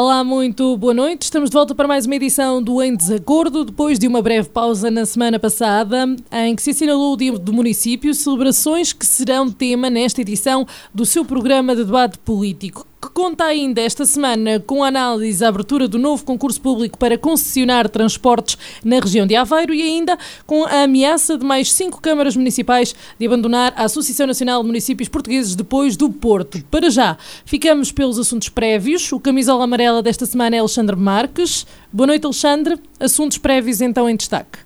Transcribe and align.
Olá, 0.00 0.22
muito 0.22 0.76
boa 0.76 0.94
noite. 0.94 1.22
Estamos 1.22 1.50
de 1.50 1.54
volta 1.54 1.74
para 1.74 1.88
mais 1.88 2.06
uma 2.06 2.14
edição 2.14 2.62
do 2.62 2.80
Em 2.80 2.94
Desacordo, 2.94 3.64
depois 3.64 3.98
de 3.98 4.06
uma 4.06 4.22
breve 4.22 4.48
pausa 4.48 4.92
na 4.92 5.04
semana 5.04 5.40
passada, 5.40 6.06
em 6.30 6.54
que 6.54 6.62
se 6.62 6.70
assinalou 6.70 7.14
o 7.14 7.16
Dia 7.16 7.36
do 7.36 7.52
Município, 7.52 8.14
celebrações 8.14 8.92
que 8.92 9.04
serão 9.04 9.50
tema 9.50 9.90
nesta 9.90 10.20
edição 10.20 10.64
do 10.94 11.04
seu 11.04 11.24
programa 11.24 11.74
de 11.74 11.82
debate 11.82 12.16
político 12.18 12.86
que 13.00 13.08
conta 13.10 13.44
ainda 13.44 13.80
esta 13.80 14.04
semana 14.04 14.58
com 14.58 14.82
a 14.82 14.88
análise 14.88 15.44
à 15.44 15.48
abertura 15.48 15.86
do 15.86 15.98
novo 15.98 16.24
concurso 16.24 16.60
público 16.60 16.98
para 16.98 17.16
concessionar 17.16 17.88
transportes 17.88 18.58
na 18.84 18.98
região 18.98 19.24
de 19.26 19.36
Aveiro 19.36 19.72
e 19.72 19.82
ainda 19.82 20.18
com 20.44 20.64
a 20.64 20.82
ameaça 20.82 21.38
de 21.38 21.44
mais 21.44 21.72
cinco 21.72 22.00
câmaras 22.00 22.36
municipais 22.36 22.94
de 23.18 23.26
abandonar 23.26 23.72
a 23.76 23.84
Associação 23.84 24.26
Nacional 24.26 24.62
de 24.62 24.66
Municípios 24.66 25.08
Portugueses 25.08 25.54
depois 25.54 25.96
do 25.96 26.10
Porto. 26.10 26.62
Para 26.64 26.90
já, 26.90 27.16
ficamos 27.44 27.92
pelos 27.92 28.18
assuntos 28.18 28.48
prévios. 28.48 29.12
O 29.12 29.20
camisola 29.20 29.64
amarela 29.64 30.02
desta 30.02 30.26
semana 30.26 30.56
é 30.56 30.58
Alexandre 30.58 30.96
Marques. 30.96 31.66
Boa 31.92 32.08
noite, 32.08 32.24
Alexandre. 32.24 32.80
Assuntos 32.98 33.38
prévios 33.38 33.80
então 33.80 34.08
em 34.08 34.16
destaque. 34.16 34.58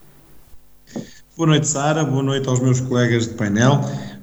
Boa 1.37 1.49
noite, 1.49 1.67
Sara. 1.67 2.05
Boa 2.05 2.23
noite 2.23 2.49
aos 2.49 2.61
meus 2.61 2.81
colegas 2.81 3.29
de 3.29 3.35
painel. 3.35 3.81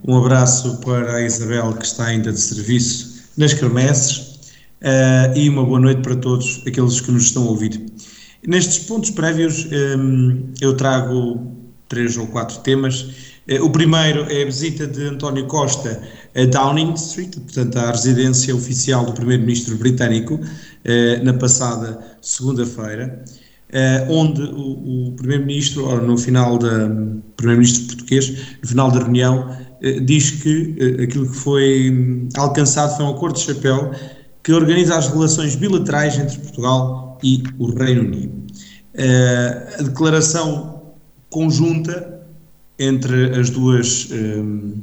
Um 0.08 0.18
abraço 0.18 0.80
para 0.82 1.18
a 1.18 1.22
Isabel, 1.22 1.74
que 1.74 1.86
está 1.86 2.06
ainda 2.06 2.32
de 2.32 2.40
serviço 2.40 3.09
nas 3.40 3.54
quermesses 3.54 4.18
uh, 4.82 5.36
e 5.36 5.50
uma 5.50 5.66
boa 5.66 5.80
noite 5.80 6.02
para 6.02 6.18
todos 6.18 6.62
aqueles 6.68 7.00
que 7.00 7.10
nos 7.10 7.24
estão 7.24 7.44
a 7.44 7.50
ouvir. 7.52 7.82
Nestes 8.46 8.80
pontos 8.80 9.12
prévios 9.12 9.66
um, 9.66 9.70
ehm, 9.72 10.54
eu 10.60 10.76
trago 10.76 11.56
três 11.88 12.18
ou 12.18 12.28
quatro 12.28 12.60
temas. 12.60 13.02
Uh, 13.50 13.64
o 13.64 13.70
primeiro 13.70 14.30
é 14.30 14.44
a 14.44 14.46
visita 14.46 14.86
de 14.86 15.06
António 15.06 15.48
Costa 15.48 16.02
a 16.36 16.46
Downing 16.46 16.94
Street, 16.96 17.34
portanto 17.38 17.78
à 17.78 17.92
residência 17.92 18.54
oficial 18.54 19.06
do 19.06 19.14
primeiro-ministro 19.14 19.78
britânico, 19.78 20.36
uh, 20.36 21.24
na 21.24 21.34
passada 21.34 21.98
segunda-feira. 22.22 23.24
Uh, 23.70 24.12
onde 24.12 24.42
o, 24.42 25.10
o 25.10 25.16
Primeiro-Ministro, 25.16 26.02
no 26.02 26.18
final 26.18 26.58
da 26.58 26.90
Primeiro-Ministro 27.38 27.86
português, 27.88 28.58
no 28.62 28.68
final 28.68 28.92
da 28.92 29.00
reunião, 29.00 29.56
diz 30.04 30.32
que 30.32 30.76
uh, 30.80 31.04
aquilo 31.04 31.30
que 31.30 31.38
foi 31.38 31.92
um, 31.92 32.30
alcançado 32.36 32.96
foi 32.96 33.06
um 33.06 33.10
acordo 33.10 33.36
de 33.36 33.46
chapéu 33.46 33.92
que 34.44 34.54
organiza 34.54 34.96
as 34.98 35.08
relações 35.08 35.56
bilaterais 35.56 36.18
entre 36.18 36.38
Portugal 36.38 37.18
e 37.24 37.44
o 37.58 37.74
Reino 37.74 38.02
Unido. 38.02 38.48
a 39.78 39.84
declaração 39.84 40.94
conjunta 41.30 42.20
entre 42.80 43.38
as 43.38 43.50
duas 43.50 44.10
um, 44.12 44.74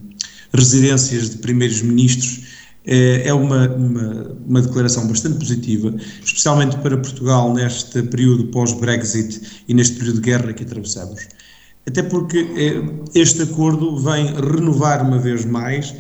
residências 0.52 1.30
de 1.30 1.38
primeiros 1.38 1.82
ministros 1.82 2.44
é, 2.86 3.28
é 3.28 3.34
uma, 3.34 3.68
uma, 3.68 4.38
uma, 4.46 4.62
declaração 4.62 5.08
bastante 5.08 5.38
positiva, 5.38 5.92
especialmente 6.24 6.76
para 6.78 6.96
Portugal 6.96 7.52
neste 7.52 8.00
período 8.04 8.46
pós-Brexit 8.46 9.64
e 9.66 9.74
neste 9.74 9.96
período 9.96 10.20
de 10.20 10.22
guerra 10.22 10.52
que 10.52 10.62
atravessamos. 10.62 11.26
Até 11.86 12.02
porque 12.02 12.38
é, 12.38 13.18
este 13.18 13.42
acordo 13.42 13.96
vem 13.98 14.26
renovar 14.34 15.06
uma 15.06 15.18
vez 15.18 15.44
mais 15.44 15.94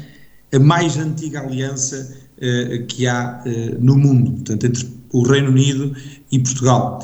a 0.52 0.58
mais 0.58 0.96
antiga 0.96 1.40
aliança 1.40 2.16
é, 2.38 2.78
que 2.88 3.06
há 3.06 3.42
no 3.78 3.96
mundo, 3.96 4.32
portanto, 4.32 4.66
entre 4.66 4.88
o 5.12 5.22
Reino 5.22 5.48
Unido 5.48 5.94
e 6.30 6.38
Portugal. 6.38 6.98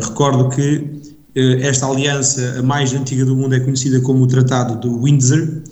recordo 0.00 0.48
que 0.50 1.02
esta 1.34 1.86
aliança, 1.86 2.58
a 2.58 2.62
mais 2.62 2.94
antiga 2.94 3.24
do 3.24 3.36
mundo, 3.36 3.54
é 3.54 3.60
conhecida 3.60 4.00
como 4.00 4.22
o 4.22 4.26
Tratado 4.26 4.80
de 4.80 4.88
Windsor, 4.88 5.62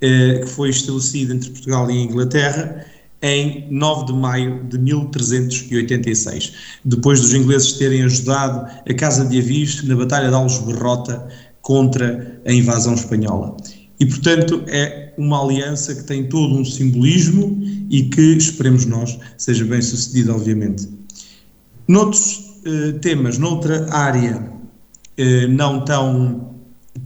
eh, 0.00 0.40
que 0.40 0.46
foi 0.46 0.68
estabelecido 0.68 1.32
entre 1.32 1.48
Portugal 1.50 1.90
e 1.90 2.02
Inglaterra 2.02 2.84
em 3.22 3.66
9 3.70 4.06
de 4.06 4.12
maio 4.12 4.64
de 4.64 4.78
1386, 4.78 6.52
depois 6.84 7.22
dos 7.22 7.32
ingleses 7.32 7.72
terem 7.72 8.02
ajudado 8.02 8.68
a 8.86 8.94
Casa 8.94 9.24
de 9.24 9.38
Avis 9.38 9.82
na 9.84 9.96
Batalha 9.96 10.28
de 10.28 10.34
Alves 10.34 10.58
Berrota 10.58 11.26
contra 11.64 12.40
a 12.46 12.52
invasão 12.52 12.94
espanhola. 12.94 13.56
E, 13.98 14.04
portanto, 14.06 14.62
é 14.66 15.14
uma 15.16 15.42
aliança 15.42 15.94
que 15.94 16.04
tem 16.04 16.28
todo 16.28 16.54
um 16.54 16.64
simbolismo 16.64 17.58
e 17.90 18.04
que, 18.04 18.36
esperemos 18.36 18.84
nós, 18.84 19.18
seja 19.38 19.64
bem 19.64 19.80
sucedida, 19.80 20.34
obviamente. 20.34 20.88
Noutros 21.88 22.60
eh, 22.66 22.92
temas, 23.00 23.38
noutra 23.38 23.90
área 23.90 24.52
eh, 25.16 25.46
não 25.46 25.84
tão 25.84 26.54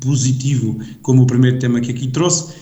positivo 0.00 0.80
como 1.02 1.22
o 1.22 1.26
primeiro 1.26 1.58
tema 1.60 1.80
que 1.80 1.92
aqui 1.92 2.08
trouxe, 2.08 2.52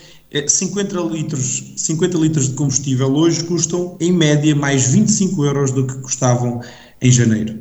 50 0.47 0.99
é, 0.99 1.03
litros, 1.03 1.73
50 1.77 2.19
litros 2.19 2.49
de 2.51 2.55
combustível 2.57 3.15
hoje 3.15 3.43
custam, 3.45 3.97
em 3.99 4.13
média, 4.13 4.55
mais 4.55 4.89
25 4.89 5.45
euros 5.45 5.71
do 5.71 5.87
que 5.87 5.95
custavam 6.01 6.61
em 7.01 7.11
janeiro. 7.11 7.59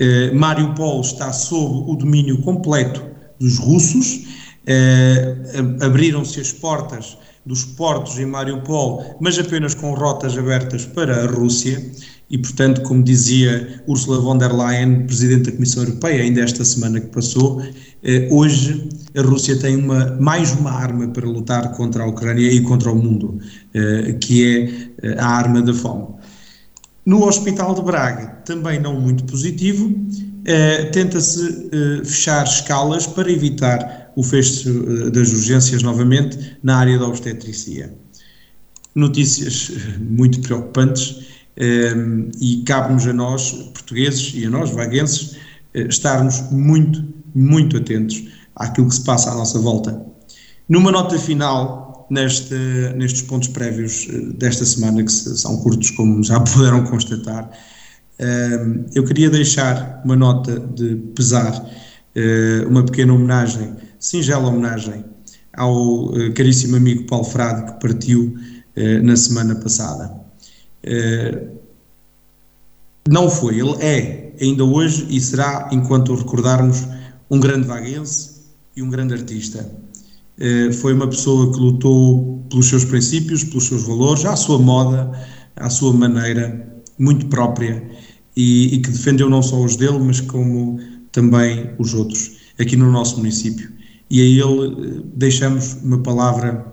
Uh, 0.00 0.34
Mariupol 0.34 1.02
está 1.02 1.32
sob 1.32 1.90
o 1.90 1.94
domínio 1.94 2.38
completo 2.38 3.13
dos 3.44 3.58
russos, 3.58 4.26
uh, 4.66 5.84
abriram-se 5.84 6.40
as 6.40 6.50
portas 6.50 7.18
dos 7.44 7.64
portos 7.64 8.18
em 8.18 8.24
Mariupol, 8.24 9.16
mas 9.20 9.38
apenas 9.38 9.74
com 9.74 9.92
rotas 9.92 10.36
abertas 10.38 10.86
para 10.86 11.24
a 11.24 11.26
Rússia, 11.26 11.82
e, 12.30 12.38
portanto, 12.38 12.82
como 12.82 13.02
dizia 13.02 13.82
Ursula 13.86 14.18
von 14.18 14.38
der 14.38 14.52
Leyen, 14.52 15.06
Presidente 15.06 15.50
da 15.50 15.52
Comissão 15.52 15.82
Europeia, 15.82 16.22
ainda 16.22 16.40
esta 16.40 16.64
semana 16.64 16.98
que 16.98 17.08
passou, 17.08 17.62
eh, 18.02 18.28
hoje 18.32 18.88
a 19.14 19.20
Rússia 19.20 19.58
tem 19.58 19.76
uma, 19.76 20.16
mais 20.18 20.52
uma 20.52 20.72
arma 20.72 21.06
para 21.08 21.28
lutar 21.28 21.72
contra 21.72 22.02
a 22.02 22.06
Ucrânia 22.06 22.50
e 22.50 22.62
contra 22.62 22.90
o 22.90 22.96
mundo, 22.96 23.38
eh, 23.74 24.16
que 24.20 24.42
é 24.42 25.10
eh, 25.10 25.16
a 25.18 25.26
arma 25.26 25.60
da 25.60 25.74
fome. 25.74 26.14
No 27.04 27.24
Hospital 27.26 27.74
de 27.74 27.82
Braga, 27.82 28.26
também 28.46 28.80
não 28.80 28.98
muito 28.98 29.24
positivo, 29.24 29.94
eh, 30.44 30.84
tenta-se 30.86 31.68
eh, 31.72 32.04
fechar 32.04 32.44
escalas 32.44 33.06
para 33.06 33.30
evitar 33.30 34.12
o 34.16 34.22
fecho 34.22 34.68
eh, 34.68 35.10
das 35.10 35.32
urgências 35.32 35.82
novamente 35.82 36.58
na 36.62 36.76
área 36.78 36.98
da 36.98 37.06
obstetricia. 37.06 37.94
Notícias 38.94 39.72
muito 39.98 40.40
preocupantes 40.40 41.34
e 42.40 42.64
cabe-nos 42.66 43.06
a 43.06 43.12
nós, 43.12 43.52
portugueses, 43.72 44.32
e 44.34 44.44
a 44.44 44.50
nós, 44.50 44.70
vaguenses, 44.70 45.36
eh, 45.74 45.86
estarmos 45.88 46.40
muito, 46.52 47.04
muito 47.34 47.76
atentos 47.76 48.24
àquilo 48.54 48.88
que 48.88 48.94
se 48.94 49.04
passa 49.04 49.32
à 49.32 49.34
nossa 49.34 49.58
volta. 49.58 50.00
Numa 50.68 50.92
nota 50.92 51.18
final, 51.18 52.06
neste, 52.10 52.54
nestes 52.96 53.22
pontos 53.22 53.48
prévios 53.48 54.06
eh, 54.08 54.32
desta 54.38 54.64
semana, 54.64 55.02
que 55.02 55.10
são 55.10 55.56
curtos, 55.58 55.90
como 55.90 56.22
já 56.22 56.38
puderam 56.40 56.84
constatar, 56.84 57.50
eu 58.94 59.04
queria 59.04 59.28
deixar 59.28 60.02
uma 60.04 60.16
nota 60.16 60.58
de 60.58 60.96
pesar, 61.14 61.68
eh, 62.14 62.64
uma 62.68 62.84
pequena 62.84 63.12
homenagem, 63.12 63.74
singela 63.98 64.48
homenagem, 64.48 65.04
ao 65.52 66.12
caríssimo 66.34 66.76
amigo 66.76 67.06
Paulo 67.06 67.24
Frade, 67.24 67.72
que 67.72 67.80
partiu 67.80 68.34
na 69.02 69.16
semana 69.16 69.54
passada. 69.56 70.24
Eh, 70.82 71.48
não 73.08 73.30
foi, 73.30 73.58
ele 73.58 73.74
é 73.80 74.34
ainda 74.40 74.64
hoje 74.64 75.06
e 75.10 75.20
será, 75.20 75.68
enquanto 75.72 76.12
o 76.12 76.16
recordarmos, 76.16 76.86
um 77.30 77.40
grande 77.40 77.66
vaguense 77.66 78.42
e 78.76 78.82
um 78.82 78.90
grande 78.90 79.14
artista. 79.14 79.70
Eh, 80.38 80.72
foi 80.72 80.92
uma 80.92 81.08
pessoa 81.08 81.52
que 81.52 81.58
lutou 81.58 82.44
pelos 82.50 82.68
seus 82.68 82.84
princípios, 82.84 83.44
pelos 83.44 83.66
seus 83.66 83.84
valores, 83.84 84.24
à 84.24 84.36
sua 84.36 84.58
moda, 84.58 85.10
à 85.56 85.70
sua 85.70 85.92
maneira 85.92 86.82
muito 86.98 87.26
própria 87.26 87.82
e, 88.36 88.74
e 88.74 88.78
que 88.78 88.90
defendeu 88.90 89.28
não 89.28 89.42
só 89.42 89.62
os 89.62 89.76
dele, 89.76 89.98
mas 89.98 90.20
como 90.20 90.78
também 91.12 91.70
os 91.78 91.94
outros 91.94 92.36
aqui 92.58 92.76
no 92.76 92.90
nosso 92.90 93.18
município. 93.18 93.70
E 94.10 94.20
a 94.20 94.24
ele 94.24 94.66
eh, 94.66 95.02
deixamos 95.14 95.74
uma 95.82 95.98
palavra 95.98 96.64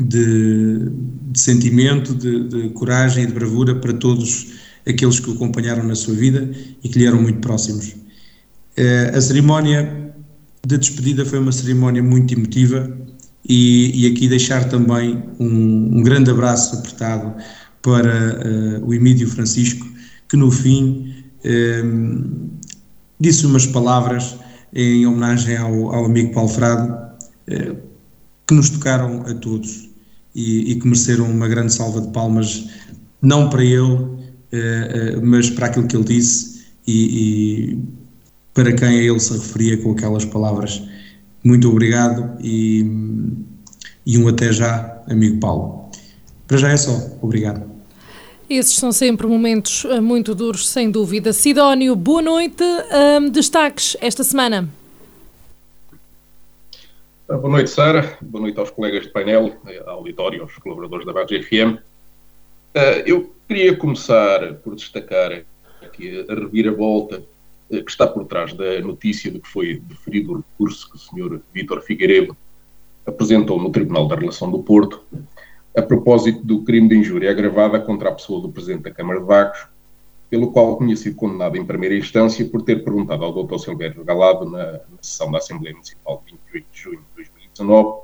de, 0.00 0.90
de 1.30 1.40
sentimento, 1.40 2.14
de, 2.14 2.48
de, 2.48 2.68
coragem 2.70 3.24
e 3.24 3.26
de 3.26 3.32
bravura 3.32 3.74
para 3.76 3.92
todos 3.92 4.52
aqueles 4.86 5.20
que 5.20 5.30
o 5.30 5.34
acompanharam 5.34 5.84
na 5.84 5.94
sua 5.94 6.14
vida 6.14 6.50
e 6.82 6.88
que 6.88 6.98
lhe 6.98 7.06
eram 7.06 7.22
muito 7.22 7.38
próximos. 7.40 7.94
Eh, 8.76 9.12
a 9.14 9.20
cerimónia 9.20 10.12
de 10.66 10.78
despedida 10.78 11.24
foi 11.24 11.38
uma 11.38 11.52
cerimónia 11.52 12.02
muito 12.02 12.34
emotiva 12.34 12.90
e, 13.46 14.02
e 14.02 14.10
aqui 14.10 14.26
deixar 14.28 14.68
também 14.68 15.22
um, 15.38 15.98
um, 15.98 16.02
grande 16.02 16.30
abraço 16.30 16.76
apertado 16.76 17.34
para 17.82 18.80
uh, 18.80 18.86
o 18.86 18.94
Emílio 18.94 19.28
Francisco, 19.28 19.86
que 20.34 20.36
no 20.36 20.50
fim 20.50 21.14
uh, 21.44 22.50
disse 23.20 23.46
umas 23.46 23.66
palavras 23.68 24.36
em 24.72 25.06
homenagem 25.06 25.56
ao, 25.56 25.94
ao 25.94 26.06
amigo 26.06 26.34
Paulo 26.34 26.48
Frade, 26.48 26.90
uh, 26.90 27.76
que 28.44 28.52
nos 28.52 28.68
tocaram 28.68 29.20
a 29.20 29.34
todos 29.34 29.88
e, 30.34 30.72
e, 30.72 30.74
que 30.74 30.86
mereceram 30.88 31.30
uma 31.30 31.46
grande 31.46 31.72
salva 31.72 32.00
de 32.00 32.08
palmas, 32.08 32.68
não 33.22 33.48
para 33.48 33.64
ele, 33.64 34.12
mas 35.22 35.48
para 35.48 35.66
aquilo 35.66 35.86
que 35.86 35.96
ele 35.96 36.04
disse 36.04 36.64
e, 36.86 37.72
e 37.72 37.78
para 38.52 38.72
quem 38.72 38.88
a 38.88 38.92
ele 38.92 39.20
se 39.20 39.32
referia 39.32 39.78
com 39.78 39.92
aquelas 39.92 40.24
palavras. 40.24 40.82
Muito 41.44 41.70
obrigado 41.70 42.36
e, 42.42 42.84
e 44.04 44.18
um 44.18 44.26
até 44.26 44.52
já, 44.52 45.00
amigo 45.08 45.38
Paulo. 45.38 45.88
Para 46.48 46.58
já 46.58 46.70
é 46.70 46.76
só. 46.76 47.16
Obrigado. 47.22 47.73
Esses 48.48 48.76
são 48.76 48.92
sempre 48.92 49.26
momentos 49.26 49.86
eh, 49.86 50.00
muito 50.00 50.34
duros, 50.34 50.68
sem 50.68 50.90
dúvida. 50.90 51.32
Sidónio, 51.32 51.96
boa 51.96 52.20
noite. 52.20 52.62
Um, 52.62 53.30
destaques 53.30 53.96
esta 54.02 54.22
semana. 54.22 54.68
Ah, 57.26 57.38
boa 57.38 57.48
noite, 57.48 57.70
Sara. 57.70 58.18
Boa 58.20 58.42
noite 58.42 58.58
aos 58.58 58.70
colegas 58.70 59.04
de 59.04 59.08
painel, 59.08 59.56
eh, 59.66 59.82
ao 59.86 59.96
auditório, 59.98 60.42
aos 60.42 60.54
colaboradores 60.58 61.06
da 61.06 61.12
Vagos 61.12 61.32
FM. 61.46 61.78
Uh, 62.76 63.00
eu 63.06 63.34
queria 63.48 63.74
começar 63.76 64.54
por 64.56 64.74
destacar 64.74 65.42
aqui 65.80 66.26
a 66.28 66.34
reviravolta 66.34 67.22
uh, 67.70 67.82
que 67.82 67.90
está 67.90 68.06
por 68.06 68.26
trás 68.26 68.52
da 68.52 68.78
notícia 68.80 69.30
de 69.30 69.38
que 69.38 69.48
foi 69.48 69.80
deferido 69.86 70.32
o 70.32 70.36
recurso 70.36 70.90
que 70.90 70.96
o 70.96 70.98
Sr. 70.98 71.40
Vítor 71.54 71.80
Figueiredo 71.80 72.36
apresentou 73.06 73.58
no 73.58 73.70
Tribunal 73.70 74.06
da 74.06 74.16
Relação 74.16 74.50
do 74.50 74.62
Porto 74.62 75.02
a 75.76 75.82
propósito 75.82 76.44
do 76.44 76.62
crime 76.62 76.88
de 76.88 76.96
injúria 76.96 77.30
agravada 77.30 77.80
contra 77.80 78.08
a 78.08 78.12
pessoa 78.12 78.40
do 78.40 78.48
Presidente 78.48 78.82
da 78.82 78.90
Câmara 78.90 79.20
de 79.20 79.26
Vagos, 79.26 79.66
pelo 80.30 80.52
qual 80.52 80.78
tinha 80.78 80.96
sido 80.96 81.16
condenado 81.16 81.56
em 81.56 81.64
primeira 81.64 81.96
instância 81.96 82.44
por 82.44 82.62
ter 82.62 82.84
perguntado 82.84 83.24
ao 83.24 83.44
Dr. 83.44 83.58
Silvério 83.58 84.04
Galado, 84.04 84.48
na, 84.48 84.72
na, 84.72 84.80
sessão 85.00 85.30
da 85.30 85.38
Assembleia 85.38 85.74
Municipal 85.74 86.22
de 86.26 86.32
28 86.52 86.66
de 86.72 86.80
junho 86.80 86.98
de 86.98 87.24
2019, 87.56 88.02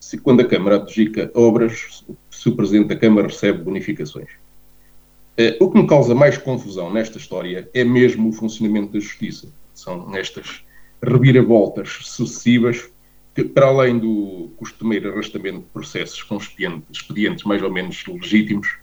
se 0.00 0.18
quando 0.18 0.40
a 0.40 0.44
Câmara 0.44 0.76
adjudica 0.76 1.30
obras, 1.34 2.04
se 2.30 2.48
o 2.48 2.56
Presidente 2.56 2.88
da 2.88 2.96
Câmara 2.96 3.28
recebe 3.28 3.62
bonificações. 3.62 4.30
Uh, 5.38 5.64
o 5.64 5.70
que 5.70 5.78
me 5.78 5.86
causa 5.86 6.14
mais 6.14 6.38
confusão 6.38 6.92
nesta 6.92 7.18
história 7.18 7.68
é 7.74 7.84
mesmo 7.84 8.28
o 8.28 8.32
funcionamento 8.32 8.92
da 8.92 9.00
Justiça. 9.00 9.48
São 9.74 10.08
nestas 10.08 10.64
reviravoltas 11.02 11.98
sucessivas 12.02 12.88
que, 13.36 13.44
para 13.44 13.66
além 13.66 13.98
do 13.98 14.50
costumeiro 14.56 15.12
arrastamento 15.12 15.58
de 15.58 15.66
processos 15.66 16.22
com 16.22 16.38
expedientes 16.90 17.44
mais 17.44 17.62
ou 17.62 17.70
menos 17.70 18.02
legítimos, 18.06 18.78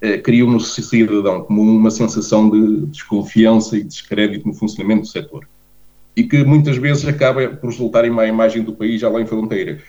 eh, 0.00 0.16
criam 0.18 0.48
no 0.48 0.60
cidadão 0.60 1.42
comum 1.42 1.76
uma 1.76 1.90
sensação 1.90 2.48
de 2.48 2.86
desconfiança 2.86 3.76
e 3.76 3.82
descrédito 3.82 4.46
no 4.46 4.54
funcionamento 4.54 5.00
do 5.02 5.08
setor. 5.08 5.48
E 6.14 6.22
que 6.22 6.44
muitas 6.44 6.76
vezes 6.76 7.04
acaba 7.04 7.48
por 7.48 7.68
resultar 7.68 8.04
em 8.04 8.10
má 8.10 8.24
imagem 8.26 8.62
do 8.62 8.72
país 8.76 9.02
além 9.02 9.26
fronteiras. 9.26 9.82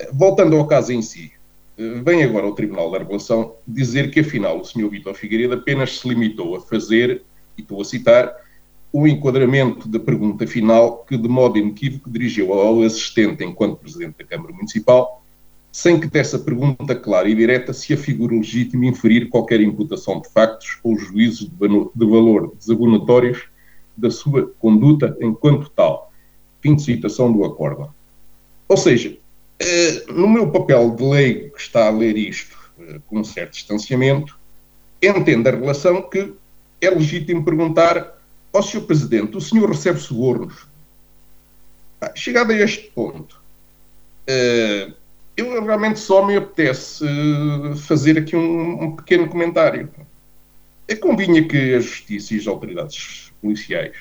Eh, 0.00 0.10
voltando 0.12 0.56
ao 0.56 0.66
caso 0.66 0.92
em 0.92 1.00
si, 1.00 1.30
eh, 1.78 2.02
vem 2.04 2.24
agora 2.24 2.44
o 2.44 2.56
Tribunal 2.56 2.90
da 2.90 2.98
Regulação 2.98 3.54
dizer 3.68 4.10
que, 4.10 4.18
afinal, 4.18 4.60
o 4.60 4.64
Sr. 4.64 4.88
Vitor 4.88 5.14
Figueiredo 5.14 5.54
apenas 5.54 6.00
se 6.00 6.08
limitou 6.08 6.56
a 6.56 6.60
fazer, 6.60 7.22
e 7.56 7.60
estou 7.60 7.80
a 7.80 7.84
citar, 7.84 8.34
o 8.92 9.06
enquadramento 9.06 9.88
da 9.88 9.98
pergunta 9.98 10.46
final 10.46 11.04
que, 11.04 11.16
de 11.16 11.28
modo 11.28 11.58
inequívoco, 11.58 12.10
dirigiu 12.10 12.52
ao 12.52 12.82
assistente 12.82 13.44
enquanto 13.44 13.78
Presidente 13.78 14.18
da 14.18 14.24
Câmara 14.24 14.52
Municipal, 14.52 15.22
sem 15.70 16.00
que 16.00 16.06
dessa 16.06 16.38
pergunta 16.38 16.94
clara 16.94 17.28
e 17.28 17.34
direta 17.34 17.72
se 17.72 17.92
afigure 17.92 18.36
legítimo 18.36 18.84
inferir 18.84 19.28
qualquer 19.28 19.60
imputação 19.60 20.20
de 20.20 20.28
factos 20.28 20.78
ou 20.82 20.98
juízos 20.98 21.48
de 21.48 22.06
valor 22.06 22.54
desabonatórios 22.58 23.44
da 23.96 24.10
sua 24.10 24.50
conduta 24.58 25.16
enquanto 25.20 25.70
tal. 25.70 26.10
Fim 26.60 26.74
de 26.74 26.82
citação 26.82 27.30
do 27.32 27.44
acordo. 27.44 27.92
Ou 28.66 28.76
seja, 28.76 29.16
eh, 29.58 30.04
no 30.08 30.28
meu 30.28 30.50
papel 30.50 30.90
de 30.90 31.04
lei 31.04 31.50
que 31.50 31.60
está 31.60 31.86
a 31.86 31.90
ler 31.90 32.16
isto 32.16 32.56
eh, 32.80 33.00
com 33.06 33.20
um 33.20 33.24
certo 33.24 33.52
distanciamento, 33.52 34.38
entendo 35.02 35.46
a 35.46 35.52
relação 35.52 36.02
que 36.02 36.32
é 36.80 36.90
legítimo 36.90 37.44
perguntar 37.44 38.17
Ó 38.52 38.58
oh, 38.58 38.62
Sr. 38.62 38.82
Presidente, 38.82 39.36
o 39.36 39.40
senhor 39.40 39.68
recebe 39.68 39.98
subornos. 39.98 40.66
Ah, 42.00 42.12
chegado 42.14 42.52
a 42.52 42.56
este 42.56 42.90
ponto, 42.90 43.40
uh, 44.28 44.94
eu 45.36 45.64
realmente 45.64 45.98
só 45.98 46.24
me 46.24 46.36
apetece 46.36 47.04
uh, 47.04 47.76
fazer 47.76 48.18
aqui 48.18 48.36
um, 48.36 48.84
um, 48.84 48.96
pequeno 48.96 49.28
comentário. 49.28 49.90
É 50.86 50.94
convinha 50.94 51.46
que 51.46 51.74
a 51.74 51.80
Justiça 51.80 52.34
e 52.34 52.38
as 52.38 52.46
autoridades 52.46 53.32
policiais 53.42 53.96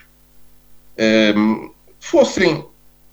uh, 0.97 1.73
fossem 1.99 2.65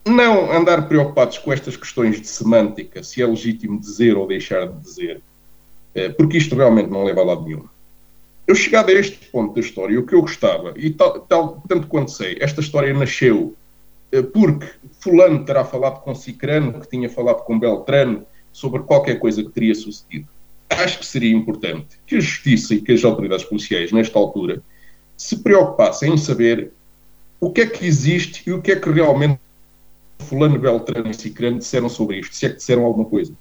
não 0.07 0.53
andar 0.53 0.87
preocupados 0.87 1.39
com 1.39 1.53
estas 1.53 1.77
questões 1.77 2.21
de 2.21 2.29
semântica, 2.29 3.03
se 3.03 3.23
é 3.23 3.27
legítimo 3.27 3.81
dizer 3.81 4.17
ou 4.17 4.27
deixar 4.27 4.69
de 4.69 4.79
dizer, 4.79 5.23
porque 6.19 6.37
isto 6.37 6.55
realmente 6.55 6.91
não 6.91 7.05
leva 7.05 7.23
a 7.23 7.25
lado 7.25 7.45
nenhum 7.45 7.67
eu 8.47 8.55
chegado 8.55 8.91
a 8.91 8.93
este 8.93 9.27
ponto 9.31 9.55
da 9.55 9.61
história, 9.61 9.99
o 9.99 10.07
que 10.07 10.15
eu 10.15 10.21
gostava, 10.21 10.75
e 10.77 10.91
tal, 10.91 11.21
tal, 11.21 11.63
tanto 11.67 11.87
quanto 11.87 12.11
sei, 12.11 12.37
esta 12.41 12.61
história 12.61 12.93
nasceu 12.93 13.57
eh, 14.13 14.23
porque 14.23 14.67
fulano 15.01 15.45
terá 15.45 15.65
falado 15.65 16.01
com 16.03 16.15
Cicrano, 16.15 16.81
que 16.81 16.89
tinha 16.89 17.09
falado 17.09 17.43
com 17.45 17.59
Beltrano, 17.59 18.25
sobre 18.53 18.83
qualquer 18.83 19.19
coisa 19.19 19.43
que 19.43 19.51
teria 19.51 19.75
sucedido. 19.75 20.29
Acho 20.71 21.01
que 21.01 21.07
seria 21.07 21.35
importante 21.35 21.99
que 22.07 22.17
a 22.17 22.21
Justiça 22.21 22.75
e 22.75 22.81
que 22.81 22.93
as 22.93 23.05
autoridades 23.05 23.45
policiais, 23.45 23.91
nesta 23.93 24.19
altura, 24.19 24.63
se 25.17 25.39
preocupassem 25.39 26.13
em 26.13 26.17
saber 26.17 26.73
o 27.41 27.51
que 27.51 27.63
é 27.63 27.67
que 27.67 27.85
existe 27.87 28.49
e 28.49 28.53
o 28.53 28.63
que 28.63 28.73
é 28.73 28.77
que 28.77 28.91
realmente 28.91 29.41
fulano, 30.21 30.59
Beltrano 30.59 31.11
e 31.11 31.15
Cicrano 31.15 31.59
disseram 31.59 31.89
sobre 31.89 32.19
isto, 32.19 32.35
se 32.35 32.47
é 32.47 32.49
que 32.51 32.57
disseram 32.57 32.85
alguma 32.85 33.09
coisa. 33.09 33.33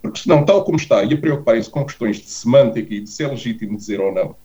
Porque 0.00 0.20
senão, 0.20 0.44
tal 0.44 0.64
como 0.64 0.76
está, 0.76 1.02
e 1.02 1.14
a 1.14 1.18
preocuparem-se 1.18 1.70
com 1.70 1.84
questões 1.84 2.16
de 2.16 2.28
semântica 2.28 2.92
e 2.92 3.00
de 3.00 3.10
se 3.10 3.22
é 3.22 3.28
legítimo 3.28 3.76
dizer 3.76 4.00
ou 4.00 4.12
não, 4.12 4.36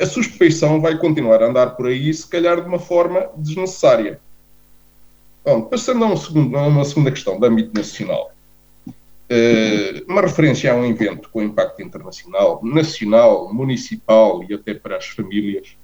a 0.00 0.06
suspeição 0.06 0.80
vai 0.80 0.96
continuar 0.96 1.42
a 1.42 1.46
andar 1.46 1.76
por 1.76 1.86
aí, 1.86 2.12
se 2.14 2.26
calhar 2.26 2.60
de 2.60 2.66
uma 2.66 2.78
forma 2.78 3.28
desnecessária. 3.36 4.18
Bom, 5.44 5.62
passando 5.62 6.04
a, 6.04 6.08
um 6.08 6.16
segundo, 6.16 6.56
a 6.56 6.66
uma 6.66 6.84
segunda 6.86 7.10
questão 7.10 7.38
de 7.38 7.46
âmbito 7.46 7.74
nacional. 7.74 8.32
Uh, 8.86 10.02
uma 10.08 10.22
referência 10.22 10.72
a 10.72 10.74
um 10.74 10.86
evento 10.86 11.28
com 11.28 11.42
impacto 11.42 11.82
internacional, 11.82 12.60
nacional, 12.64 13.52
municipal 13.52 14.42
e 14.48 14.54
até 14.54 14.74
para 14.74 14.96
as 14.96 15.06
famílias. 15.06 15.76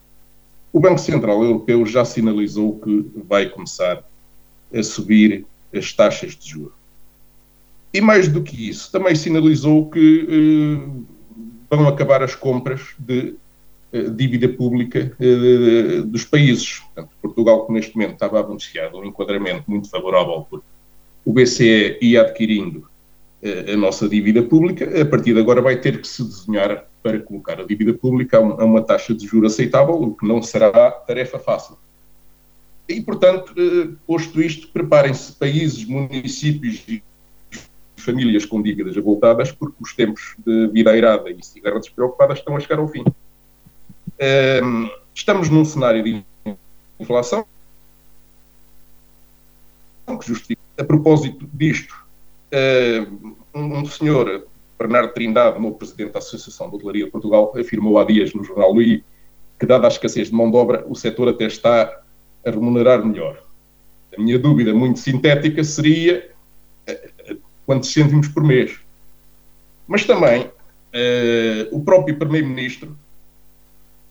O 0.73 0.81
Banco 0.81 0.99
Central 0.99 1.43
Europeu 1.45 1.85
já 1.87 2.05
sinalizou 2.05 2.81
que 2.81 3.11
vai 3.29 3.49
começar 3.49 4.03
a 4.75 4.83
subir 4.83 5.45
as 5.73 5.93
taxas 5.93 6.35
de 6.35 6.49
juros. 6.49 6.73
E 7.93 8.01
mais 8.01 8.29
do 8.29 8.43
que 8.43 8.69
isso, 8.69 8.91
também 8.91 9.15
sinalizou 9.15 9.91
que 9.91 10.79
uh, 10.81 11.07
vão 11.71 11.87
acabar 11.87 12.23
as 12.23 12.35
compras 12.35 12.81
de 12.99 13.37
dívida 14.05 14.49
pública 14.49 15.13
eh, 15.21 16.03
dos 16.05 16.25
países. 16.25 16.81
Portanto, 16.81 17.11
Portugal, 17.21 17.67
que 17.67 17.73
neste 17.73 17.95
momento 17.95 18.15
estava 18.15 18.41
anunciado 18.41 18.99
um 18.99 19.05
enquadramento 19.05 19.71
muito 19.71 19.89
favorável, 19.89 20.47
porque 20.49 20.67
o 21.25 21.33
BCE 21.33 21.99
ia 22.01 22.23
adquirindo 22.23 22.89
eh, 23.43 23.73
a 23.73 23.77
nossa 23.77 24.09
dívida 24.09 24.43
pública, 24.43 25.01
a 25.01 25.05
partir 25.05 25.35
de 25.35 25.41
agora 25.41 25.61
vai 25.61 25.77
ter 25.77 26.01
que 26.01 26.09
se 26.09 26.23
desenhar 26.23 26.87
para 27.03 27.21
colocar 27.21 27.61
a 27.61 27.65
dívida 27.65 27.93
pública 27.95 28.39
a 28.39 28.65
uma 28.65 28.83
taxa 28.83 29.15
de 29.15 29.27
juros 29.27 29.53
aceitável, 29.53 29.95
o 29.95 30.15
que 30.15 30.27
não 30.27 30.43
será 30.43 30.91
tarefa 30.91 31.39
fácil. 31.39 31.77
E, 32.89 33.01
portanto, 33.01 33.53
posto 34.07 34.41
isto, 34.41 34.69
preparem-se 34.69 35.33
países, 35.33 35.85
municípios 35.85 36.85
e 36.89 37.03
famílias 38.07 38.45
com 38.45 38.63
dívidas 38.63 38.97
avultadas, 38.97 39.51
porque 39.51 39.77
os 39.81 39.93
tempos 39.95 40.37
de 40.47 40.69
vida 40.69 40.93
airada 40.93 41.29
e 41.29 41.45
cigarras 41.45 41.83
despreocupadas 41.83 42.39
estão 42.39 42.57
a 42.57 42.61
chegar 42.61 42.79
ao 42.79 42.89
fim. 42.89 43.05
Ehm, 44.19 44.89
estamos 45.15 45.51
num 45.51 45.65
cenário 45.65 46.03
de 46.03 46.25
inflação 46.99 47.47
que 50.07 50.27
justifica. 50.27 50.61
A 50.79 50.85
propósito 50.85 51.49
disto, 51.53 51.95
ehm, 52.51 53.35
um 53.55 53.85
senhor, 53.85 54.47
Bernardo 54.79 55.13
Trindade, 55.13 55.61
novo 55.61 55.77
presidente 55.77 56.13
da 56.13 56.19
Associação 56.19 56.71
de 56.71 56.77
Hotelaria 56.77 57.05
de 57.07 57.11
Portugal, 57.11 57.53
afirmou 57.59 57.99
há 57.99 58.05
dias 58.05 58.33
no 58.33 58.45
jornal 58.45 58.73
Luí 58.73 59.05
que, 59.59 59.67
dada 59.67 59.87
a 59.87 59.89
escassez 59.89 60.29
de 60.29 60.35
mão 60.35 60.51
de 60.51 60.57
obra, 60.57 60.85
o 60.89 60.95
setor 60.95 61.29
até 61.29 61.47
está 61.47 62.01
a 62.45 62.51
remunerar 62.51 63.05
melhor. 63.05 63.43
A 64.17 64.21
minha 64.21 64.39
dúvida, 64.39 64.75
muito 64.75 64.99
sintética, 64.99 65.65
seria 65.65 66.31
uh, 66.89 67.39
quantos 67.65 67.93
cêntimos 67.93 68.29
por 68.29 68.45
mês. 68.45 68.79
Mas 69.87 70.05
também 70.05 70.45
uh, 70.45 71.69
o 71.73 71.83
próprio 71.83 72.19
Primeiro-Ministro 72.19 72.97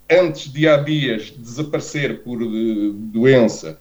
antes 0.09 0.51
de 0.51 0.67
há 0.67 0.77
dias 0.77 1.31
desaparecer 1.31 2.23
por 2.23 2.41
uh, 2.41 2.93
doença, 2.93 3.79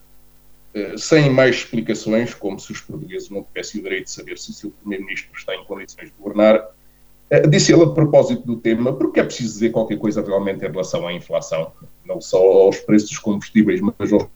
uh, 0.75 0.99
sem 0.99 1.31
mais 1.31 1.57
explicações, 1.57 2.35
como 2.35 2.59
se 2.59 2.73
os 2.73 2.81
portugueses 2.81 3.31
não 3.31 3.43
tivessem 3.43 3.81
o 3.81 3.85
direito 3.85 4.05
de 4.05 4.11
saber 4.13 4.39
se 4.39 4.51
o 4.51 4.55
seu 4.55 4.71
primeiro-ministro 4.71 5.31
está 5.37 5.55
em 5.55 5.65
condições 5.65 6.07
de 6.07 6.15
governar, 6.19 6.69
Uh, 7.33 7.49
disse 7.49 7.73
ele 7.73 7.83
a 7.83 7.87
propósito 7.87 8.47
do 8.47 8.57
tema, 8.57 8.93
porque 8.93 9.19
é 9.19 9.25
preciso 9.25 9.55
dizer 9.55 9.71
qualquer 9.71 9.99
coisa 9.99 10.23
realmente 10.23 10.65
em 10.65 10.71
relação 10.71 11.07
à 11.07 11.13
inflação, 11.13 11.73
não 12.05 12.21
só 12.21 12.37
aos 12.37 12.79
preços 12.81 13.09
dos 13.09 13.19
combustíveis, 13.19 13.81
mas 13.81 14.13
aos 14.13 14.27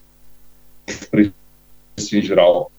preços 1.10 2.12
em 2.12 2.22
geral. 2.22 2.72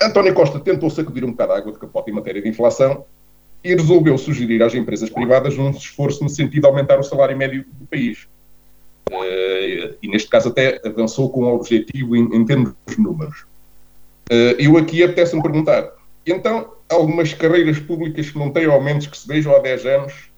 António 0.00 0.34
Costa 0.34 0.58
tentou 0.58 0.88
sacudir 0.88 1.24
um 1.24 1.32
bocado 1.32 1.52
a 1.52 1.58
água 1.58 1.72
de 1.72 1.78
capote 1.78 2.10
em 2.10 2.14
matéria 2.14 2.40
de 2.40 2.48
inflação 2.48 3.04
e 3.64 3.74
resolveu 3.74 4.18
sugerir 4.18 4.62
às 4.62 4.74
empresas 4.74 5.08
privadas 5.08 5.56
um 5.56 5.70
esforço 5.70 6.22
no 6.22 6.28
sentido 6.28 6.60
de 6.60 6.66
aumentar 6.66 7.00
o 7.00 7.02
salário 7.02 7.36
médio 7.36 7.64
do 7.72 7.86
país. 7.86 8.28
Uh, 9.10 9.96
e 10.02 10.08
neste 10.08 10.28
caso 10.28 10.50
até 10.50 10.80
avançou 10.84 11.30
com 11.30 11.44
o 11.44 11.54
objetivo 11.54 12.14
em, 12.14 12.36
em 12.36 12.44
termos 12.44 12.74
de 12.86 13.00
números. 13.00 13.42
Uh, 14.30 14.54
eu 14.58 14.76
aqui 14.76 15.02
apetece-me 15.02 15.42
perguntar, 15.42 15.90
então, 16.26 16.72
algumas 16.90 17.32
carreiras 17.32 17.78
públicas 17.78 18.30
que 18.30 18.38
não 18.38 18.50
têm 18.50 18.66
aumentos 18.66 19.06
que 19.06 19.16
se 19.16 19.26
vejam 19.26 19.54
há 19.54 19.58
10 19.58 19.86
anos, 19.86 20.30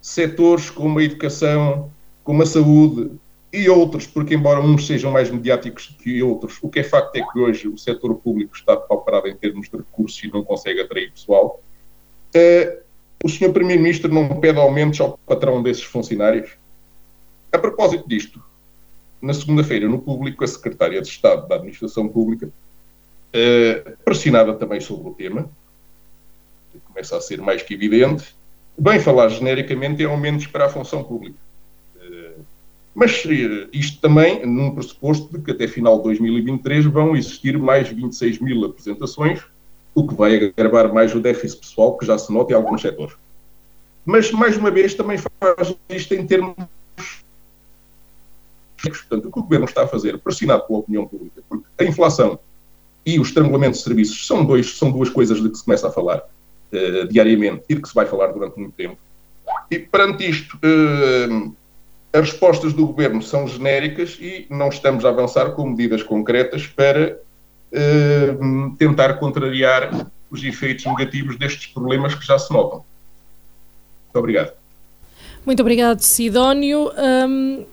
setores 0.00 0.70
como 0.70 0.98
a 0.98 1.04
educação, 1.04 1.90
como 2.24 2.42
a 2.42 2.46
saúde 2.46 3.10
e 3.52 3.68
outros, 3.68 4.06
porque 4.06 4.34
embora 4.34 4.60
uns 4.60 4.86
sejam 4.86 5.10
mais 5.10 5.30
mediáticos 5.30 5.94
que 6.02 6.22
outros, 6.22 6.58
o 6.62 6.68
que 6.68 6.80
é 6.80 6.84
facto 6.84 7.16
é 7.16 7.22
que 7.22 7.38
hoje 7.38 7.68
o 7.68 7.76
setor 7.76 8.14
público 8.14 8.54
está 8.54 8.76
pauperado 8.76 9.28
em 9.28 9.36
termos 9.36 9.68
de 9.68 9.76
recursos 9.76 10.22
e 10.22 10.32
não 10.32 10.44
consegue 10.44 10.80
atrair 10.80 11.10
pessoal. 11.10 11.60
Uh, 12.34 12.80
o 13.22 13.28
Sr. 13.28 13.52
Primeiro-Ministro 13.52 14.12
não 14.12 14.40
pede 14.40 14.58
aumentos 14.58 15.00
ao 15.00 15.18
patrão 15.18 15.62
desses 15.62 15.82
funcionários? 15.82 16.52
A 17.52 17.58
propósito 17.58 18.08
disto, 18.08 18.42
na 19.20 19.34
segunda-feira, 19.34 19.88
no 19.88 20.00
público, 20.00 20.44
a 20.44 20.46
Secretária 20.46 21.00
de 21.02 21.08
Estado 21.08 21.46
da 21.48 21.56
Administração 21.56 22.08
Pública, 22.08 22.46
uh, 22.46 23.96
pressionada 24.04 24.54
também 24.54 24.80
sobre 24.80 25.10
o 25.10 25.14
tema, 25.14 25.50
começa 26.84 27.16
a 27.16 27.20
ser 27.20 27.40
mais 27.40 27.62
que 27.62 27.74
evidente, 27.74 28.34
bem 28.78 28.98
falar 28.98 29.28
genericamente 29.28 30.02
em 30.02 30.06
aumentos 30.06 30.46
para 30.46 30.66
a 30.66 30.68
função 30.68 31.02
pública. 31.04 31.36
Mas 32.94 33.24
isto 33.72 34.00
também 34.00 34.44
num 34.44 34.74
pressuposto 34.74 35.32
de 35.32 35.44
que 35.44 35.52
até 35.52 35.68
final 35.68 35.98
de 35.98 36.04
2023 36.04 36.86
vão 36.86 37.16
existir 37.16 37.56
mais 37.58 37.88
26 37.88 38.40
mil 38.40 38.64
apresentações, 38.64 39.40
o 39.94 40.06
que 40.06 40.14
vai 40.14 40.36
agravar 40.36 40.92
mais 40.92 41.14
o 41.14 41.20
déficit 41.20 41.60
pessoal 41.60 41.96
que 41.96 42.06
já 42.06 42.16
se 42.16 42.32
nota 42.32 42.52
em 42.52 42.56
alguns 42.56 42.80
setores. 42.80 43.14
Mas, 44.04 44.30
mais 44.30 44.56
uma 44.56 44.70
vez, 44.70 44.94
também 44.94 45.18
faz 45.18 45.74
isto 45.88 46.14
em 46.14 46.26
termos 46.26 46.54
Portanto, 48.82 49.28
o 49.28 49.32
que 49.32 49.38
o 49.38 49.42
governo 49.42 49.66
está 49.66 49.82
a 49.82 49.86
fazer, 49.86 50.18
pressionado 50.18 50.66
pela 50.66 50.78
opinião 50.78 51.06
pública, 51.06 51.42
porque 51.48 51.66
a 51.78 51.84
inflação 51.84 52.38
e 53.04 53.18
o 53.18 53.22
estrangulamento 53.22 53.76
de 53.76 53.82
serviços 53.82 54.26
são, 54.26 54.44
dois, 54.44 54.78
são 54.78 54.90
duas 54.90 55.08
coisas 55.08 55.42
de 55.42 55.48
que 55.50 55.56
se 55.56 55.64
começa 55.64 55.88
a 55.88 55.92
falar 55.92 56.18
uh, 56.18 57.06
diariamente 57.08 57.64
e 57.68 57.74
de 57.74 57.82
que 57.82 57.88
se 57.88 57.94
vai 57.94 58.06
falar 58.06 58.28
durante 58.28 58.58
muito 58.58 58.74
tempo. 58.74 58.96
E 59.70 59.78
perante 59.78 60.28
isto, 60.28 60.56
uh, 60.56 61.54
as 62.12 62.30
respostas 62.30 62.72
do 62.72 62.86
governo 62.86 63.22
são 63.22 63.46
genéricas 63.46 64.18
e 64.20 64.46
não 64.50 64.68
estamos 64.68 65.04
a 65.04 65.10
avançar 65.10 65.52
com 65.52 65.68
medidas 65.68 66.02
concretas 66.02 66.66
para 66.66 67.18
tentar 68.78 69.14
contrariar 69.14 70.06
os 70.30 70.42
efeitos 70.42 70.84
negativos 70.86 71.36
destes 71.36 71.66
problemas 71.66 72.14
que 72.14 72.26
já 72.26 72.38
se 72.38 72.52
notam. 72.52 72.84
Muito 74.04 74.18
obrigado. 74.18 74.52
Muito 75.46 75.60
obrigado, 75.60 76.00
Sidónio. 76.00 76.90
Um, 76.98 77.64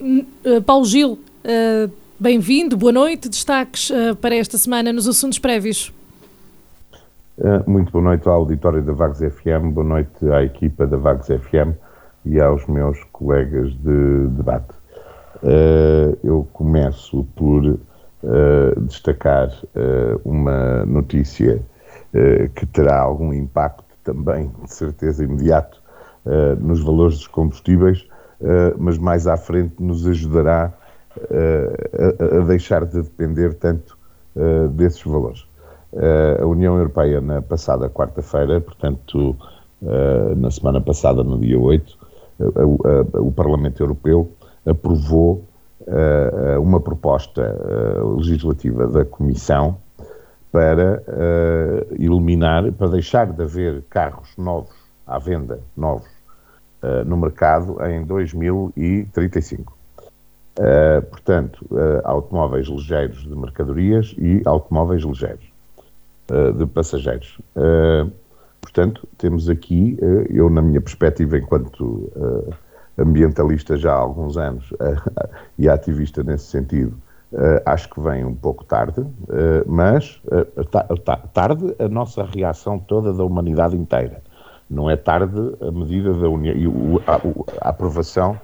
Uh, 0.00 0.60
Paulo 0.66 0.84
Gil, 0.84 1.12
uh, 1.12 1.90
bem-vindo, 2.18 2.76
boa 2.76 2.92
noite. 2.92 3.28
Destaques 3.28 3.90
uh, 3.90 4.16
para 4.16 4.34
esta 4.34 4.58
semana 4.58 4.92
nos 4.92 5.08
assuntos 5.08 5.38
prévios. 5.38 5.92
Muito 7.66 7.90
boa 7.90 8.04
noite 8.04 8.28
ao 8.28 8.34
auditório 8.34 8.80
da 8.80 8.92
Vagos 8.92 9.18
FM, 9.18 9.72
boa 9.72 9.84
noite 9.84 10.30
à 10.30 10.44
equipa 10.44 10.86
da 10.86 10.96
Vagos 10.96 11.26
FM 11.26 11.74
e 12.24 12.40
aos 12.40 12.64
meus 12.66 13.02
colegas 13.10 13.72
de 13.72 14.28
debate. 14.36 14.72
Eu 16.22 16.46
começo 16.52 17.26
por 17.34 17.76
destacar 18.86 19.50
uma 20.24 20.84
notícia 20.86 21.60
que 22.54 22.66
terá 22.66 22.98
algum 22.98 23.32
impacto 23.32 23.84
também, 24.02 24.50
de 24.62 24.72
certeza, 24.72 25.24
imediato 25.24 25.82
nos 26.60 26.82
valores 26.82 27.18
dos 27.18 27.26
combustíveis, 27.26 28.06
eh, 28.40 28.74
mas 28.76 28.98
mais 28.98 29.26
à 29.26 29.36
frente 29.36 29.74
nos 29.82 30.06
ajudará 30.06 30.72
eh, 31.30 32.14
a, 32.18 32.38
a, 32.38 32.40
deixar 32.40 32.84
de 32.84 33.00
depender 33.00 33.54
tanto 33.54 33.96
eh, 34.36 34.68
desses 34.68 35.02
valores. 35.02 35.46
a 36.42 36.44
União 36.46 36.76
Europeia, 36.76 37.20
na 37.20 37.40
passada 37.40 37.88
quarta-feira, 37.88 38.60
portanto, 38.60 39.36
na 40.36 40.50
semana 40.50 40.80
passada, 40.80 41.22
no 41.22 41.38
dia 41.38 41.56
8, 41.56 41.98
o 43.20 43.30
Parlamento 43.30 43.80
Europeu 43.80 44.28
aprovou 44.66 45.44
uma 46.60 46.80
proposta 46.80 47.56
legislativa 48.16 48.86
da 48.86 49.04
Comissão 49.04 49.76
para 50.50 51.02
eliminar, 51.98 52.70
para 52.72 52.88
deixar 52.88 53.32
de 53.32 53.42
haver 53.42 53.82
carros 53.90 54.28
novos 54.38 54.84
à 55.06 55.18
venda, 55.18 55.60
novos, 55.76 56.08
uh, 56.82 57.04
no 57.06 57.16
mercado 57.16 57.76
em 57.84 58.04
2035. 58.04 59.72
Uh, 59.72 60.62
eh, 60.62 61.00
portanto, 61.00 61.66
uh, 61.72 62.00
automóveis 62.04 62.68
ligeiros 62.68 63.22
de 63.22 63.34
mercadorias 63.34 64.14
e 64.16 64.40
automóveis 64.44 65.02
ligeiros 65.02 65.52
de 66.56 66.64
passageiros. 66.64 67.38
portanto, 68.58 69.06
temos 69.18 69.50
aqui, 69.50 69.98
eu 70.30 70.48
na 70.48 70.62
minha 70.62 70.80
perspectiva 70.80 71.36
enquanto 71.36 72.10
ambientalista 72.98 73.76
já 73.76 73.92
há 73.92 73.96
alguns 73.96 74.36
anos 74.36 74.72
e 75.58 75.68
ativista 75.68 76.22
nesse 76.22 76.44
sentido, 76.44 76.96
acho 77.66 77.90
que 77.90 78.00
vem 78.00 78.24
um 78.24 78.34
pouco 78.34 78.64
tarde, 78.64 79.04
mas 79.66 80.22
tarde 81.32 81.74
a 81.80 81.88
nossa 81.88 82.22
reação 82.24 82.78
toda 82.78 83.12
da 83.12 83.24
humanidade 83.24 83.76
inteira 83.76 84.22
não 84.70 84.90
é 84.90 84.96
tarde 84.96 85.38
a 85.60 85.70
medida 85.70 86.12
da 86.14 86.28
União 86.28 86.54
e 86.54 86.66
a, 87.60 87.68
aprovação 87.68 88.38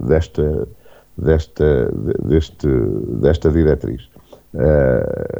desta, 0.00 0.68
desta, 1.16 1.90
deste, 2.22 2.68
desta 3.20 3.50
diretriz. 3.50 4.08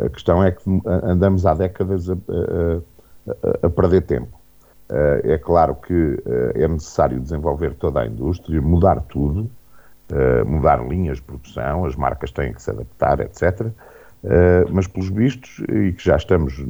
A 0.05 0.09
questão 0.11 0.43
é 0.43 0.51
que 0.51 0.63
andamos 0.87 1.47
há 1.47 1.55
décadas 1.55 2.09
a, 2.11 2.15
a, 2.15 3.67
a 3.67 3.71
perder 3.71 4.03
tempo. 4.03 4.36
Uh, 4.89 5.19
é 5.25 5.37
claro 5.37 5.75
que 5.75 6.23
é 6.55 6.69
necessário 6.69 7.19
desenvolver 7.19 7.75
toda 7.75 8.01
a 8.01 8.07
indústria, 8.07 8.61
mudar 8.63 9.01
tudo, 9.09 9.51
mudar 10.47 10.87
linhas 10.87 11.17
de 11.17 11.25
produção, 11.25 11.85
as 11.85 11.97
marcas 11.97 12.31
têm 12.31 12.53
que 12.53 12.63
se 12.63 12.71
adaptar, 12.71 13.19
etc. 13.19 13.67
mas, 14.71 14.87
pelos 14.87 15.09
vistos, 15.09 15.59
e 15.69 15.93
que 15.93 16.05
já 16.05 16.15
estamos 16.15 16.65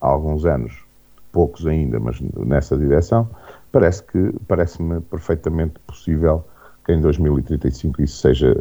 há 0.00 0.06
alguns 0.06 0.46
anos 0.46 0.82
poucos 1.30 1.66
ainda, 1.66 2.00
mas 2.00 2.18
nessa 2.20 2.78
direção, 2.78 3.28
parece 3.70 4.02
que 4.02 4.32
parece-me 4.48 5.02
perfeitamente 5.02 5.78
possível 5.80 6.42
que 6.86 6.94
em 6.94 7.00
2035 7.02 8.00
isso 8.00 8.16
seja, 8.16 8.56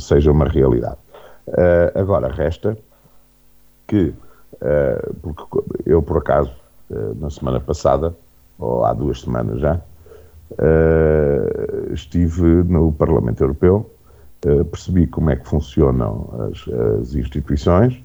seja 0.00 0.32
uma 0.32 0.48
realidade. 0.48 0.98
Agora, 1.94 2.26
resta 2.26 2.76
que, 3.86 4.12
porque 5.22 5.44
eu 5.86 6.02
por 6.02 6.18
acaso, 6.18 6.52
na 6.90 7.30
semana 7.30 7.60
passada, 7.60 8.14
ou 8.58 8.84
há 8.84 8.92
duas 8.92 9.20
semanas 9.20 9.60
já, 9.60 9.80
estive 11.92 12.44
no 12.64 12.92
Parlamento 12.92 13.42
Europeu, 13.42 13.90
percebi 14.70 15.06
como 15.06 15.30
é 15.30 15.36
que 15.36 15.46
funcionam 15.46 16.50
as, 16.50 16.68
as 17.00 17.14
instituições, 17.14 18.02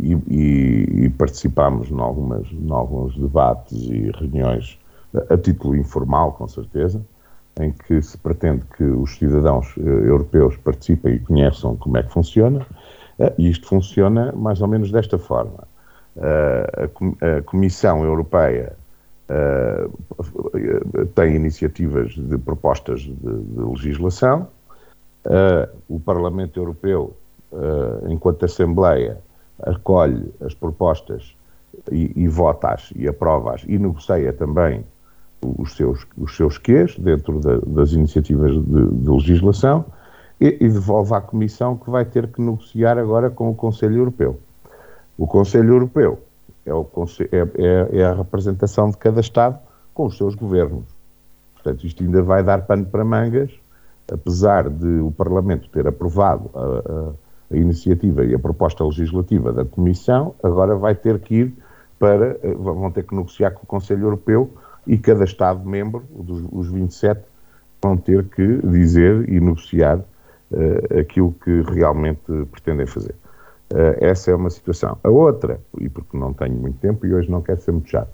e, 0.00 0.14
e, 0.28 1.04
e, 1.04 1.10
participámos 1.10 1.90
em, 1.90 2.00
algumas, 2.00 2.46
em 2.50 2.70
alguns 2.70 3.14
debates 3.16 3.72
e 3.82 4.10
reuniões 4.10 4.78
a, 5.28 5.36
título 5.36 5.76
informal, 5.76 6.32
com 6.32 6.48
certeza, 6.48 7.02
em 7.60 7.72
que 7.72 8.00
se 8.00 8.16
pretende 8.18 8.64
que 8.76 8.84
os 8.84 9.16
cidadãos 9.16 9.74
europeus 9.76 10.56
participem 10.56 11.14
e 11.14 11.18
conheçam 11.18 11.76
como 11.76 11.96
é 11.98 12.02
que 12.02 12.12
funciona, 12.12 12.66
e 13.38 13.48
isto 13.48 13.66
funciona 13.66 14.32
mais 14.32 14.60
ou 14.60 14.68
menos 14.68 14.90
desta 14.90 15.18
forma. 15.18 15.66
A, 16.18 16.88
Com 16.88 17.16
a, 17.20 17.42
Comissão 17.42 18.04
Europeia 18.04 18.72
tem 21.14 21.34
iniciativas 21.34 22.12
de 22.12 22.38
propostas 22.38 23.00
de, 23.00 23.12
de 23.12 23.60
legislação, 23.60 24.48
o 25.88 25.98
Parlamento 25.98 26.60
Europeu 26.60 27.14
enquanto 28.08 28.44
Assembleia, 28.44 29.18
acolhe 29.62 30.32
as 30.40 30.54
propostas 30.54 31.34
e, 31.90 32.12
e 32.14 32.28
vota-as 32.28 32.92
e 32.94 33.08
aprova-as 33.08 33.64
e 33.66 33.78
negocia 33.78 34.32
também 34.32 34.84
os 35.42 35.76
seus, 35.76 36.06
os 36.18 36.36
seus 36.36 36.58
quês 36.58 36.98
dentro 36.98 37.40
da, 37.40 37.58
das 37.58 37.92
iniciativas 37.92 38.52
de, 38.52 38.88
de 38.88 39.10
legislação 39.10 39.84
e, 40.40 40.56
e, 40.60 40.68
devolve 40.68 41.14
à 41.14 41.20
Comissão 41.20 41.76
que 41.76 41.90
vai 41.90 42.04
ter 42.04 42.26
que 42.28 42.40
negociar 42.40 42.98
agora 42.98 43.30
com 43.30 43.50
o 43.50 43.54
Conselho 43.54 43.96
Europeu. 43.96 44.38
O 45.18 45.26
Conselho 45.26 45.74
Europeu 45.74 46.20
é, 46.64 46.74
o, 46.74 46.86
é, 47.32 47.38
é, 47.38 48.00
é 48.00 48.04
a 48.04 48.14
representação 48.14 48.90
de 48.90 48.96
cada 48.96 49.20
Estado 49.20 49.58
com 49.94 50.06
os 50.06 50.16
seus 50.16 50.34
governos. 50.34 50.84
Portanto, 51.54 51.86
isto 51.86 52.02
ainda 52.02 52.22
vai 52.22 52.42
dar 52.42 52.66
pano 52.66 52.84
para 52.86 53.04
mangas, 53.04 53.50
apesar 54.12 54.68
de 54.68 55.00
o 55.00 55.10
Parlamento 55.10 55.68
ter 55.70 55.86
aprovado 55.86 56.50
a, 56.54 56.60
a, 56.60 57.54
a 57.54 57.56
iniciativa 57.56 58.24
e 58.24 58.34
a 58.34 58.38
proposta 58.38 58.84
legislativa 58.84 59.52
da 59.52 59.64
Comissão, 59.64 60.34
agora 60.42 60.76
vai 60.76 60.94
ter 60.94 61.18
que 61.20 61.34
ir 61.34 61.54
para, 61.98 62.38
eh, 62.42 62.54
vão 62.54 62.90
ter 62.90 63.04
que 63.04 63.14
negociar 63.14 63.52
com 63.52 63.62
o 63.62 63.66
Conselho 63.66 64.02
Europeu 64.02 64.50
e 64.86 64.98
cada 64.98 65.24
Estado-membro, 65.24 66.04
os 66.52 66.68
27, 66.68 67.20
vão 67.82 67.96
ter 67.96 68.24
que 68.24 68.58
dizer 68.66 69.28
e 69.28 69.40
negociar 69.40 69.98
uh, 69.98 71.00
aquilo 71.00 71.34
que 71.42 71.62
realmente 71.62 72.20
pretendem 72.52 72.86
fazer. 72.86 73.14
Uh, 73.72 73.98
essa 74.00 74.30
é 74.30 74.34
uma 74.34 74.50
situação. 74.50 74.96
A 75.02 75.10
outra, 75.10 75.60
e 75.80 75.88
porque 75.88 76.16
não 76.16 76.32
tenho 76.32 76.54
muito 76.54 76.78
tempo 76.78 77.04
e 77.04 77.12
hoje 77.12 77.28
não 77.28 77.42
quero 77.42 77.60
ser 77.60 77.72
muito 77.72 77.90
chato, 77.90 78.10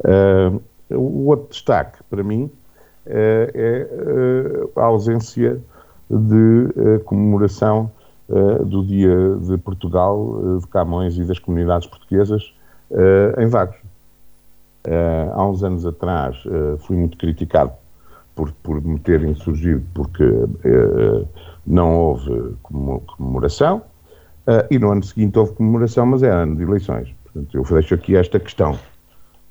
uh, 0.00 0.62
o 0.94 1.28
outro 1.28 1.48
destaque 1.48 1.98
para 2.10 2.22
mim 2.22 2.50
é 3.06 3.88
a 4.76 4.84
ausência 4.84 5.58
de 6.08 7.00
comemoração 7.04 7.90
do 8.64 8.84
Dia 8.84 9.36
de 9.40 9.56
Portugal, 9.58 10.58
de 10.60 10.66
Camões 10.68 11.16
e 11.16 11.24
das 11.24 11.38
comunidades 11.40 11.88
portuguesas 11.88 12.54
em 13.38 13.46
Vagos. 13.46 13.78
há 15.32 15.44
uns 15.44 15.64
anos 15.64 15.84
atrás 15.84 16.36
fui 16.80 16.96
muito 16.96 17.16
criticado 17.16 17.72
por, 18.36 18.52
por 18.62 18.80
me 18.80 19.00
terem 19.00 19.34
surgido 19.34 19.82
porque 19.94 20.24
não 21.66 21.96
houve 21.96 22.54
comemoração, 22.62 23.82
uh, 24.46 24.66
e 24.70 24.78
no 24.78 24.90
ano 24.90 25.02
seguinte 25.02 25.38
houve 25.38 25.52
comemoração, 25.54 26.06
mas 26.06 26.22
é 26.22 26.30
ano 26.30 26.56
de 26.56 26.62
eleições. 26.62 27.08
Portanto, 27.24 27.56
eu 27.56 27.64
deixo 27.64 27.94
aqui 27.94 28.16
esta 28.16 28.38
questão. 28.38 28.78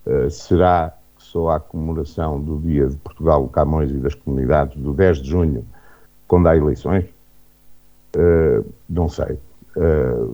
Uh, 0.06 0.30
será 0.30 0.94
que 1.18 1.24
só 1.24 1.50
há 1.50 1.60
comemoração 1.60 2.40
do 2.40 2.60
dia 2.60 2.88
de 2.88 2.96
Portugal, 2.98 3.48
Camões 3.48 3.92
e 3.92 3.96
das 3.96 4.16
comunidades 4.16 4.78
do 4.78 4.94
10 4.94 5.22
de 5.22 5.30
junho, 5.30 5.66
quando 6.28 6.48
há 6.48 6.56
eleições? 6.56 7.06
Uh, 8.16 8.66
não 8.90 9.08
sei. 9.08 9.38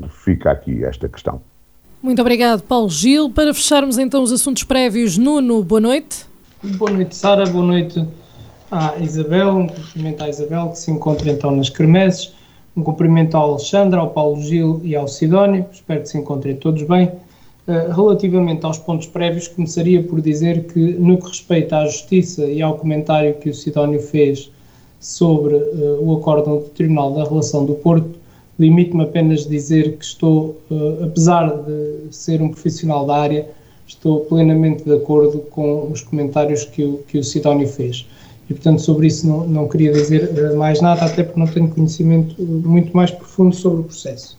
fica 0.10 0.52
aqui 0.52 0.84
esta 0.84 1.08
questão. 1.08 1.40
Muito 2.02 2.20
obrigado, 2.22 2.64
Paulo 2.64 2.90
Gil. 2.90 3.30
Para 3.30 3.54
fecharmos 3.54 3.98
então 3.98 4.24
os 4.24 4.32
assuntos 4.32 4.64
prévios, 4.64 5.18
Nuno, 5.18 5.64
boa 5.64 5.82
noite. 5.82 6.26
Boa 6.64 6.92
noite, 6.92 7.16
Sara. 7.16 7.46
Boa 7.46 7.66
noite 7.66 8.08
à 8.72 8.98
Isabel, 9.00 9.50
um 9.50 9.68
cumprimento 9.68 10.24
à 10.24 10.30
Isabel, 10.30 10.70
que 10.70 10.80
se 10.80 10.92
encontra 10.92 11.30
então 11.30 11.56
nas 11.56 11.70
Kermesses, 11.70 12.34
um 12.78 12.84
cumprimento 12.84 13.36
ao 13.36 13.52
Alexandre, 13.52 14.00
ao 14.00 14.12
Paulo 14.12 14.40
Gil 14.40 14.80
e 14.84 14.96
ao 14.96 15.08
Sidónio, 15.08 15.66
espero 15.72 16.02
que 16.02 16.10
se 16.10 16.18
encontrem 16.18 16.56
todos 16.56 16.84
bem. 16.84 17.12
Uh, 17.68 17.92
relativamente 17.92 18.66
aos 18.66 18.78
pontos 18.78 19.08
prévios, 19.08 19.48
começaria 19.48 20.02
por 20.02 20.22
dizer 20.22 20.68
que, 20.68 20.80
no 20.80 21.18
que 21.18 21.28
respeita 21.28 21.80
à 21.80 21.86
justiça 21.86 22.46
e 22.46 22.62
ao 22.62 22.78
comentário 22.78 23.34
que 23.34 23.50
o 23.50 23.54
Sidónio 23.54 24.00
fez 24.00 24.52
sobre 25.00 25.56
uh, 25.56 26.00
o 26.02 26.18
acórdão 26.18 26.58
do 26.58 26.64
Tribunal 26.66 27.14
da 27.14 27.24
Relação 27.24 27.66
do 27.66 27.74
Porto, 27.74 28.12
limito-me 28.60 29.04
apenas 29.04 29.46
a 29.46 29.50
dizer 29.50 29.98
que 29.98 30.06
estou, 30.06 30.56
uh, 30.70 31.04
apesar 31.04 31.50
de 31.64 32.16
ser 32.16 32.42
um 32.42 32.50
profissional 32.50 33.06
da 33.08 33.18
área, 33.18 33.50
estou 33.88 34.22
plenamente 34.22 34.84
de 34.84 34.94
acordo 34.94 35.40
com 35.50 35.92
os 35.92 36.02
comentários 36.02 36.64
que 36.64 36.84
o, 36.84 37.00
que 37.08 37.18
o 37.18 37.24
Sidónio 37.24 37.68
fez 37.68 38.06
e, 38.50 38.54
portanto, 38.54 38.82
sobre 38.82 39.08
isso 39.08 39.27
não, 39.27 39.48
não 39.48 39.68
queria 39.68 39.92
dizer 39.92 40.32
eh, 40.38 40.54
mais 40.56 40.82
nada, 40.82 41.06
até 41.06 41.24
porque 41.24 41.39
não 41.39 41.48
tenho 41.48 41.68
conhecimento 41.70 42.36
eh, 42.39 42.44
muito 42.44 42.96
mais 42.96 43.12
profundo 43.12 43.56
sobre 43.56 43.82
o 43.82 43.84
processo. 43.84 44.38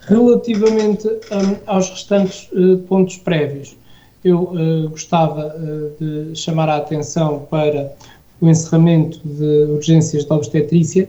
Relativamente 0.00 1.08
um, 1.08 1.56
aos 1.66 1.88
restantes 1.88 2.48
uh, 2.52 2.78
pontos 2.88 3.16
prévios, 3.16 3.74
eu 4.22 4.42
uh, 4.42 4.88
gostava 4.90 5.54
uh, 5.56 6.04
de 6.04 6.36
chamar 6.36 6.68
a 6.68 6.76
atenção 6.76 7.46
para 7.50 7.90
o 8.40 8.48
encerramento 8.48 9.20
de 9.24 9.72
urgências 9.72 10.24
de 10.24 10.32
obstetrícia 10.32 11.08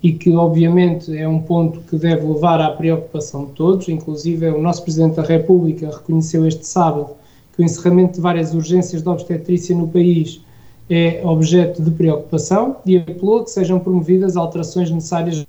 e 0.00 0.12
que, 0.12 0.30
obviamente, 0.30 1.16
é 1.16 1.26
um 1.26 1.40
ponto 1.40 1.80
que 1.80 1.96
deve 1.96 2.24
levar 2.24 2.60
à 2.60 2.70
preocupação 2.70 3.46
de 3.46 3.52
todos, 3.52 3.88
inclusive 3.88 4.46
o 4.50 4.60
nosso 4.60 4.82
Presidente 4.84 5.16
da 5.16 5.22
República 5.22 5.90
reconheceu 5.90 6.46
este 6.46 6.64
sábado 6.66 7.10
que 7.54 7.62
o 7.62 7.64
encerramento 7.64 8.14
de 8.14 8.20
várias 8.20 8.54
urgências 8.54 9.02
de 9.02 9.08
obstetrícia 9.08 9.74
no 9.74 9.88
país 9.88 10.40
é 10.88 11.20
objeto 11.24 11.82
de 11.82 11.90
preocupação 11.90 12.76
e 12.86 12.96
apelou 12.96 13.42
que 13.44 13.50
sejam 13.50 13.78
promovidas 13.78 14.36
alterações 14.36 14.90
necessárias 14.90 15.44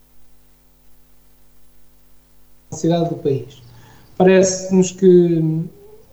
na 2.71 2.78
cidade 2.78 3.10
do 3.10 3.15
país. 3.15 3.62
Parece-nos 4.17 4.91
que, 4.91 5.63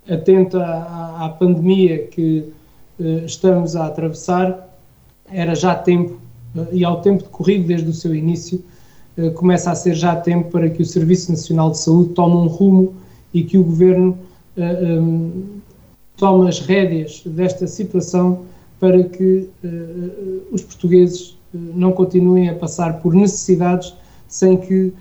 atento 0.08 0.58
à, 0.58 1.24
à 1.24 1.28
pandemia 1.30 2.06
que 2.06 2.52
uh, 3.00 3.24
estamos 3.24 3.74
a 3.74 3.86
atravessar, 3.86 4.68
era 5.32 5.54
já 5.54 5.74
tempo, 5.74 6.18
uh, 6.54 6.66
e 6.70 6.84
ao 6.84 7.00
tempo 7.00 7.22
decorrido 7.22 7.66
desde 7.66 7.88
o 7.88 7.94
seu 7.94 8.14
início, 8.14 8.62
uh, 9.16 9.30
começa 9.32 9.70
a 9.70 9.74
ser 9.74 9.94
já 9.94 10.14
tempo 10.16 10.50
para 10.50 10.68
que 10.68 10.82
o 10.82 10.86
Serviço 10.86 11.30
Nacional 11.30 11.70
de 11.70 11.78
Saúde 11.78 12.10
tome 12.10 12.36
um 12.36 12.46
rumo 12.46 12.94
e 13.32 13.42
que 13.42 13.56
o 13.56 13.64
Governo 13.64 14.18
tome 16.16 16.48
as 16.48 16.60
rédeas 16.60 17.22
desta 17.26 17.66
situação 17.66 18.44
para 18.80 19.02
que 19.04 19.48
uh, 19.64 20.42
os 20.52 20.62
portugueses 20.62 21.30
uh, 21.30 21.36
não 21.52 21.92
continuem 21.92 22.48
a 22.48 22.54
passar 22.54 23.00
por 23.00 23.14
necessidades 23.14 23.94
sem 24.26 24.56
que 24.56 24.92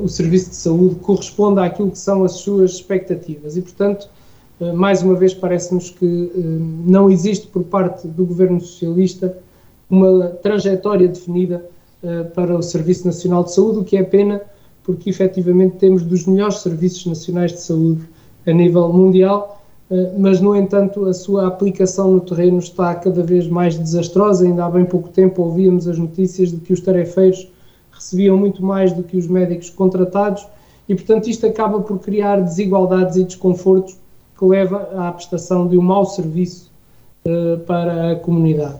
o 0.00 0.06
serviço 0.06 0.50
de 0.50 0.56
saúde 0.56 0.94
corresponda 0.96 1.64
àquilo 1.64 1.90
que 1.90 1.98
são 1.98 2.22
as 2.22 2.32
suas 2.32 2.74
expectativas. 2.74 3.56
E, 3.56 3.62
portanto, 3.62 4.08
mais 4.76 5.02
uma 5.02 5.16
vez, 5.16 5.34
parece-nos 5.34 5.90
que 5.90 6.30
não 6.86 7.10
existe 7.10 7.48
por 7.48 7.64
parte 7.64 8.06
do 8.06 8.24
governo 8.24 8.60
socialista 8.60 9.36
uma 9.90 10.28
trajetória 10.28 11.08
definida 11.08 11.68
para 12.36 12.56
o 12.56 12.62
Serviço 12.62 13.04
Nacional 13.04 13.42
de 13.42 13.52
Saúde, 13.52 13.78
o 13.78 13.84
que 13.84 13.96
é 13.96 14.04
pena, 14.04 14.40
porque 14.84 15.10
efetivamente 15.10 15.76
temos 15.76 16.02
dos 16.02 16.26
melhores 16.26 16.58
serviços 16.58 17.06
nacionais 17.06 17.52
de 17.52 17.60
saúde 17.60 18.02
a 18.46 18.52
nível 18.52 18.92
mundial 18.92 19.61
eh, 19.61 19.61
mas, 20.18 20.40
no 20.40 20.56
entanto, 20.56 21.04
a 21.06 21.12
sua 21.12 21.46
aplicação 21.46 22.12
no 22.12 22.20
terreno 22.20 22.58
está 22.58 22.94
cada 22.94 23.22
vez 23.22 23.46
mais 23.46 23.78
desastrosa. 23.78 24.44
Ainda 24.44 24.64
há 24.64 24.70
bem 24.70 24.84
pouco 24.84 25.08
tempo 25.08 25.42
ouvíamos 25.42 25.86
as 25.86 25.98
notícias 25.98 26.50
de 26.50 26.56
que 26.58 26.72
os 26.72 26.80
tarefeiros 26.80 27.50
recebiam 27.90 28.36
muito 28.36 28.64
mais 28.64 28.92
do 28.92 29.02
que 29.02 29.16
os 29.16 29.26
médicos 29.26 29.70
contratados 29.70 30.46
e, 30.88 30.94
portanto, 30.94 31.28
isto 31.28 31.46
acaba 31.46 31.80
por 31.80 31.98
criar 32.00 32.40
desigualdades 32.40 33.16
e 33.16 33.24
desconfortos 33.24 33.96
que 34.36 34.44
leva 34.44 34.88
à 34.96 35.12
prestação 35.12 35.68
de 35.68 35.78
um 35.78 35.82
mau 35.82 36.04
serviço 36.04 36.70
uh, 37.24 37.58
para 37.60 38.12
a 38.12 38.16
comunidade. 38.16 38.78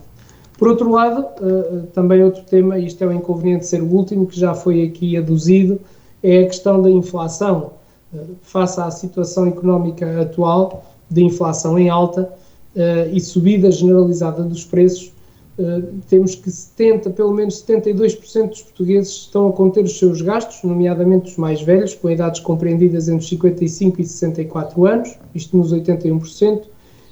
Por 0.58 0.68
outro 0.68 0.90
lado, 0.90 1.26
uh, 1.40 1.86
também 1.94 2.22
outro 2.22 2.42
tema, 2.42 2.78
e 2.78 2.86
isto 2.86 3.02
é 3.02 3.06
o 3.06 3.12
inconveniente 3.12 3.60
de 3.60 3.66
ser 3.66 3.82
o 3.82 3.86
último, 3.86 4.26
que 4.26 4.38
já 4.38 4.54
foi 4.54 4.82
aqui 4.82 5.16
aduzido, 5.16 5.80
é 6.22 6.42
a 6.42 6.46
questão 6.46 6.82
da 6.82 6.90
inflação. 6.90 7.70
Uh, 8.12 8.36
face 8.42 8.80
à 8.80 8.90
situação 8.90 9.46
económica 9.46 10.20
atual, 10.20 10.84
de 11.12 11.22
inflação 11.22 11.78
em 11.78 11.88
alta 11.88 12.32
uh, 12.74 13.10
e 13.12 13.20
subida 13.20 13.70
generalizada 13.70 14.42
dos 14.42 14.64
preços, 14.64 15.12
uh, 15.58 15.82
temos 16.08 16.34
que 16.34 16.50
70, 16.50 17.10
pelo 17.10 17.32
menos 17.32 17.62
72% 17.62 18.48
dos 18.48 18.62
portugueses 18.62 19.12
estão 19.12 19.48
a 19.48 19.52
conter 19.52 19.84
os 19.84 19.98
seus 19.98 20.20
gastos, 20.22 20.62
nomeadamente 20.62 21.30
os 21.30 21.36
mais 21.36 21.60
velhos, 21.62 21.94
com 21.94 22.10
idades 22.10 22.40
compreendidas 22.40 23.08
entre 23.08 23.26
55 23.26 24.00
e 24.00 24.04
64 24.04 24.86
anos, 24.86 25.18
isto 25.34 25.56
nos 25.56 25.72
81%, 25.72 26.62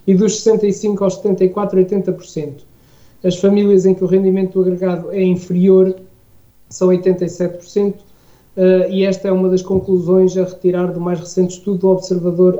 e 0.06 0.14
dos 0.14 0.40
65 0.40 1.04
aos 1.04 1.16
74, 1.16 1.78
80%. 1.78 2.52
As 3.22 3.36
famílias 3.36 3.84
em 3.84 3.94
que 3.94 4.02
o 4.02 4.06
rendimento 4.06 4.60
agregado 4.60 5.12
é 5.12 5.22
inferior 5.22 5.94
são 6.70 6.88
87%, 6.88 7.92
uh, 7.92 7.96
eh, 8.56 8.88
e 8.90 9.04
esta 9.04 9.28
é 9.28 9.32
uma 9.32 9.48
das 9.48 9.60
conclusões 9.60 10.36
a 10.36 10.44
retirar 10.44 10.92
do 10.92 11.00
mais 11.00 11.20
recente 11.20 11.54
estudo 11.54 11.78
do 11.78 11.88
Observador 11.88 12.56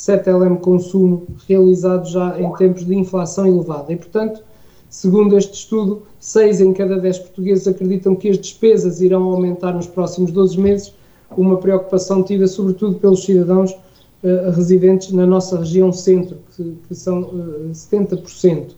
7LM 0.00 0.60
consumo 0.60 1.26
realizado 1.46 2.08
já 2.08 2.40
em 2.40 2.50
tempos 2.54 2.86
de 2.86 2.94
inflação 2.94 3.46
elevada. 3.46 3.92
E, 3.92 3.96
portanto, 3.96 4.42
segundo 4.88 5.36
este 5.36 5.52
estudo, 5.52 6.02
6 6.18 6.62
em 6.62 6.72
cada 6.72 6.98
10 6.98 7.18
portugueses 7.18 7.68
acreditam 7.68 8.16
que 8.16 8.30
as 8.30 8.38
despesas 8.38 9.02
irão 9.02 9.24
aumentar 9.24 9.74
nos 9.74 9.86
próximos 9.86 10.32
12 10.32 10.58
meses, 10.58 10.94
uma 11.36 11.58
preocupação 11.58 12.22
tida 12.22 12.46
sobretudo 12.46 12.98
pelos 12.98 13.24
cidadãos 13.24 13.72
uh, 13.72 14.50
residentes 14.52 15.12
na 15.12 15.26
nossa 15.26 15.58
região 15.58 15.92
centro, 15.92 16.38
que, 16.56 16.74
que 16.88 16.94
são 16.94 17.20
uh, 17.20 17.68
eh, 17.68 17.72
70%. 17.72 18.70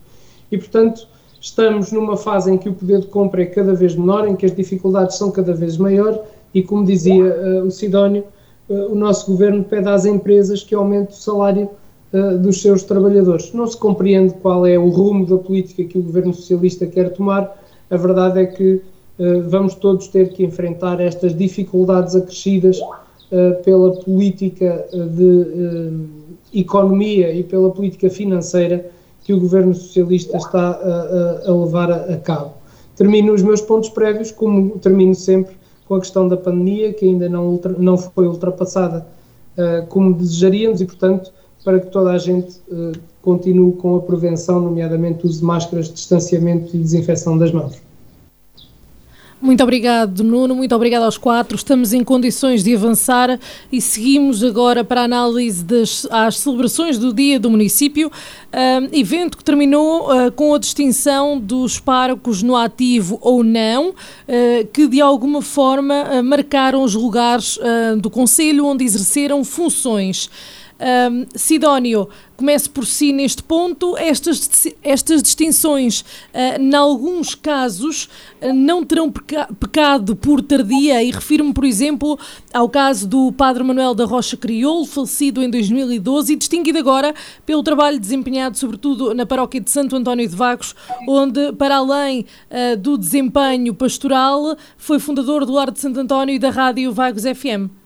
E, 0.50 0.58
portanto, 0.58 1.06
estamos 1.40 1.92
numa 1.92 2.16
fase 2.16 2.50
em 2.50 2.58
que 2.58 2.68
o 2.68 2.74
poder 2.74 3.00
de 3.00 3.06
compra 3.06 3.42
é 3.42 3.46
cada 3.46 3.74
vez 3.74 3.94
menor, 3.94 4.26
em 4.26 4.35
que 4.35 4.44
as 4.44 4.54
dificuldades 4.54 5.16
são 5.16 5.30
cada 5.30 5.54
vez 5.54 5.76
maiores 5.76 6.18
e, 6.52 6.64
como 6.64 6.85
dizia 6.85 7.24
uh, 7.24 7.64
o 7.64 7.70
Sidónio, 7.70 8.24
o 8.68 8.94
nosso 8.94 9.31
governo 9.31 9.64
pede 9.64 9.88
às 9.88 10.05
empresas 10.05 10.62
que 10.62 10.75
aumente 10.75 11.12
o 11.12 11.16
salário 11.16 11.68
uh, 12.12 12.38
dos 12.38 12.61
seus 12.62 12.83
trabalhadores. 12.83 13.53
Não 13.53 13.66
se 13.66 13.77
compreende 13.77 14.35
qual 14.35 14.66
é 14.66 14.79
o 14.79 14.88
rumo 14.88 15.27
da 15.27 15.37
política 15.37 15.85
que 15.85 15.98
o 15.98 16.03
governo 16.03 16.33
socialista 16.33 16.87
quer 16.87 17.11
tomar. 17.11 17.61
A 17.90 17.96
verdade 17.96 18.40
é 18.40 18.46
que 18.46 18.75
uh, 19.18 19.42
vamos 19.48 19.75
todos 19.75 20.09
ter 20.09 20.31
que 20.31 20.44
enfrentar 20.44 21.01
estas 21.01 21.37
dificuldades 21.37 22.14
acrescidas 22.14 22.81
pela 23.64 23.92
política 23.92 24.87
de 24.92 26.07
economia 26.53 27.33
e 27.33 27.42
pela 27.42 27.70
política 27.70 28.11
financeira 28.11 28.90
que 29.25 29.33
o 29.33 29.40
governo 29.40 29.75
socialista 29.75 30.37
está 30.37 30.72
a, 30.72 31.48
a 31.48 31.55
levar 31.55 31.90
a, 31.90 32.12
a 32.12 32.16
cabo. 32.18 32.53
Termino 32.94 33.33
os 33.33 33.42
meus 33.42 33.62
pontos 33.62 33.88
prévios, 33.88 34.31
como 34.31 34.79
termino 34.79 35.14
sempre, 35.14 35.57
com 35.87 35.95
a 35.95 36.01
questão 36.01 36.29
da 36.29 36.37
pandemia, 36.37 36.92
que 36.92 37.05
ainda 37.05 37.29
não, 37.29 37.49
ultra, 37.49 37.75
não 37.79 37.97
foi 37.97 38.27
ultrapassada 38.27 39.07
uh, 39.57 39.87
como 39.88 40.14
desejaríamos 40.14 40.81
e, 40.81 40.87
portanto, 40.87 41.33
para 41.64 41.81
que 41.81 41.87
toda 41.87 42.11
a 42.11 42.18
gente 42.18 42.61
uh, 42.68 42.92
continue 43.21 43.73
com 43.73 43.97
a 43.97 44.01
prevenção, 44.01 44.61
nomeadamente 44.61 45.25
o 45.25 45.29
uso 45.29 45.40
de 45.40 45.45
máscaras, 45.45 45.92
distanciamento 45.92 46.77
e 46.77 46.79
desinfecção 46.79 47.38
das 47.38 47.53
mãos. 47.53 47.81
Muito 49.42 49.61
obrigado, 49.61 50.22
Nuno. 50.22 50.55
Muito 50.55 50.72
obrigado 50.72 51.02
aos 51.02 51.18
quatro. 51.18 51.57
Estamos 51.57 51.92
em 51.92 52.05
condições 52.05 52.62
de 52.62 52.76
avançar 52.76 53.40
e 53.72 53.81
seguimos 53.81 54.44
agora 54.44 54.85
para 54.85 55.00
a 55.00 55.05
análise 55.05 55.64
das 55.64 56.07
às 56.12 56.38
celebrações 56.38 56.96
do 56.96 57.12
Dia 57.12 57.40
do 57.40 57.50
Município, 57.50 58.09
um, 58.09 58.96
evento 58.96 59.37
que 59.37 59.42
terminou 59.42 60.09
uh, 60.09 60.31
com 60.31 60.55
a 60.55 60.59
distinção 60.59 61.40
dos 61.40 61.81
párocos 61.81 62.40
no 62.40 62.55
ativo 62.55 63.18
ou 63.20 63.42
não, 63.42 63.88
uh, 63.88 63.94
que 64.72 64.87
de 64.87 65.00
alguma 65.00 65.42
forma 65.42 66.05
uh, 66.05 66.22
marcaram 66.22 66.85
os 66.85 66.94
lugares 66.94 67.59
do 67.98 68.09
Conselho 68.09 68.64
onde 68.66 68.85
exerceram 68.85 69.42
funções. 69.42 70.31
Um, 70.83 71.27
Sidónio, 71.37 72.09
comece 72.37 72.68
por 72.68 72.85
si 72.85 73.12
neste 73.12 73.40
ponto. 73.40 73.97
Estas, 73.97 74.66
estas 74.83 75.23
distinções, 75.23 76.01
uh, 76.01 76.61
em 76.61 76.75
alguns 76.75 77.37
casos, 77.37 78.09
uh, 78.40 78.53
não 78.53 78.85
terão 78.85 79.09
peca 79.09 79.49
pecado 79.61 80.16
por 80.16 80.42
tardia, 80.42 81.01
e 81.01 81.12
refiro-me, 81.12 81.55
por 81.55 81.64
exemplo, 81.64 82.18
ao 82.53 82.68
caso 82.68 83.07
do 83.07 83.31
Padre 83.31 83.62
Manuel 83.62 83.95
da 83.95 84.05
Rocha 84.05 84.37
Crioulo, 84.37 84.85
falecido 84.85 85.40
em 85.40 85.49
2012 85.49 86.33
e 86.33 86.37
distinguido 86.37 86.79
agora 86.79 87.14
pelo 87.47 87.62
trabalho 87.62 88.01
desempenhado, 88.01 88.59
sobretudo 88.59 89.14
na 89.14 89.25
paróquia 89.25 89.61
de 89.61 89.71
Santo 89.71 89.95
António 89.95 90.29
de 90.29 90.35
Vagos, 90.35 90.75
onde, 91.09 91.53
para 91.53 91.77
além 91.77 92.27
uh, 92.51 92.77
do 92.77 92.99
desempenho 92.99 93.73
pastoral, 93.73 94.57
foi 94.77 94.99
fundador 94.99 95.47
do 95.47 95.53
Lar 95.53 95.71
de 95.71 95.79
Santo 95.79 96.01
António 96.01 96.35
e 96.35 96.40
da 96.40 96.51
Rádio 96.51 96.92
Vagos 96.92 97.23
FM. 97.23 97.82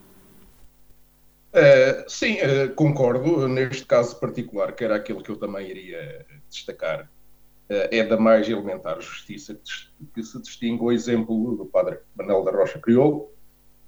Uh, 1.57 2.05
sim, 2.07 2.35
uh, 2.35 2.75
concordo. 2.75 3.49
Neste 3.49 3.87
caso 3.87 4.21
particular, 4.21 4.73
que 4.75 4.85
era 4.85 4.97
aquele 4.97 5.23
que 5.23 5.31
eu 5.31 5.37
também 5.37 5.67
iria 5.71 6.27
destacar, 6.51 7.05
uh, 7.05 7.89
é 7.91 8.05
da 8.05 8.19
mais 8.19 8.47
elementar 8.47 9.01
justiça 9.01 9.55
que, 9.55 10.07
que, 10.15 10.23
se 10.23 10.39
distingue 10.43 10.83
o 10.83 10.93
exemplo 10.93 11.57
do 11.57 11.65
padre 11.65 11.99
Manuel 12.15 12.45
da 12.45 12.51
Rocha 12.51 12.79
Crioulo, 12.79 13.31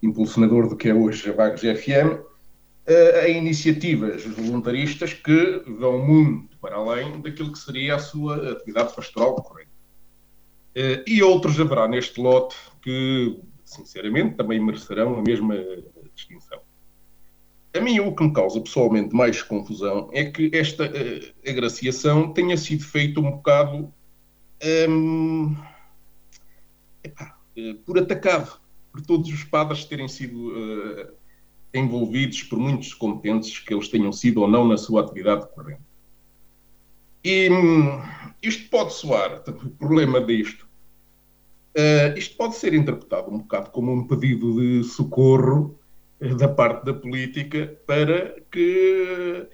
impulsionador 0.02 0.66
do 0.66 0.76
que 0.76 0.88
é 0.88 0.94
hoje 0.94 1.28
a 1.28 1.34
Vagos 1.34 1.60
FM, 1.60 2.26
a 3.22 3.28
iniciativas 3.28 4.24
voluntaristas 4.24 5.12
que 5.12 5.62
vão 5.66 5.98
muito 5.98 6.56
para 6.56 6.76
além 6.76 7.20
daquilo 7.20 7.52
que 7.52 7.58
seria 7.58 7.96
a 7.96 7.98
sua 7.98 8.52
atividade 8.52 8.94
pastoral 8.94 9.34
corrente. 9.34 9.68
e 11.06 11.22
outros 11.22 11.60
haverá 11.60 11.86
neste 11.86 12.18
lote 12.18 12.56
que, 12.80 13.38
sinceramente, 13.62 14.36
também 14.36 14.58
merecerão 14.58 15.18
a 15.18 15.22
mesma 15.22 15.54
distinção. 16.14 16.62
A 17.74 17.80
mim, 17.80 18.00
o 18.00 18.14
que 18.14 18.24
me 18.24 18.32
causa 18.32 18.60
pessoalmente 18.60 19.14
mais 19.14 19.42
confusão 19.42 20.08
é 20.12 20.24
que 20.24 20.50
esta 20.54 20.84
uh, 20.86 21.48
agraciação 21.48 22.32
tenha 22.32 22.56
sido 22.56 22.82
feita 22.82 23.20
um 23.20 23.30
bocado 23.30 23.92
um, 24.88 25.54
epá, 27.04 27.38
uh, 27.56 27.74
por 27.84 27.98
atacado, 27.98 28.58
por 28.90 29.02
todos 29.02 29.30
os 29.30 29.44
padres 29.44 29.84
terem 29.84 30.08
sido 30.08 30.48
uh, 30.48 31.12
envolvidos 31.74 32.42
por 32.44 32.58
muitos 32.58 32.94
competentes 32.94 33.58
que 33.58 33.74
eles 33.74 33.88
tenham 33.88 34.12
sido 34.12 34.40
ou 34.40 34.48
não 34.48 34.66
na 34.66 34.78
sua 34.78 35.02
atividade 35.02 35.46
corrente. 35.54 35.82
E 37.22 37.50
um, 37.50 38.00
isto 38.42 38.70
pode 38.70 38.94
soar, 38.94 39.42
o 39.46 39.70
problema 39.70 40.20
disto, 40.20 40.66
isto 42.16 42.36
pode 42.36 42.56
ser 42.56 42.74
interpretado 42.74 43.30
um 43.30 43.38
bocado 43.38 43.70
como 43.70 43.92
um 43.92 44.06
pedido 44.06 44.54
de 44.60 44.82
socorro 44.84 45.77
da 46.20 46.48
parte 46.48 46.84
da 46.84 46.94
política 46.94 47.78
para 47.86 48.40
que 48.50 49.48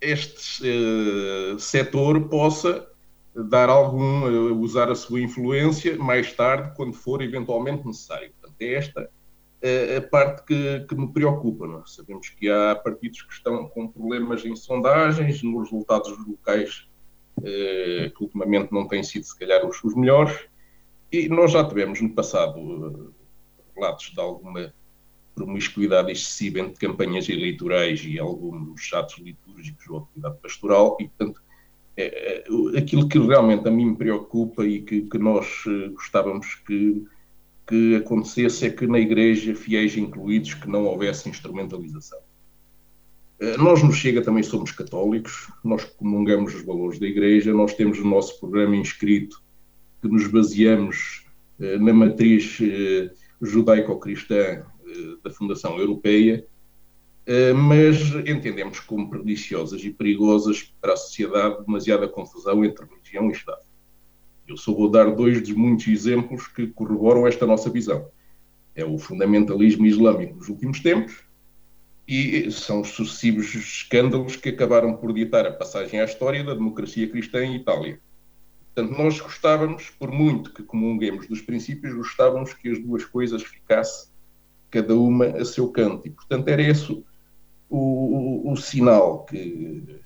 este 0.00 0.64
uh, 0.68 1.58
setor 1.58 2.28
possa 2.28 2.88
dar 3.34 3.68
algum, 3.68 4.24
uh, 4.24 4.60
usar 4.60 4.90
a 4.90 4.94
sua 4.94 5.20
influência 5.20 5.96
mais 5.96 6.32
tarde, 6.32 6.72
quando 6.76 6.92
for 6.92 7.22
eventualmente 7.22 7.86
necessário. 7.86 8.32
Portanto, 8.40 8.60
é 8.60 8.74
esta 8.74 9.02
uh, 9.02 9.98
a 9.98 10.00
parte 10.02 10.44
que, 10.44 10.86
que 10.88 10.94
me 10.96 11.12
preocupa. 11.12 11.66
É? 11.66 11.82
Sabemos 11.86 12.28
que 12.30 12.50
há 12.50 12.74
partidos 12.74 13.22
que 13.22 13.32
estão 13.32 13.68
com 13.68 13.88
problemas 13.88 14.44
em 14.44 14.56
sondagens, 14.56 15.42
nos 15.42 15.70
resultados 15.70 16.16
locais 16.26 16.88
que 17.40 18.20
ultimamente 18.20 18.72
não 18.72 18.88
têm 18.88 19.00
sido, 19.04 19.22
se 19.22 19.38
calhar, 19.38 19.64
os, 19.64 19.84
os 19.84 19.94
melhores, 19.94 20.36
e 21.12 21.28
nós 21.28 21.52
já 21.52 21.62
tivemos 21.62 22.00
no 22.00 22.12
passado 22.12 23.14
relatos 23.76 24.10
de 24.10 24.20
alguma 24.20 24.74
promiscuidade 25.38 26.10
excessiva 26.10 26.58
entre 26.58 26.74
campanhas 26.86 27.28
eleitorais 27.28 28.04
e 28.04 28.18
alguns 28.18 28.92
atos 28.92 29.18
litúrgicos 29.18 29.88
ou 29.88 29.98
atividade 29.98 30.36
pastoral, 30.42 30.96
e, 31.00 31.08
portanto, 31.08 31.40
é, 31.96 32.44
é, 32.44 32.78
aquilo 32.78 33.08
que 33.08 33.18
realmente 33.18 33.66
a 33.68 33.70
mim 33.70 33.86
me 33.86 33.96
preocupa 33.96 34.66
e 34.66 34.80
que, 34.82 35.02
que 35.02 35.18
nós 35.18 35.64
uh, 35.66 35.92
gostávamos 35.92 36.54
que, 36.66 37.04
que 37.66 37.96
acontecesse 37.96 38.66
é 38.66 38.70
que 38.70 38.86
na 38.86 38.98
Igreja, 38.98 39.54
fiéis 39.54 39.96
incluídos, 39.96 40.54
que 40.54 40.68
não 40.68 40.84
houvesse 40.84 41.28
instrumentalização. 41.28 42.18
Uh, 43.40 43.62
nós 43.62 43.82
nos 43.82 43.96
chega 43.96 44.22
também 44.22 44.42
somos 44.42 44.72
católicos, 44.72 45.52
nós 45.64 45.84
comungamos 45.84 46.54
os 46.54 46.64
valores 46.64 46.98
da 46.98 47.06
Igreja, 47.06 47.52
nós 47.52 47.74
temos 47.74 47.98
o 47.98 48.06
nosso 48.06 48.38
programa 48.40 48.76
inscrito 48.76 49.42
que 50.00 50.08
nos 50.08 50.26
baseamos 50.26 51.26
uh, 51.58 51.78
na 51.78 51.92
matriz 51.92 52.58
judaico-cristã 53.40 54.64
da 55.22 55.30
Fundação 55.30 55.78
Europeia, 55.78 56.46
eh, 57.26 57.52
mas 57.52 57.98
entendemos 58.26 58.80
como 58.80 59.10
perniciosas 59.10 59.84
e 59.84 59.90
perigosas 59.90 60.74
para 60.80 60.94
a 60.94 60.96
sociedade 60.96 61.62
demasiada 61.64 62.08
confusão 62.08 62.64
entre 62.64 62.86
religião 62.86 63.28
e 63.28 63.32
Estado. 63.32 63.62
Eu 64.46 64.56
só 64.56 64.72
vou 64.72 64.90
dar 64.90 65.14
dois 65.14 65.42
dos 65.42 65.52
muitos 65.52 65.86
exemplos 65.88 66.46
que 66.46 66.68
corroboram 66.68 67.26
esta 67.26 67.46
nossa 67.46 67.68
visão. 67.68 68.08
É 68.74 68.82
o 68.82 68.96
fundamentalismo 68.96 69.84
islâmico 69.84 70.36
nos 70.36 70.48
últimos 70.48 70.80
tempos 70.80 71.22
e 72.06 72.50
são 72.50 72.80
os 72.80 72.88
sucessivos 72.88 73.54
escândalos 73.54 74.36
que 74.36 74.48
acabaram 74.48 74.96
por 74.96 75.12
ditar 75.12 75.46
a 75.46 75.52
passagem 75.52 76.00
à 76.00 76.04
história 76.04 76.42
da 76.42 76.54
democracia 76.54 77.06
cristã 77.10 77.44
em 77.44 77.56
Itália. 77.56 78.00
Portanto, 78.74 78.96
nós 78.96 79.20
gostávamos, 79.20 79.90
por 79.90 80.10
muito 80.10 80.54
que 80.54 80.62
comunguemos 80.62 81.26
dos 81.26 81.42
princípios, 81.42 81.92
gostávamos 81.92 82.54
que 82.54 82.70
as 82.70 82.78
duas 82.78 83.04
coisas 83.04 83.42
ficassem 83.42 84.08
cada 84.70 84.94
uma 84.94 85.26
a 85.26 85.44
seu 85.44 85.70
canto. 85.70 86.06
E, 86.06 86.10
portanto, 86.10 86.48
era 86.48 86.62
esse 86.62 86.92
o, 86.92 87.04
o, 87.70 88.52
o 88.52 88.56
sinal 88.56 89.24
que, 89.24 90.00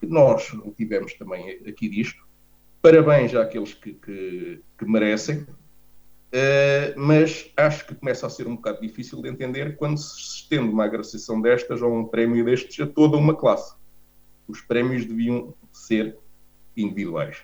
que, 0.00 0.06
nós 0.06 0.52
tivemos 0.76 1.14
também 1.14 1.60
aqui 1.66 1.88
disto. 1.88 2.22
Parabéns 2.80 3.34
àqueles 3.34 3.74
que, 3.74 3.94
que, 3.94 4.60
que 4.78 4.84
merecem, 4.84 5.38
uh, 5.38 6.94
mas 6.96 7.50
acho 7.56 7.86
que 7.86 7.94
começa 7.94 8.26
a 8.26 8.30
ser 8.30 8.46
um 8.46 8.56
bocado 8.56 8.80
difícil 8.80 9.22
de 9.22 9.28
entender 9.28 9.76
quando 9.76 9.98
se 9.98 10.18
estende 10.18 10.68
uma 10.70 10.84
agraciação 10.84 11.40
destas 11.40 11.80
ou 11.80 11.94
um 11.94 12.04
prémio 12.04 12.44
destes 12.44 12.78
a 12.80 12.86
toda 12.86 13.16
uma 13.16 13.34
classe. 13.34 13.74
Os 14.46 14.60
prémios 14.60 15.06
deviam 15.06 15.54
ser 15.72 16.18
individuais. 16.76 17.38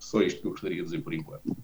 Só 0.00 0.22
isto 0.22 0.40
que 0.40 0.46
eu 0.46 0.52
gostaria 0.52 0.78
de 0.78 0.84
dizer 0.84 1.02
por 1.02 1.14
enquanto. 1.14 1.56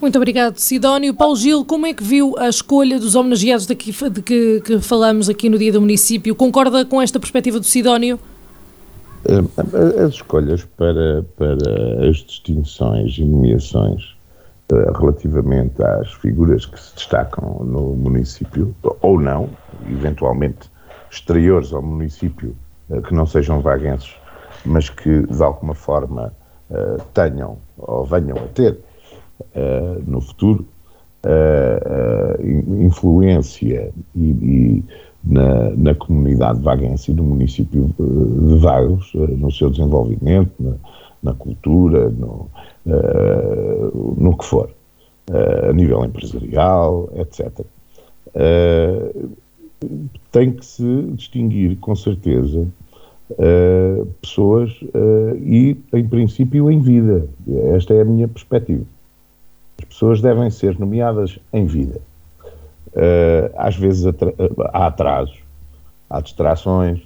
Muito 0.00 0.16
obrigado, 0.16 0.58
Sidónio. 0.58 1.14
Paulo 1.14 1.36
Gil, 1.36 1.64
como 1.64 1.86
é 1.86 1.94
que 1.94 2.02
viu 2.02 2.34
a 2.38 2.48
escolha 2.48 2.98
dos 2.98 3.14
homenageados 3.14 3.66
daqui, 3.66 3.92
de 4.10 4.22
que, 4.22 4.60
que 4.60 4.78
falamos 4.80 5.28
aqui 5.28 5.48
no 5.48 5.58
Dia 5.58 5.72
do 5.72 5.80
Município? 5.80 6.34
Concorda 6.34 6.84
com 6.84 7.00
esta 7.00 7.18
perspectiva 7.18 7.58
do 7.58 7.66
Sidónio? 7.66 8.18
Eh, 9.26 10.02
as 10.04 10.14
escolhas 10.14 10.64
para, 10.76 11.24
para 11.36 12.08
as 12.08 12.18
distinções 12.18 13.16
e 13.16 13.24
nomeações 13.24 14.14
eh, 14.70 14.92
relativamente 14.98 15.82
às 15.82 16.12
figuras 16.12 16.66
que 16.66 16.78
se 16.78 16.94
destacam 16.94 17.64
no 17.64 17.94
município, 17.94 18.74
ou 19.00 19.18
não, 19.18 19.48
eventualmente 19.88 20.70
exteriores 21.10 21.72
ao 21.72 21.82
município, 21.82 22.54
eh, 22.90 23.00
que 23.00 23.14
não 23.14 23.24
sejam 23.24 23.60
vaguenses, 23.60 24.14
mas 24.66 24.90
que 24.90 25.26
de 25.26 25.42
alguma 25.42 25.74
forma 25.74 26.32
tenham 27.12 27.58
ou 27.76 28.04
venham 28.04 28.36
a 28.38 28.48
ter 28.48 28.78
no 30.06 30.20
futuro, 30.20 30.66
uh, 31.24 32.82
influência 32.82 33.92
e, 34.14 34.20
e 34.20 34.84
na, 35.24 35.70
na, 35.70 35.94
comunidade 35.94 36.60
vaguense 36.60 37.10
e 37.10 37.14
no 37.14 37.22
município 37.22 37.90
de 37.98 38.56
Vagos, 38.58 39.12
no 39.14 39.50
seu 39.50 39.70
desenvolvimento, 39.70 40.52
na, 40.60 40.74
na 41.22 41.34
cultura, 41.34 42.10
no, 42.10 42.48
no 44.18 44.36
que 44.36 44.44
for. 44.44 44.68
uh, 45.30 45.70
a 45.70 45.72
nível 45.72 46.04
empresarial, 46.04 47.10
etc. 47.16 47.60
Uh, 48.34 49.30
tem 50.32 50.52
que 50.52 50.64
se 50.64 51.02
distinguir, 51.12 51.76
com 51.76 51.94
certeza, 51.94 52.66
uh, 53.30 54.06
pessoas 54.20 54.72
e, 55.42 55.76
em 55.92 56.08
princípio, 56.08 56.70
em 56.70 56.80
vida. 56.80 57.28
Esta 57.74 57.94
é 57.94 58.00
a 58.00 58.04
minha 58.04 58.28
perspectiva. 58.28 58.84
As 59.94 59.98
pessoas 59.98 60.20
devem 60.20 60.50
ser 60.50 60.76
nomeadas 60.76 61.38
em 61.52 61.66
vida. 61.66 62.00
às 63.56 63.76
vezes 63.76 64.04
há 64.72 64.86
atrasos, 64.86 65.38
há 66.10 66.20
distrações. 66.20 67.00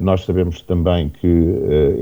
nós 0.00 0.24
sabemos 0.24 0.60
também 0.62 1.08
que 1.08 1.54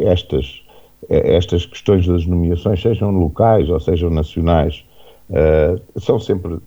estas 0.07 0.63
é, 1.09 1.37
estas 1.37 1.67
questões 1.67 2.07
das 2.07 2.27
nomeações, 2.27 2.81
sejam 2.81 3.11
locais 3.11 3.69
ou 3.69 3.81
sejam 3.81 4.11
nacionais, 4.11 4.85
uh, 5.31 6.01
são 6.01 6.19
sempre 6.19 6.59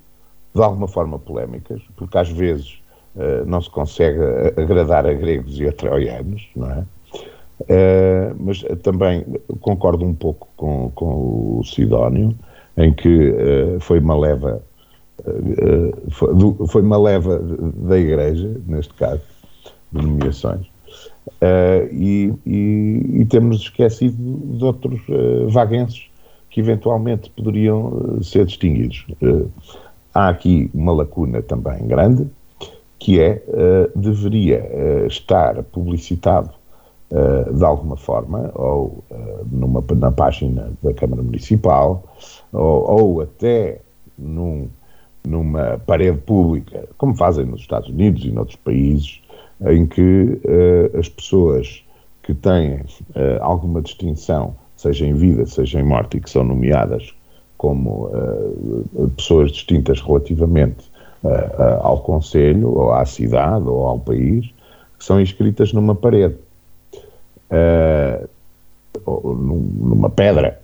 de 0.54 0.62
alguma 0.62 0.88
forma 0.88 1.20
polémicas, 1.20 1.82
porque 1.96 2.18
às 2.18 2.30
vezes 2.30 2.80
uh, 3.16 3.46
não 3.46 3.62
se 3.62 3.70
consegue 3.70 4.20
agradar 4.58 5.06
a 5.06 5.14
gregos 5.14 5.60
e 5.60 5.68
a 5.68 5.72
troianos, 5.72 6.48
não 6.56 6.72
é? 6.72 6.84
Uh, 7.62 8.36
mas 8.38 8.62
também 8.84 9.26
concordo 9.62 10.06
um 10.06 10.14
pouco 10.14 10.48
com, 10.58 10.92
com 10.94 11.60
o 11.60 11.64
Sidónio, 11.64 12.36
em 12.78 12.94
que 12.94 13.34
foi 13.80 14.00
uma 14.00 14.18
leva 14.18 14.62
foi, 16.12 16.30
foi 16.68 16.82
uma 16.82 16.98
leva 16.98 17.40
da 17.40 17.98
Igreja, 17.98 18.52
neste 18.68 18.94
caso, 18.96 19.22
de 19.92 20.06
nomeações, 20.06 20.68
Uh, 21.42 21.92
e, 21.92 22.34
e, 22.46 23.22
e, 23.22 23.26
temos 23.26 23.62
esquecido 23.62 24.16
de 24.58 24.64
outros 24.64 25.02
uh, 25.10 25.50
vaguenses 25.50 26.08
que 26.50 26.60
eventualmente 26.60 27.30
poderiam 27.32 27.88
uh, 27.88 28.24
ser 28.24 28.46
distinguidos. 28.46 29.06
há 30.14 30.30
aqui 30.30 30.70
uma 30.74 30.94
lacuna 30.94 31.42
também 31.42 31.86
grande, 31.88 32.28
que 33.00 33.20
é, 33.20 33.44
deveria 33.96 35.06
estar 35.08 35.62
publicitado 35.64 36.50
de 37.54 37.64
alguma 37.64 37.96
forma, 37.96 38.52
ou 38.56 39.04
numa, 39.52 39.84
na 39.96 40.12
página 40.12 40.72
da 40.84 40.94
Câmara 40.94 41.22
Municipal, 41.24 42.04
ou, 42.52 42.90
ou 42.90 43.22
até 43.22 43.80
num, 44.18 44.68
numa 45.26 45.80
parede 45.86 46.18
pública, 46.20 46.88
como 46.98 47.16
fazem 47.16 47.46
nos 47.46 47.62
Estados 47.62 47.90
Unidos 47.90 48.26
e 48.26 48.32
noutros 48.32 48.58
países, 48.58 49.22
em 49.66 49.86
que 49.86 50.02
uh, 50.44 50.98
as 51.00 51.08
pessoas 51.08 51.84
que 52.24 52.34
têm 52.34 52.82
alguma 53.40 53.82
distinção, 53.82 54.56
seja 54.76 55.06
em 55.06 55.14
vida, 55.14 55.46
seja 55.46 55.80
em 55.80 55.84
morte, 55.84 56.18
e 56.18 56.20
que 56.20 56.30
são 56.30 56.44
nomeadas 56.44 57.14
como 57.56 58.10
pessoas 59.16 59.52
distintas 59.52 60.02
relativamente 60.02 60.92
ao 61.82 62.00
Conselho, 62.02 62.74
ou 62.74 62.92
à 62.92 63.06
cidade, 63.06 63.68
ou 63.68 63.86
ao 63.86 64.00
país, 64.00 64.50
são 64.98 65.22
inscritas 65.22 65.72
numa 65.72 65.94
parede, 65.94 66.36
ou 69.06 69.36
numa 69.36 70.10
pedra, 70.10 70.60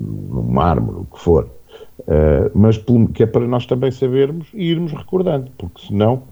num 0.00 0.42
mármore, 0.42 0.98
o 0.98 1.04
que 1.04 1.20
for. 1.20 1.48
mas 2.54 2.78
que 3.14 3.22
é 3.22 3.26
para 3.26 3.46
nós 3.46 3.66
também 3.66 3.90
sabermos 3.90 4.48
e 4.52 4.70
irmos 4.70 4.92
recordando, 4.92 5.50
porque 5.56 5.86
senão 5.86 6.22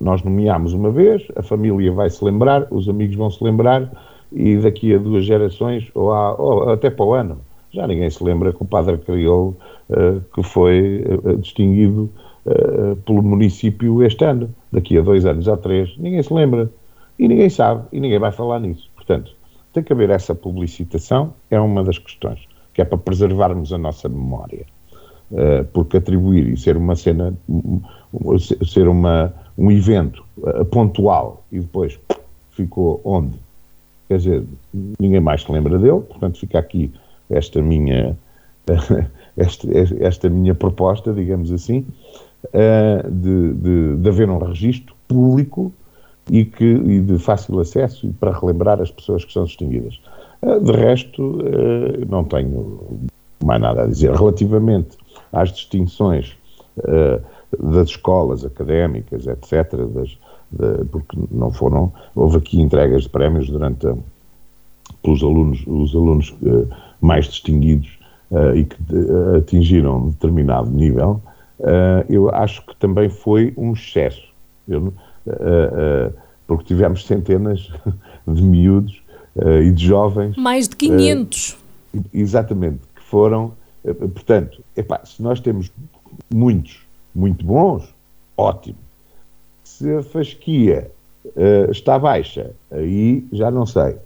nós 0.00 0.22
nomeámos 0.22 0.72
uma 0.72 0.90
vez, 0.90 1.26
a 1.36 1.42
família 1.42 1.92
vai 1.92 2.08
se 2.10 2.24
lembrar, 2.24 2.66
os 2.70 2.88
amigos 2.88 3.16
vão 3.16 3.30
se 3.30 3.42
lembrar, 3.42 3.90
e 4.34 4.56
daqui 4.56 4.94
a 4.94 4.98
duas 4.98 5.24
gerações, 5.24 5.90
ou, 5.94 6.12
há, 6.12 6.34
ou 6.34 6.70
até 6.70 6.90
para 6.90 7.04
o 7.04 7.12
ano, 7.12 7.38
já 7.70 7.86
ninguém 7.86 8.10
se 8.10 8.22
lembra 8.22 8.52
que 8.52 8.62
o 8.62 8.66
padre 8.66 8.98
criou 8.98 9.56
uh, 9.88 10.20
que 10.34 10.42
foi 10.42 11.04
uh, 11.24 11.36
distinguido 11.38 12.10
uh, 12.46 12.96
pelo 13.04 13.22
município 13.22 14.02
este 14.02 14.24
ano, 14.24 14.50
daqui 14.70 14.96
a 14.98 15.02
dois 15.02 15.24
anos, 15.24 15.46
ou 15.48 15.56
três, 15.56 15.94
ninguém 15.98 16.22
se 16.22 16.32
lembra, 16.32 16.70
e 17.18 17.28
ninguém 17.28 17.48
sabe, 17.48 17.84
e 17.92 18.00
ninguém 18.00 18.18
vai 18.18 18.32
falar 18.32 18.60
nisso. 18.60 18.90
Portanto, 19.04 19.34
tem 19.72 19.82
que 19.82 19.92
haver 19.92 20.10
essa 20.10 20.34
publicitação, 20.34 21.34
é 21.50 21.58
uma 21.58 21.82
das 21.82 21.98
questões, 21.98 22.40
que 22.72 22.80
é 22.80 22.84
para 22.84 22.98
preservarmos 22.98 23.72
a 23.72 23.78
nossa 23.78 24.08
memória. 24.08 24.64
porque 25.72 25.96
atribuir 25.96 26.46
e 26.46 26.58
ser 26.58 26.76
uma 26.76 26.94
cena, 26.94 27.34
ser 28.66 28.86
uma, 28.86 29.32
um 29.56 29.70
evento 29.70 30.24
uh, 30.38 30.64
pontual 30.66 31.44
e 31.50 31.60
depois 31.60 31.98
ficou 32.50 33.00
onde? 33.04 33.38
Quer 34.08 34.18
dizer, 34.18 34.44
ninguém 35.00 35.20
mais 35.20 35.42
se 35.42 35.50
lembra 35.50 35.78
dele, 35.78 36.00
portanto 36.00 36.38
fica 36.38 36.58
aqui 36.58 36.92
esta 37.30 37.62
minha, 37.62 38.16
esta, 39.36 39.68
esta 40.00 40.28
minha 40.28 40.54
proposta, 40.54 41.12
digamos 41.12 41.50
assim, 41.50 41.86
uh, 42.44 43.10
de, 43.10 43.54
de, 43.54 43.96
de, 43.96 44.08
haver 44.08 44.28
um 44.28 44.38
registro 44.38 44.94
público 45.08 45.72
e, 46.30 46.44
que, 46.44 46.64
e 46.64 47.00
de 47.00 47.18
fácil 47.18 47.58
acesso 47.60 48.12
para 48.20 48.32
relembrar 48.32 48.80
as 48.80 48.90
pessoas 48.90 49.24
que 49.24 49.32
são 49.32 49.44
distinguidas. 49.44 50.00
Uh, 50.40 50.60
de 50.60 50.72
resto, 50.72 51.38
não 52.08 52.24
tenho 52.24 53.00
mais 53.44 53.60
nada 53.60 53.82
a 53.82 53.86
dizer. 53.86 54.12
Relativamente 54.12 54.96
às 55.32 55.52
distinções 55.52 56.36
das 57.60 57.88
escolas 57.88 58.44
académicas, 58.44 59.26
etc., 59.26 59.76
das, 59.94 60.18
de, 60.50 60.84
porque 60.90 61.18
não 61.30 61.50
foram, 61.50 61.92
houve 62.14 62.38
aqui 62.38 62.60
entregas 62.60 63.04
de 63.04 63.08
prémios 63.08 63.48
durante 63.48 63.86
pelos 65.02 65.22
alunos, 65.22 65.62
os 65.66 65.94
alunos 65.94 66.34
mais 67.00 67.26
distinguidos 67.26 67.98
e 68.54 68.64
que 68.64 68.76
atingiram 69.36 70.08
determinado 70.08 70.70
nível, 70.70 71.20
eu 72.08 72.30
acho 72.30 72.64
que 72.66 72.76
também 72.76 73.08
foi 73.08 73.52
um 73.56 73.72
excesso, 73.72 74.22
eu, 74.68 74.92
porque 76.46 76.64
tivemos 76.64 77.06
centenas 77.06 77.70
de 78.26 78.42
miúdos 78.42 79.02
e 79.62 79.70
de 79.70 79.86
jovens. 79.86 80.36
Mais 80.36 80.68
de 80.68 80.76
500. 80.76 81.56
exatamente, 82.12 82.80
que 82.94 83.02
foram, 83.02 83.52
portanto, 83.82 84.62
epá, 84.76 85.00
se 85.04 85.22
nós 85.22 85.40
temos 85.40 85.70
muitos 86.32 86.82
muito 87.14 87.44
bons, 87.44 87.94
ótimo. 88.36 88.78
Se 89.64 89.90
a 89.94 90.02
fasquia 90.02 90.90
uh, 91.24 91.70
está 91.70 91.98
baixa, 91.98 92.50
aí 92.70 93.24
já 93.32 93.50
não 93.50 93.66
sei. 93.66 93.96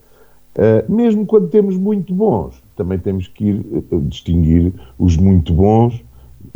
Uh, 0.57 0.91
mesmo 0.91 1.27
quando 1.27 1.49
temos 1.49 1.77
muito 1.77 2.15
bons, 2.15 2.55
também 2.77 2.99
temos 2.99 3.29
que 3.29 3.45
ir 3.45 3.67
uh, 3.91 4.01
distinguir 4.03 4.73
os 4.99 5.17
muito 5.17 5.53
bons, 5.53 6.03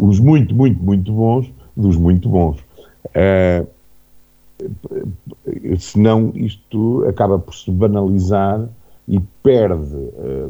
os 0.02 0.18
muito, 0.18 0.54
muito, 0.54 0.82
muito 0.82 1.12
bons, 1.12 1.50
dos 1.76 1.96
muito 1.96 2.28
bons. 2.28 2.58
Senão 5.78 6.32
isto 6.34 7.04
acaba 7.08 7.38
por 7.38 7.54
se 7.54 7.70
banalizar 7.70 8.68
e 9.08 9.18
perde 9.42 9.96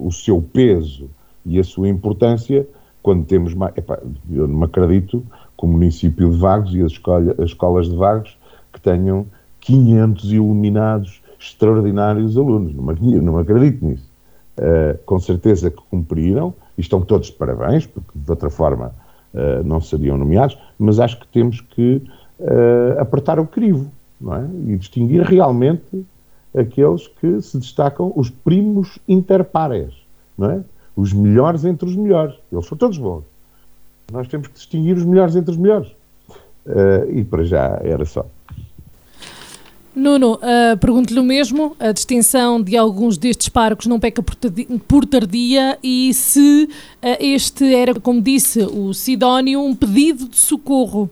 o 0.01 0.11
seu 0.11 0.43
peso 0.43 1.09
e 1.45 1.59
a 1.59 1.65
sua 1.65 1.89
importância 1.89 2.67
quando 3.03 3.25
temos 3.25 3.55
mais. 3.55 3.77
Epá, 3.77 3.99
eu 4.31 4.47
não 4.47 4.59
me 4.59 4.65
acredito 4.65 5.25
com 5.57 5.67
o 5.67 5.71
município 5.71 6.31
de 6.31 6.37
Vagos 6.37 6.75
e 6.75 6.83
as, 6.83 6.93
escola, 6.93 7.35
as 7.39 7.47
escolas 7.47 7.89
de 7.89 7.97
Vagos 7.97 8.37
que 8.73 8.81
tenham 8.81 9.27
500 9.61 10.33
iluminados 10.33 11.23
extraordinários 11.39 12.37
alunos. 12.37 12.75
Não, 12.75 13.23
não 13.23 13.39
acredito 13.39 13.85
nisso. 13.85 14.11
Uh, 14.59 14.99
com 15.07 15.19
certeza 15.19 15.71
que 15.71 15.83
cumpriram 15.91 16.53
e 16.77 16.83
estão 16.83 17.01
todos 17.01 17.29
de 17.29 17.33
parabéns, 17.33 17.87
porque 17.87 18.11
de 18.15 18.31
outra 18.31 18.51
forma 18.51 18.93
uh, 19.33 19.65
não 19.65 19.81
seriam 19.81 20.19
nomeados, 20.19 20.59
mas 20.79 21.01
acho 21.01 21.19
que 21.19 21.27
temos 21.29 21.63
que 21.63 22.03
uh, 22.39 23.01
apertar 23.01 23.39
o 23.41 23.47
crivo 23.47 23.91
é? 24.23 24.73
e 24.73 24.77
distinguir 24.77 25.23
realmente 25.23 26.05
aqueles 26.57 27.07
que 27.07 27.41
se 27.41 27.59
destacam, 27.59 28.13
os 28.15 28.29
primos 28.29 28.99
interpares, 29.09 29.95
é? 30.43 30.61
os 30.97 31.13
melhores 31.13 31.65
entre 31.65 31.89
os 31.89 31.97
melhores. 31.97 32.35
Eles 32.53 32.67
são 32.67 32.77
todos 32.77 32.99
bons. 32.99 33.25
Nós 34.13 34.29
temos 34.29 34.49
que 34.49 34.55
distinguir 34.55 34.97
os 34.97 35.05
melhores 35.05 35.37
entre 35.37 35.53
os 35.53 35.57
melhores. 35.57 35.89
Uh, 36.67 37.19
e 37.19 37.25
para 37.25 37.45
já 37.45 37.81
era 37.83 38.05
só. 38.05 38.27
Nuno, 39.95 40.35
uh, 40.35 40.79
pergunto-lhe 40.79 41.19
o 41.19 41.25
mesmo, 41.25 41.75
a 41.79 41.91
distinção 41.91 42.63
de 42.63 42.77
alguns 42.77 43.19
destes 43.19 43.49
parcos 43.49 43.87
não 43.87 43.99
peca 43.99 44.23
por 44.87 45.05
tardia 45.05 45.79
e 45.83 46.15
se 46.15 46.65
uh, 46.65 47.17
este 47.19 47.75
era, 47.75 47.99
como 47.99 48.21
disse 48.21 48.63
o 48.63 48.95
Sidónio, 48.95 49.61
um 49.61 49.75
pedido 49.75 50.29
de 50.29 50.37
socorro. 50.37 51.11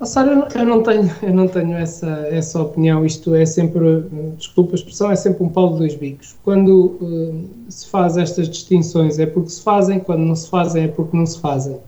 Oh, 0.00 0.06
Sara, 0.06 0.46
eu 0.54 0.64
não 0.64 0.80
tenho, 0.80 1.10
eu 1.22 1.34
não 1.34 1.48
tenho 1.48 1.76
essa, 1.76 2.06
essa 2.30 2.62
opinião. 2.62 3.04
Isto 3.04 3.34
é 3.34 3.44
sempre, 3.44 4.04
desculpa 4.36 4.72
a 4.72 4.76
expressão, 4.76 5.10
é 5.10 5.16
sempre 5.16 5.42
um 5.42 5.48
pau 5.48 5.72
de 5.72 5.78
dois 5.78 5.94
bicos. 5.96 6.36
Quando 6.44 6.96
uh, 7.00 7.44
se 7.68 7.88
faz 7.88 8.16
estas 8.16 8.48
distinções 8.48 9.18
é 9.18 9.26
porque 9.26 9.50
se 9.50 9.60
fazem, 9.60 9.98
quando 9.98 10.20
não 10.20 10.36
se 10.36 10.48
fazem 10.48 10.84
é 10.84 10.88
porque 10.88 11.16
não 11.16 11.26
se 11.26 11.40
fazem. 11.40 11.78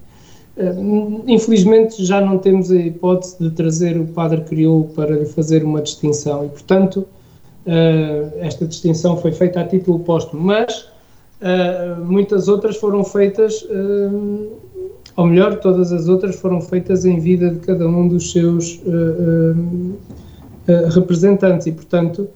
Uh, 0.57 1.23
infelizmente 1.29 2.05
já 2.05 2.21
não 2.21 2.37
temos 2.37 2.73
a 2.73 2.75
hipótese 2.75 3.37
de 3.39 3.51
trazer 3.53 3.97
o 3.97 4.09
Padre 4.09 4.41
Crioulo 4.41 4.89
para 4.89 5.15
lhe 5.15 5.27
fazer 5.27 5.63
uma 5.63 5.81
distinção 5.81 6.45
e, 6.47 6.49
portanto, 6.49 7.07
esta 8.41 8.67
distinção 8.67 9.19
foi 9.19 9.31
feita 9.31 9.61
a 9.61 9.65
título 9.65 10.01
póstumo. 10.01 10.43
Mas 10.43 10.89
muitas 12.05 12.49
outras 12.49 12.77
foram 12.77 13.05
feitas, 13.05 13.65
ou 15.17 15.27
melhor, 15.27 15.59
todas 15.61 15.93
as 15.93 16.09
outras 16.09 16.37
foram 16.37 16.61
feitas 16.61 17.05
em 17.05 17.19
vida 17.19 17.51
de 17.51 17.61
cada 17.61 17.87
um 17.87 18.09
dos 18.09 18.33
seus 18.33 18.81
representantes 20.95 21.67
e, 21.67 21.73
portanto, 21.73 22.29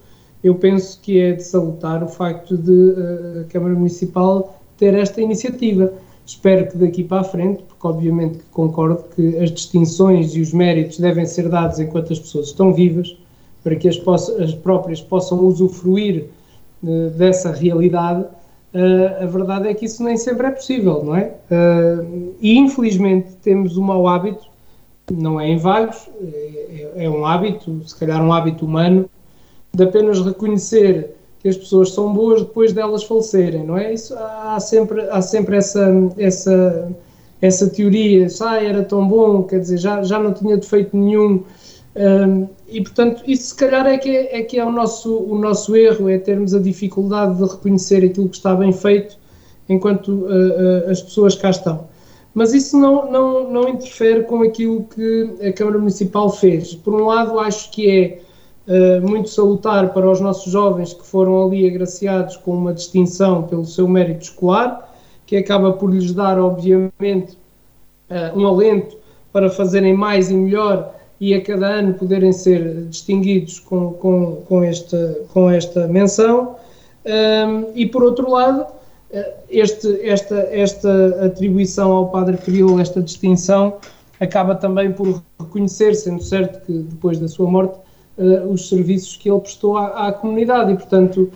eu 0.42 0.54
penso 0.56 1.00
que 1.00 1.18
é 1.18 1.32
de 1.32 1.42
salutar 1.42 2.02
o 2.02 2.08
facto 2.08 2.56
de 2.56 2.94
a 3.40 3.44
Câmara 3.44 3.74
Municipal 3.74 4.60
ter 4.76 4.94
esta 4.94 5.20
iniciativa. 5.20 5.92
Espero 6.26 6.68
que 6.68 6.76
daqui 6.76 7.02
para 7.02 7.20
a 7.20 7.24
frente, 7.24 7.62
porque 7.62 7.86
obviamente 7.86 8.38
concordo 8.50 9.04
que 9.14 9.38
as 9.38 9.50
distinções 9.50 10.34
e 10.34 10.40
os 10.40 10.52
méritos 10.52 10.98
devem 10.98 11.24
ser 11.26 11.48
dados 11.48 11.78
enquanto 11.78 12.12
as 12.12 12.18
pessoas 12.18 12.48
estão 12.48 12.72
vivas, 12.72 13.16
para 13.62 13.76
que 13.76 13.88
as, 13.88 13.98
as 14.38 14.54
próprias 14.54 15.00
possam 15.00 15.42
usufruir 15.44 16.26
uh, 16.82 17.10
dessa 17.10 17.50
realidade, 17.50 18.26
uh, 18.74 19.22
a 19.22 19.26
verdade 19.26 19.68
é 19.68 19.74
que 19.74 19.86
isso 19.86 20.02
nem 20.02 20.16
sempre 20.16 20.46
é 20.46 20.50
possível, 20.50 21.02
não 21.04 21.14
é? 21.14 21.34
Uh, 21.50 22.34
e 22.40 22.58
infelizmente 22.58 23.32
temos 23.42 23.76
o 23.76 23.82
mau 23.82 24.06
hábito, 24.06 24.46
não 25.10 25.40
é 25.40 25.48
em 25.48 25.56
vagos, 25.56 26.08
é, 26.22 27.04
é 27.04 27.10
um 27.10 27.24
hábito, 27.24 27.82
se 27.86 27.94
calhar 27.96 28.22
um 28.22 28.32
hábito 28.32 28.64
humano, 28.64 29.08
de 29.72 29.84
apenas 29.84 30.20
reconhecer 30.20 31.14
que 31.40 31.48
as 31.48 31.56
pessoas 31.56 31.92
são 31.92 32.12
boas 32.12 32.40
depois 32.40 32.72
delas 32.72 33.04
falecerem, 33.04 33.64
não 33.64 33.76
é? 33.76 33.92
Isso, 33.92 34.14
há 34.16 34.58
sempre, 34.58 35.02
há 35.10 35.20
sempre 35.20 35.56
essa, 35.56 35.92
essa, 36.16 36.90
essa 37.40 37.68
teoria, 37.68 38.26
ah, 38.40 38.62
era 38.62 38.82
tão 38.82 39.06
bom, 39.06 39.42
quer 39.42 39.60
dizer, 39.60 39.76
já, 39.76 40.02
já 40.02 40.18
não 40.18 40.32
tinha 40.32 40.56
defeito 40.56 40.96
nenhum, 40.96 41.42
e 42.68 42.80
portanto, 42.80 43.22
isso 43.26 43.48
se 43.48 43.54
calhar 43.54 43.86
é 43.86 43.96
que 43.96 44.08
é, 44.08 44.40
é, 44.40 44.42
que 44.42 44.58
é 44.58 44.64
o, 44.64 44.72
nosso, 44.72 45.16
o 45.16 45.38
nosso 45.38 45.76
erro, 45.76 46.08
é 46.08 46.18
termos 46.18 46.52
a 46.54 46.58
dificuldade 46.58 47.36
de 47.36 47.44
reconhecer 47.44 48.04
aquilo 48.04 48.28
que 48.28 48.36
está 48.36 48.54
bem 48.54 48.72
feito 48.72 49.16
enquanto 49.68 50.08
uh, 50.08 50.86
uh, 50.86 50.90
as 50.90 51.00
pessoas 51.02 51.34
cá 51.34 51.50
estão. 51.50 51.86
Mas 52.34 52.52
isso 52.52 52.76
não, 52.78 53.10
não, 53.10 53.50
não 53.50 53.68
interfere 53.68 54.24
com 54.24 54.42
aquilo 54.42 54.84
que 54.84 55.34
a 55.48 55.52
Câmara 55.52 55.78
Municipal 55.78 56.28
fez. 56.30 56.74
Por 56.74 56.94
um 56.94 57.06
lado, 57.06 57.38
acho 57.38 57.70
que 57.70 57.88
é 58.68 58.98
uh, 58.98 59.08
muito 59.08 59.30
salutar 59.30 59.92
para 59.92 60.10
os 60.10 60.20
nossos 60.20 60.50
jovens 60.50 60.92
que 60.92 61.06
foram 61.06 61.46
ali 61.46 61.66
agraciados 61.66 62.36
com 62.36 62.56
uma 62.56 62.72
distinção 62.72 63.44
pelo 63.44 63.64
seu 63.64 63.86
mérito 63.86 64.22
escolar, 64.22 64.92
que 65.26 65.36
acaba 65.36 65.72
por 65.72 65.94
lhes 65.94 66.12
dar, 66.12 66.38
obviamente, 66.38 67.38
um 68.36 68.46
alento 68.46 68.96
para 69.32 69.48
fazerem 69.48 69.94
mais 69.94 70.30
e 70.30 70.34
melhor 70.34 70.93
e 71.20 71.34
a 71.34 71.40
cada 71.40 71.66
ano 71.66 71.94
poderem 71.94 72.32
ser 72.32 72.86
distinguidos 72.86 73.60
com, 73.60 73.92
com, 73.94 74.42
com, 74.48 74.62
esta, 74.62 75.18
com 75.32 75.50
esta 75.50 75.86
menção. 75.86 76.56
Um, 77.04 77.70
e 77.74 77.86
por 77.86 78.02
outro 78.02 78.30
lado, 78.30 78.66
eh, 79.10 79.34
este, 79.48 80.00
esta, 80.08 80.36
esta 80.50 81.24
atribuição 81.24 81.92
ao 81.92 82.08
Padre 82.08 82.36
Crioulo, 82.36 82.80
esta 82.80 83.00
distinção, 83.00 83.74
acaba 84.18 84.54
também 84.54 84.92
por 84.92 85.22
reconhecer, 85.38 85.94
sendo 85.94 86.22
certo 86.22 86.64
que 86.66 86.72
depois 86.72 87.18
da 87.18 87.28
sua 87.28 87.48
morte 87.48 87.78
uh, 88.18 88.50
os 88.50 88.68
serviços 88.68 89.16
que 89.16 89.30
ele 89.30 89.40
prestou 89.40 89.76
à, 89.76 90.08
à, 90.08 90.12
comunidade 90.12 90.72
e, 90.72 90.76
portanto, 90.76 91.30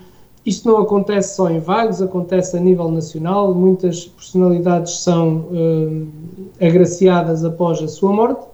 isto 0.45 0.69
não 0.69 0.79
acontece 0.79 1.37
só 1.37 1.51
em 1.51 1.61
Vagos, 1.61 2.01
acontece 2.01 2.57
a 2.57 2.61
nível 2.61 2.91
nacional. 2.91 3.55
Muitas 3.55 4.07
personalidades 4.07 5.01
são 5.01 5.47
uh, 5.51 6.09
agraciadas 6.61 7.45
após 7.45 7.83
a 7.83 7.89
sua 7.89 8.13
morte. 8.13 8.45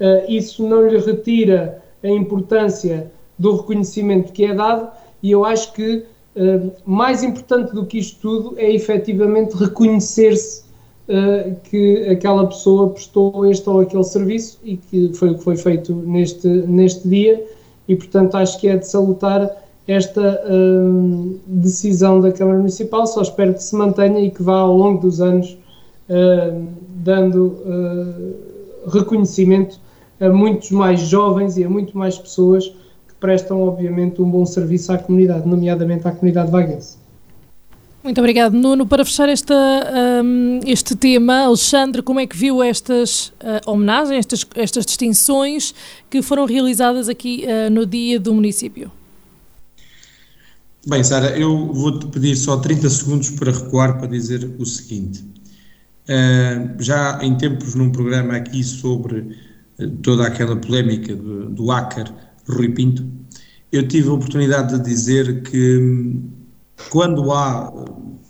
Uh, 0.00 0.30
isso 0.30 0.66
não 0.66 0.86
lhe 0.86 0.98
retira 0.98 1.82
a 2.02 2.08
importância 2.08 3.10
do 3.38 3.56
reconhecimento 3.56 4.32
que 4.32 4.44
é 4.44 4.54
dado, 4.54 4.90
e 5.22 5.30
eu 5.30 5.44
acho 5.44 5.72
que 5.72 6.04
mais 6.84 7.22
importante 7.22 7.74
do 7.74 7.86
que 7.86 7.98
isto 7.98 8.20
tudo 8.20 8.58
é 8.58 8.70
efetivamente 8.70 9.54
reconhecer-se 9.54 10.64
uh, 11.08 11.56
que 11.64 12.08
aquela 12.10 12.46
pessoa 12.46 12.90
prestou 12.90 13.46
este 13.46 13.68
ou 13.68 13.80
aquele 13.80 14.04
serviço 14.04 14.58
e 14.62 14.76
que 14.76 15.12
foi 15.14 15.30
o 15.30 15.34
que 15.36 15.42
foi 15.42 15.56
feito 15.56 15.94
neste, 15.94 16.46
neste 16.46 17.08
dia 17.08 17.42
e, 17.88 17.96
portanto, 17.96 18.34
acho 18.36 18.60
que 18.60 18.68
é 18.68 18.76
de 18.76 18.86
salutar 18.86 19.50
esta 19.86 20.42
uh, 20.44 21.40
decisão 21.46 22.20
da 22.20 22.32
Câmara 22.32 22.58
Municipal. 22.58 23.06
Só 23.06 23.22
espero 23.22 23.54
que 23.54 23.62
se 23.62 23.74
mantenha 23.76 24.20
e 24.20 24.30
que 24.30 24.42
vá 24.42 24.58
ao 24.58 24.76
longo 24.76 25.00
dos 25.00 25.20
anos 25.20 25.56
uh, 26.10 26.66
dando 26.88 27.46
uh, 27.46 28.88
reconhecimento 28.88 29.80
a 30.20 30.28
muitos 30.28 30.70
mais 30.70 31.00
jovens 31.00 31.56
e 31.56 31.64
a 31.64 31.68
muito 31.68 31.96
mais 31.96 32.18
pessoas 32.18 32.66
que 32.66 33.14
prestam, 33.20 33.62
obviamente, 33.62 34.20
um 34.20 34.30
bom 34.30 34.44
serviço 34.44 34.92
à 34.92 34.98
comunidade, 34.98 35.46
nomeadamente 35.48 36.06
à 36.06 36.10
comunidade 36.10 36.50
vaguense. 36.50 36.96
Muito 38.06 38.20
obrigado, 38.20 38.52
Nuno. 38.52 38.86
Para 38.86 39.04
fechar 39.04 39.28
esta, 39.28 39.52
um, 40.24 40.60
este 40.64 40.94
tema, 40.94 41.40
Alexandre, 41.40 42.02
como 42.02 42.20
é 42.20 42.26
que 42.26 42.36
viu 42.36 42.62
estas 42.62 43.32
uh, 43.42 43.68
homenagens, 43.68 44.18
estas, 44.20 44.46
estas 44.54 44.86
distinções 44.86 45.74
que 46.08 46.22
foram 46.22 46.44
realizadas 46.46 47.08
aqui 47.08 47.44
uh, 47.46 47.68
no 47.68 47.84
dia 47.84 48.20
do 48.20 48.32
município? 48.32 48.92
Bem, 50.86 51.02
Sara, 51.02 51.36
eu 51.36 51.72
vou-te 51.72 52.06
pedir 52.06 52.36
só 52.36 52.58
30 52.58 52.88
segundos 52.90 53.30
para 53.30 53.50
recuar 53.50 53.98
para 53.98 54.06
dizer 54.06 54.54
o 54.56 54.64
seguinte. 54.64 55.24
Uh, 56.08 56.80
já 56.80 57.18
em 57.20 57.36
tempos, 57.36 57.74
num 57.74 57.90
programa 57.90 58.36
aqui 58.36 58.62
sobre 58.62 59.36
toda 60.02 60.26
aquela 60.26 60.56
polémica 60.56 61.14
do, 61.14 61.50
do 61.50 61.66
hacker 61.66 62.12
Rui 62.48 62.70
Pinto, 62.70 63.06
eu 63.72 63.86
tive 63.86 64.08
a 64.08 64.12
oportunidade 64.12 64.78
de 64.78 64.84
dizer 64.84 65.42
que 65.42 65.78
hum, 65.78 66.30
quando 66.90 67.32
há 67.32 67.72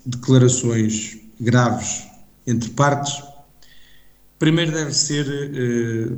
declarações 0.05 1.17
graves 1.39 2.07
entre 2.45 2.69
partes, 2.71 3.21
primeiro 4.39 4.71
deve 4.71 4.93
ser 4.93 5.25
eh, 5.27 6.11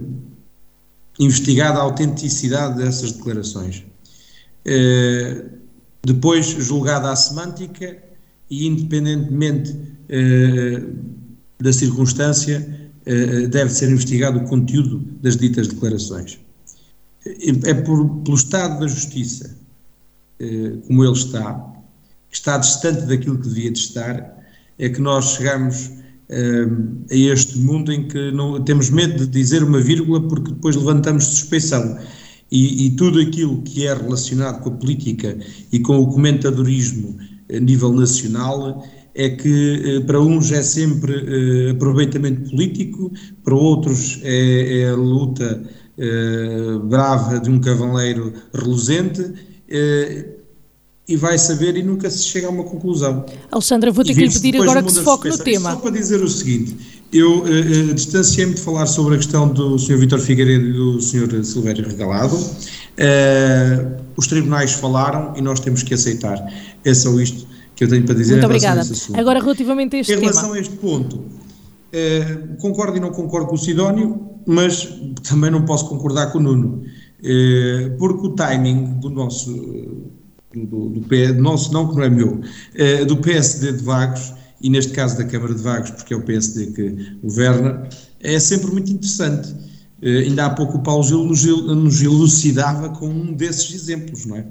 investigada 1.19 1.79
a 1.79 1.81
autenticidade 1.81 2.77
dessas 2.77 3.11
declarações. 3.13 3.83
Eh, 4.65 5.45
depois, 6.05 6.45
julgada 6.45 7.11
a 7.11 7.15
semântica 7.15 7.97
e, 8.49 8.67
independentemente 8.67 9.75
eh, 10.07 10.81
da 11.59 11.73
circunstância, 11.73 12.78
deve 13.49 13.69
ser 13.71 13.89
investigado 13.89 14.39
o 14.39 14.43
conteúdo 14.45 14.99
das 15.21 15.35
ditas 15.35 15.67
declarações. 15.67 16.39
É 17.63 17.73
por, 17.73 18.07
pelo 18.23 18.35
estado 18.35 18.79
da 18.79 18.87
justiça 18.87 19.57
como 20.87 21.03
ele 21.03 21.13
está, 21.13 21.53
que 22.29 22.35
está 22.35 22.57
distante 22.57 23.01
daquilo 23.05 23.37
que 23.37 23.49
devia 23.49 23.71
de 23.71 23.79
estar, 23.79 24.37
é 24.77 24.89
que 24.89 25.01
nós 25.01 25.33
chegamos 25.35 25.91
a 27.09 27.15
este 27.15 27.57
mundo 27.57 27.91
em 27.91 28.07
que 28.07 28.31
não, 28.31 28.63
temos 28.63 28.89
medo 28.89 29.25
de 29.25 29.27
dizer 29.27 29.63
uma 29.63 29.81
vírgula 29.81 30.27
porque 30.27 30.51
depois 30.51 30.75
levantamos 30.75 31.25
suspeição. 31.25 31.97
E, 32.51 32.87
e, 32.87 32.91
tudo 32.91 33.19
aquilo 33.19 33.61
que 33.61 33.85
é 33.85 33.93
relacionado 33.93 34.63
com 34.63 34.69
a 34.69 34.71
política 34.71 35.37
e 35.71 35.79
com 35.79 35.99
o 35.99 36.07
comentadorismo 36.07 37.15
a 37.47 37.59
nível 37.59 37.93
nacional 37.93 38.83
é 39.19 39.29
que 39.29 39.97
uh, 39.97 40.05
para 40.05 40.21
uns 40.21 40.51
é 40.51 40.63
sempre 40.63 41.13
uh, 41.13 41.71
aproveitamento 41.71 42.49
político, 42.49 43.11
para 43.43 43.53
outros 43.53 44.19
é, 44.23 44.81
é 44.81 44.89
a 44.89 44.95
luta 44.95 45.61
brava 46.85 47.41
de 47.41 47.49
um 47.49 47.59
cavaleiro 47.59 48.31
reluzente 48.53 49.33
e 51.09 51.17
vai 51.17 51.39
saber 51.39 51.75
e 51.75 51.81
nunca 51.81 52.07
se 52.09 52.23
chega 52.23 52.45
a 52.47 52.51
uma 52.51 52.63
conclusão. 52.63 53.25
Alexandra, 53.51 53.91
vou 53.91 54.05
ter 54.05 54.13
que 54.13 54.21
lhe 54.21 54.31
pedir 54.31 54.61
agora 54.61 54.83
que 54.83 54.93
se 54.93 55.01
foque 55.01 55.27
no 55.27 55.37
tema. 55.39 55.71
Só 55.71 55.77
para 55.77 55.91
dizer 55.91 56.21
o 56.21 56.29
seguinte, 56.29 56.77
eu 57.11 57.39
uh, 57.39 57.43
uh, 57.43 57.93
distanciei-me 57.95 58.53
de 58.53 58.61
falar 58.61 58.85
sobre 58.85 59.15
a 59.15 59.17
questão 59.17 59.51
do 59.51 59.79
Sr. 59.79 59.97
Vítor 59.97 60.19
Figueiredo 60.19 60.67
e 60.67 60.73
do 60.73 61.01
Sr. 61.01 61.43
Silvério 61.43 61.85
Regalado. 61.85 62.35
Uh, 62.35 63.99
os 64.15 64.27
tribunais 64.27 64.73
falaram 64.73 65.33
e 65.35 65.41
nós 65.41 65.59
temos 65.59 65.81
que 65.81 65.95
aceitar. 65.95 66.37
É 66.85 66.93
só 66.93 67.19
isto 67.19 67.47
que 67.79 67.85
eu 67.85 67.87
tenho 67.87 68.03
para 68.03 68.13
dizer 68.13 68.33
Muito 68.33 68.45
obrigada. 68.45 68.81
Agora, 69.13 69.39
relativamente 69.39 69.95
a 69.95 69.99
este 69.99 70.13
tema. 70.13 70.21
Em 70.21 70.27
relação 70.27 70.51
a 70.51 70.59
este 70.59 70.75
ponto, 70.75 71.23
concordo 72.59 72.97
e 72.97 72.99
não 72.99 73.09
concordo 73.09 73.47
com 73.47 73.55
o 73.55 73.57
Sidónio, 73.57 74.19
mas 74.45 74.85
também 75.23 75.49
não 75.49 75.63
posso 75.63 75.87
concordar 75.87 76.33
com 76.33 76.39
o 76.39 76.41
Nuno, 76.41 76.83
porque 77.97 78.27
o 78.27 78.31
timing 78.31 78.99
do 78.99 79.09
nosso 79.09 79.49
do, 80.53 80.89
do, 80.89 80.99
do 80.99 81.41
nosso 81.41 81.71
não, 81.71 81.87
que 81.87 81.95
não 81.95 82.03
é 82.03 82.09
meu, 82.09 82.41
uh, 82.41 83.05
do 83.05 83.17
PSD 83.17 83.73
de 83.73 83.83
Vagos, 83.83 84.33
e 84.61 84.69
neste 84.69 84.91
caso 84.91 85.17
da 85.17 85.23
Câmara 85.23 85.53
de 85.53 85.61
Vagos, 85.61 85.91
porque 85.91 86.13
é 86.13 86.17
o 86.17 86.21
PSD 86.21 86.67
que 86.67 87.17
governa, 87.23 87.87
é 88.19 88.37
sempre 88.39 88.71
muito 88.71 88.91
interessante. 88.91 89.51
Uh, 90.01 90.19
ainda 90.25 90.47
há 90.47 90.49
pouco 90.49 90.79
o 90.79 90.83
Paulo 90.83 91.03
Gil 91.03 91.23
nos, 91.23 91.45
nos 91.45 92.01
elucidava 92.01 92.89
com 92.89 93.07
um 93.07 93.33
desses 93.33 93.73
exemplos, 93.73 94.25
não 94.25 94.35
é? 94.35 94.45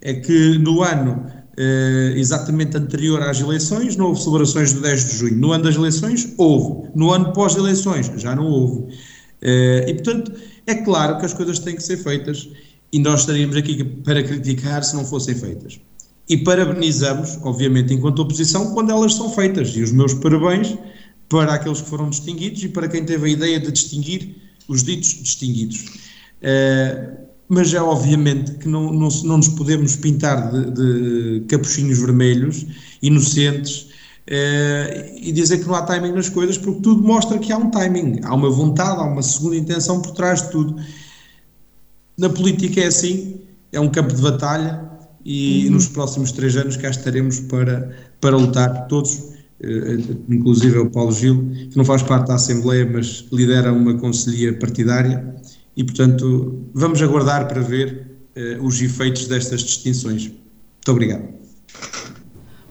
É 0.00 0.14
que 0.14 0.58
no 0.58 0.82
ano 0.82 1.24
uh, 1.58 2.16
exatamente 2.16 2.76
anterior 2.76 3.22
às 3.22 3.40
eleições 3.40 3.96
não 3.96 4.06
houve 4.06 4.22
celebrações 4.22 4.72
do 4.72 4.80
10 4.80 5.04
de 5.04 5.16
junho. 5.16 5.36
No 5.36 5.52
ano 5.52 5.64
das 5.64 5.76
eleições, 5.76 6.32
houve. 6.36 6.88
No 6.94 7.12
ano 7.12 7.32
pós-eleições, 7.32 8.10
já 8.16 8.34
não 8.34 8.46
houve. 8.46 8.80
Uh, 8.82 9.88
e, 9.88 9.94
portanto, 9.94 10.32
é 10.66 10.74
claro 10.74 11.18
que 11.18 11.26
as 11.26 11.32
coisas 11.32 11.58
têm 11.58 11.76
que 11.76 11.82
ser 11.82 11.96
feitas 11.98 12.48
e 12.92 12.98
nós 12.98 13.20
estaríamos 13.20 13.56
aqui 13.56 13.82
para 13.82 14.22
criticar 14.22 14.82
se 14.84 14.94
não 14.94 15.04
fossem 15.04 15.34
feitas. 15.34 15.80
e 16.26 16.38
parabenizamos, 16.38 17.38
obviamente, 17.42 17.92
enquanto 17.92 18.20
oposição, 18.20 18.72
quando 18.72 18.90
elas 18.90 19.14
são 19.14 19.28
feitas. 19.30 19.76
E 19.76 19.82
os 19.82 19.92
meus 19.92 20.14
parabéns 20.14 20.74
para 21.28 21.54
aqueles 21.54 21.82
que 21.82 21.88
foram 21.88 22.08
distinguidos 22.08 22.62
e 22.64 22.68
para 22.68 22.88
quem 22.88 23.04
teve 23.04 23.26
a 23.26 23.28
ideia 23.28 23.60
de 23.60 23.70
distinguir 23.70 24.36
os 24.68 24.82
ditos 24.82 25.22
distinguidos. 25.22 25.84
Uh, 26.40 27.23
mas 27.48 27.72
é 27.74 27.80
obviamente 27.80 28.52
que 28.52 28.68
não, 28.68 28.92
não, 28.92 29.08
não 29.24 29.36
nos 29.36 29.48
podemos 29.48 29.96
pintar 29.96 30.50
de, 30.50 30.70
de 30.70 31.46
capuchinhos 31.46 31.98
vermelhos, 31.98 32.66
inocentes, 33.02 33.82
uh, 34.28 35.14
e 35.16 35.30
dizer 35.32 35.58
que 35.58 35.66
não 35.66 35.74
há 35.74 35.82
timing 35.82 36.12
nas 36.12 36.28
coisas, 36.28 36.56
porque 36.56 36.80
tudo 36.80 37.02
mostra 37.02 37.38
que 37.38 37.52
há 37.52 37.58
um 37.58 37.70
timing, 37.70 38.20
há 38.22 38.34
uma 38.34 38.50
vontade, 38.50 39.00
há 39.00 39.04
uma 39.04 39.22
segunda 39.22 39.56
intenção 39.56 40.00
por 40.00 40.12
trás 40.12 40.42
de 40.42 40.50
tudo. 40.50 40.76
Na 42.16 42.28
política 42.28 42.80
é 42.80 42.86
assim, 42.86 43.40
é 43.72 43.80
um 43.80 43.88
campo 43.88 44.14
de 44.14 44.22
batalha 44.22 44.88
e 45.24 45.66
uhum. 45.66 45.74
nos 45.74 45.88
próximos 45.88 46.32
três 46.32 46.56
anos 46.56 46.76
cá 46.76 46.88
estaremos 46.88 47.40
para, 47.40 47.94
para 48.20 48.36
lutar 48.36 48.86
todos, 48.86 49.20
eh, 49.60 49.98
inclusive 50.28 50.78
o 50.78 50.90
Paulo 50.90 51.12
Gil, 51.12 51.50
que 51.70 51.76
não 51.76 51.84
faz 51.84 52.02
parte 52.02 52.28
da 52.28 52.34
Assembleia, 52.34 52.88
mas 52.90 53.26
lidera 53.32 53.72
uma 53.72 53.94
conselhia 53.94 54.56
partidária 54.56 55.34
e, 55.76 55.82
portanto, 55.82 56.66
vamos 56.72 57.02
aguardar 57.02 57.48
para 57.48 57.60
ver 57.60 58.10
uh, 58.36 58.64
os 58.64 58.80
efeitos 58.80 59.26
destas 59.26 59.62
distinções. 59.62 60.28
Muito 60.28 60.90
obrigado. 60.90 61.34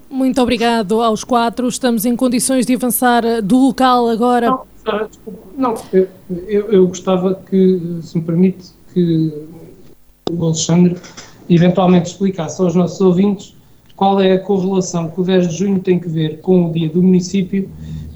Muito 0.10 0.40
obrigado 0.42 1.02
aos 1.02 1.24
quatro. 1.24 1.68
Estamos 1.68 2.06
em 2.06 2.16
condições 2.16 2.68
de 2.68 2.76
avançar 2.76 3.26
eh, 3.26 3.42
do 3.42 3.58
local 3.58 4.08
agora. 4.08 4.48
Não, 4.48 4.68
não 5.58 5.74
eu, 5.92 6.72
eu, 6.72 6.88
gostava 6.88 7.34
que, 7.34 8.00
se 8.04 8.20
me 8.20 8.24
permite, 8.24 8.70
que 8.94 9.34
o 10.30 10.46
Alexandre 10.46 10.96
eventualmente 11.50 12.12
explicasse 12.12 12.62
aos 12.62 12.76
nossos 12.76 13.02
ouvintes 13.02 13.56
qual 13.96 14.22
é 14.22 14.34
a 14.34 14.40
correlação 14.40 15.10
que 15.10 15.20
o 15.20 15.24
10 15.24 15.48
de 15.48 15.56
junho 15.56 15.80
tem 15.80 16.00
que 16.00 16.08
ver 16.08 16.42
com 16.42 16.70
o 16.70 16.72
dia 16.72 16.90
do 16.90 17.02
município 17.02 17.68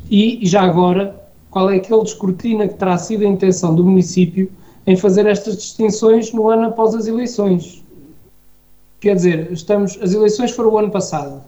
e, 0.10 0.40
já 0.44 0.62
agora, 0.62 1.16
qual 1.50 1.70
é 1.72 1.78
aquele 1.78 2.04
descortina 2.04 2.68
que 2.68 2.76
terá 2.76 2.98
sido 2.98 3.24
a 3.24 3.28
intenção 3.28 3.74
do 3.74 3.84
município 3.84 4.52
em 4.88 4.96
fazer 4.96 5.26
estas 5.28 5.58
distinções 5.58 6.32
no 6.32 6.50
ano 6.50 6.68
após 6.68 6.96
as 6.96 7.08
eleições. 7.08 7.84
Quer 9.02 9.16
dizer, 9.16 9.52
estamos, 9.52 10.00
as 10.02 10.14
eleições 10.14 10.52
foram 10.52 10.72
o 10.72 10.78
ano 10.78 10.90
passado. 10.90 11.44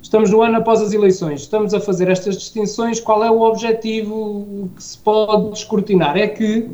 Estamos 0.00 0.30
no 0.30 0.40
ano 0.40 0.58
após 0.58 0.80
as 0.80 0.92
eleições. 0.92 1.40
Estamos 1.40 1.74
a 1.74 1.80
fazer 1.80 2.08
estas 2.08 2.38
distinções. 2.38 3.00
Qual 3.00 3.22
é 3.24 3.30
o 3.30 3.40
objetivo 3.42 4.70
que 4.76 4.82
se 4.82 4.96
pode 4.96 5.50
descortinar? 5.50 6.16
É 6.16 6.28
que 6.28 6.70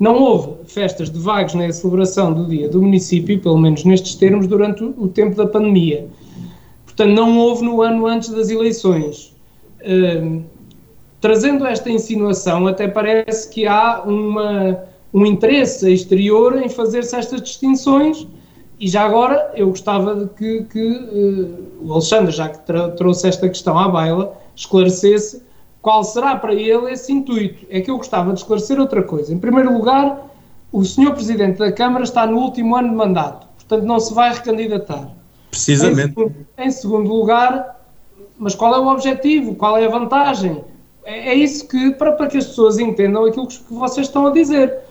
não 0.00 0.20
houve 0.20 0.64
festas 0.64 1.10
de 1.10 1.18
vagos 1.18 1.54
na 1.54 1.70
celebração 1.70 2.32
do 2.32 2.48
dia 2.48 2.68
do 2.68 2.80
município, 2.80 3.38
pelo 3.38 3.58
menos 3.58 3.84
nestes 3.84 4.14
termos, 4.14 4.46
durante 4.46 4.82
o 4.82 5.06
tempo 5.06 5.36
da 5.36 5.46
pandemia. 5.46 6.08
Portanto, 6.86 7.10
não 7.10 7.38
houve 7.38 7.62
no 7.62 7.82
ano 7.82 8.06
antes 8.06 8.30
das 8.30 8.48
eleições. 8.48 9.32
Uh, 9.82 10.42
trazendo 11.20 11.66
esta 11.66 11.90
insinuação, 11.90 12.66
até 12.66 12.88
parece 12.88 13.48
que 13.50 13.66
há 13.66 14.02
uma, 14.02 14.82
um 15.12 15.26
interesse 15.26 15.92
exterior 15.92 16.60
em 16.60 16.68
fazer-se 16.68 17.14
estas 17.16 17.42
distinções. 17.42 18.26
E 18.80 18.88
já 18.88 19.04
agora, 19.04 19.52
eu 19.54 19.68
gostava 19.68 20.14
de 20.14 20.26
que, 20.34 20.64
que 20.64 20.82
uh, 20.82 21.86
o 21.86 21.92
Alexandre, 21.92 22.32
já 22.32 22.48
que 22.48 22.58
trouxe 22.96 23.28
esta 23.28 23.48
questão 23.48 23.78
à 23.78 23.88
baila, 23.88 24.36
esclarecesse 24.56 25.42
qual 25.80 26.02
será 26.02 26.36
para 26.36 26.54
ele 26.54 26.90
esse 26.90 27.12
intuito. 27.12 27.66
É 27.68 27.80
que 27.80 27.90
eu 27.90 27.96
gostava 27.96 28.32
de 28.32 28.40
esclarecer 28.40 28.80
outra 28.80 29.02
coisa. 29.02 29.32
Em 29.32 29.38
primeiro 29.38 29.72
lugar, 29.72 30.30
o 30.72 30.84
senhor 30.84 31.12
Presidente 31.12 31.58
da 31.58 31.70
Câmara 31.70 32.04
está 32.04 32.26
no 32.26 32.38
último 32.38 32.74
ano 32.74 32.88
de 32.88 32.94
mandato, 32.94 33.46
portanto 33.56 33.84
não 33.84 34.00
se 34.00 34.14
vai 34.14 34.32
recandidatar. 34.32 35.10
Precisamente. 35.50 36.00
Em 36.00 36.08
segundo, 36.08 36.34
em 36.58 36.70
segundo 36.70 37.14
lugar, 37.14 37.82
mas 38.38 38.54
qual 38.54 38.74
é 38.74 38.78
o 38.78 38.88
objetivo? 38.88 39.54
Qual 39.54 39.76
é 39.76 39.84
a 39.84 39.88
vantagem? 39.90 40.64
É, 41.04 41.30
é 41.30 41.34
isso 41.34 41.68
que, 41.68 41.90
para, 41.92 42.12
para 42.12 42.26
que 42.28 42.38
as 42.38 42.46
pessoas 42.46 42.78
entendam 42.78 43.24
aquilo 43.24 43.46
que 43.46 43.72
vocês 43.72 44.06
estão 44.06 44.26
a 44.26 44.30
dizer. 44.30 44.81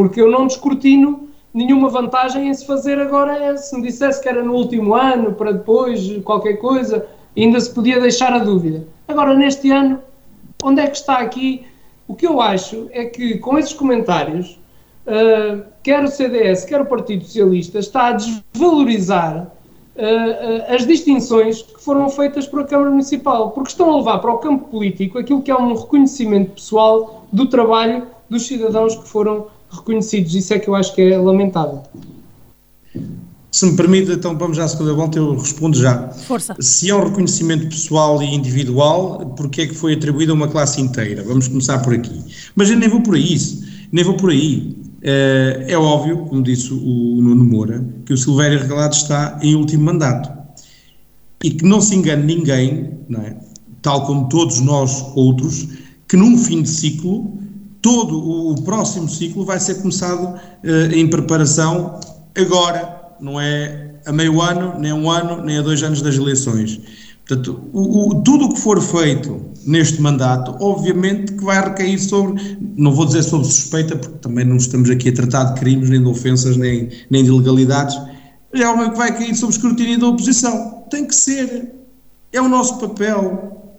Porque 0.00 0.18
eu 0.18 0.30
não 0.30 0.46
descortino 0.46 1.28
nenhuma 1.52 1.90
vantagem 1.90 2.48
em 2.48 2.54
se 2.54 2.64
fazer 2.64 2.98
agora. 2.98 3.54
Se 3.58 3.76
me 3.76 3.82
dissesse 3.82 4.22
que 4.22 4.30
era 4.30 4.42
no 4.42 4.54
último 4.54 4.94
ano, 4.94 5.34
para 5.34 5.52
depois, 5.52 6.10
qualquer 6.24 6.54
coisa, 6.54 7.06
ainda 7.36 7.60
se 7.60 7.70
podia 7.70 8.00
deixar 8.00 8.32
a 8.32 8.38
dúvida. 8.38 8.86
Agora, 9.06 9.34
neste 9.34 9.70
ano, 9.70 10.00
onde 10.64 10.80
é 10.80 10.86
que 10.86 10.96
está 10.96 11.18
aqui? 11.18 11.66
O 12.08 12.14
que 12.14 12.26
eu 12.26 12.40
acho 12.40 12.88
é 12.92 13.04
que 13.04 13.36
com 13.36 13.58
esses 13.58 13.74
comentários, 13.74 14.58
uh, 15.06 15.62
quer 15.82 16.02
o 16.02 16.08
CDS, 16.08 16.64
quer 16.64 16.80
o 16.80 16.86
Partido 16.86 17.22
Socialista, 17.22 17.78
está 17.78 18.06
a 18.06 18.12
desvalorizar 18.12 19.52
uh, 19.96 20.74
as 20.74 20.86
distinções 20.86 21.60
que 21.60 21.78
foram 21.78 22.08
feitas 22.08 22.46
por 22.46 22.62
a 22.62 22.64
Câmara 22.64 22.88
Municipal, 22.88 23.50
porque 23.50 23.68
estão 23.68 23.92
a 23.92 23.96
levar 23.98 24.18
para 24.20 24.32
o 24.32 24.38
campo 24.38 24.66
político 24.68 25.18
aquilo 25.18 25.42
que 25.42 25.50
é 25.50 25.54
um 25.54 25.74
reconhecimento 25.74 26.52
pessoal 26.52 27.26
do 27.30 27.46
trabalho 27.48 28.06
dos 28.30 28.46
cidadãos 28.46 28.96
que 28.96 29.06
foram 29.06 29.59
reconhecidos. 29.70 30.34
Isso 30.34 30.52
é 30.54 30.58
que 30.58 30.68
eu 30.68 30.74
acho 30.74 30.94
que 30.94 31.02
é 31.02 31.18
lamentável. 31.18 31.82
Se 33.50 33.66
me 33.66 33.76
permite, 33.76 34.12
então 34.12 34.38
vamos 34.38 34.56
já 34.56 34.64
à 34.64 34.68
segunda 34.68 34.94
volta, 34.94 35.18
eu 35.18 35.36
respondo 35.36 35.76
já. 35.76 36.08
Força. 36.08 36.54
Se 36.60 36.88
é 36.90 36.94
um 36.94 37.04
reconhecimento 37.04 37.68
pessoal 37.68 38.22
e 38.22 38.26
individual, 38.26 39.34
porque 39.36 39.62
é 39.62 39.66
que 39.66 39.74
foi 39.74 39.94
atribuído 39.94 40.32
a 40.32 40.34
uma 40.34 40.48
classe 40.48 40.80
inteira? 40.80 41.24
Vamos 41.24 41.48
começar 41.48 41.78
por 41.80 41.92
aqui. 41.92 42.22
Mas 42.54 42.70
eu 42.70 42.76
nem 42.76 42.88
vou 42.88 43.02
por 43.02 43.16
aí, 43.16 43.34
isso, 43.34 43.64
nem 43.90 44.04
vou 44.04 44.14
por 44.14 44.30
aí. 44.30 44.76
É, 45.02 45.64
é 45.68 45.78
óbvio, 45.78 46.18
como 46.26 46.42
disse 46.42 46.72
o 46.72 46.76
Nuno 47.20 47.44
Moura, 47.44 47.84
que 48.04 48.12
o 48.12 48.16
Silvério 48.16 48.60
Regalado 48.60 48.94
está 48.94 49.38
em 49.42 49.56
último 49.56 49.84
mandato. 49.84 50.30
E 51.42 51.50
que 51.50 51.64
não 51.64 51.80
se 51.80 51.96
engane 51.96 52.34
ninguém, 52.34 52.98
não 53.08 53.20
é? 53.20 53.36
tal 53.82 54.06
como 54.06 54.28
todos 54.28 54.60
nós 54.60 55.04
outros, 55.14 55.68
que 56.08 56.16
num 56.16 56.36
fim 56.36 56.62
de 56.62 56.68
ciclo, 56.68 57.38
todo 57.80 58.18
o, 58.18 58.62
próximo 58.62 59.08
ciclo 59.08 59.44
vai 59.44 59.58
ser 59.58 59.76
começado 59.76 60.34
uh, 60.34 60.94
em 60.94 61.08
preparação 61.08 61.98
agora, 62.36 63.14
não 63.20 63.40
é 63.40 63.94
a 64.06 64.12
meio 64.12 64.40
ano, 64.40 64.78
nem 64.78 64.90
a 64.90 64.94
um 64.94 65.10
ano, 65.10 65.44
nem 65.44 65.58
a 65.58 65.62
dois 65.62 65.82
anos 65.82 66.02
das 66.02 66.16
eleições. 66.16 66.80
Portanto, 67.26 67.68
o, 67.72 68.10
o, 68.10 68.22
tudo 68.22 68.46
o 68.46 68.54
que 68.54 68.60
for 68.60 68.80
feito 68.80 69.40
neste 69.64 70.00
mandato, 70.00 70.56
obviamente 70.60 71.32
que 71.32 71.44
vai 71.44 71.62
recair 71.62 71.98
sobre, 71.98 72.58
não 72.76 72.92
vou 72.92 73.06
dizer 73.06 73.22
sobre 73.22 73.46
suspeita, 73.46 73.96
porque 73.96 74.18
também 74.18 74.44
não 74.44 74.56
estamos 74.56 74.90
aqui 74.90 75.10
a 75.10 75.12
tratar 75.12 75.44
de 75.44 75.60
crimes, 75.60 75.90
nem 75.90 76.02
de 76.02 76.08
ofensas, 76.08 76.56
nem, 76.56 76.88
nem 77.08 77.22
de 77.22 77.30
ilegalidades, 77.30 77.96
é 78.52 78.64
algo 78.64 78.90
que 78.90 78.96
vai 78.96 79.16
cair 79.16 79.34
sob 79.34 79.52
escrutínio 79.52 79.98
da 79.98 80.08
oposição. 80.08 80.84
Tem 80.90 81.06
que 81.06 81.14
ser. 81.14 81.72
É 82.32 82.40
o 82.40 82.48
nosso 82.48 82.78
papel. 82.78 83.69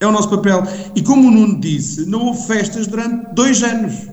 É 0.00 0.06
o 0.06 0.10
nosso 0.10 0.30
papel. 0.30 0.62
E 0.96 1.02
como 1.02 1.28
o 1.28 1.30
Nuno 1.30 1.60
disse, 1.60 2.06
não 2.06 2.26
houve 2.26 2.46
festas 2.46 2.86
durante 2.86 3.34
dois 3.34 3.62
anos, 3.62 4.08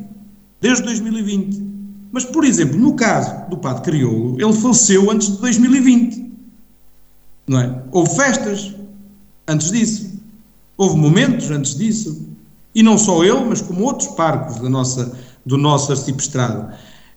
desde 0.60 0.84
2020. 0.84 1.66
Mas, 2.12 2.26
por 2.26 2.44
exemplo, 2.44 2.78
no 2.78 2.94
caso 2.94 3.50
do 3.50 3.58
Padre 3.58 3.84
Crioulo, 3.84 4.36
ele 4.40 4.54
faleceu 4.54 5.10
antes 5.10 5.30
de 5.30 5.38
2020. 5.38 6.32
Não 7.48 7.60
é? 7.60 7.84
Houve 7.92 8.16
festas 8.16 8.76
antes 9.48 9.72
disso. 9.72 10.20
Houve 10.76 10.98
momentos 10.98 11.50
antes 11.50 11.76
disso. 11.76 12.28
E 12.76 12.84
não 12.84 12.98
só 12.98 13.24
ele, 13.24 13.46
mas 13.46 13.62
como 13.62 13.84
outros 13.84 14.10
parcos 14.10 14.60
da 14.60 14.70
nossa, 14.70 15.18
do 15.46 15.58
nosso 15.58 15.92
arcipestrado. 15.92 16.72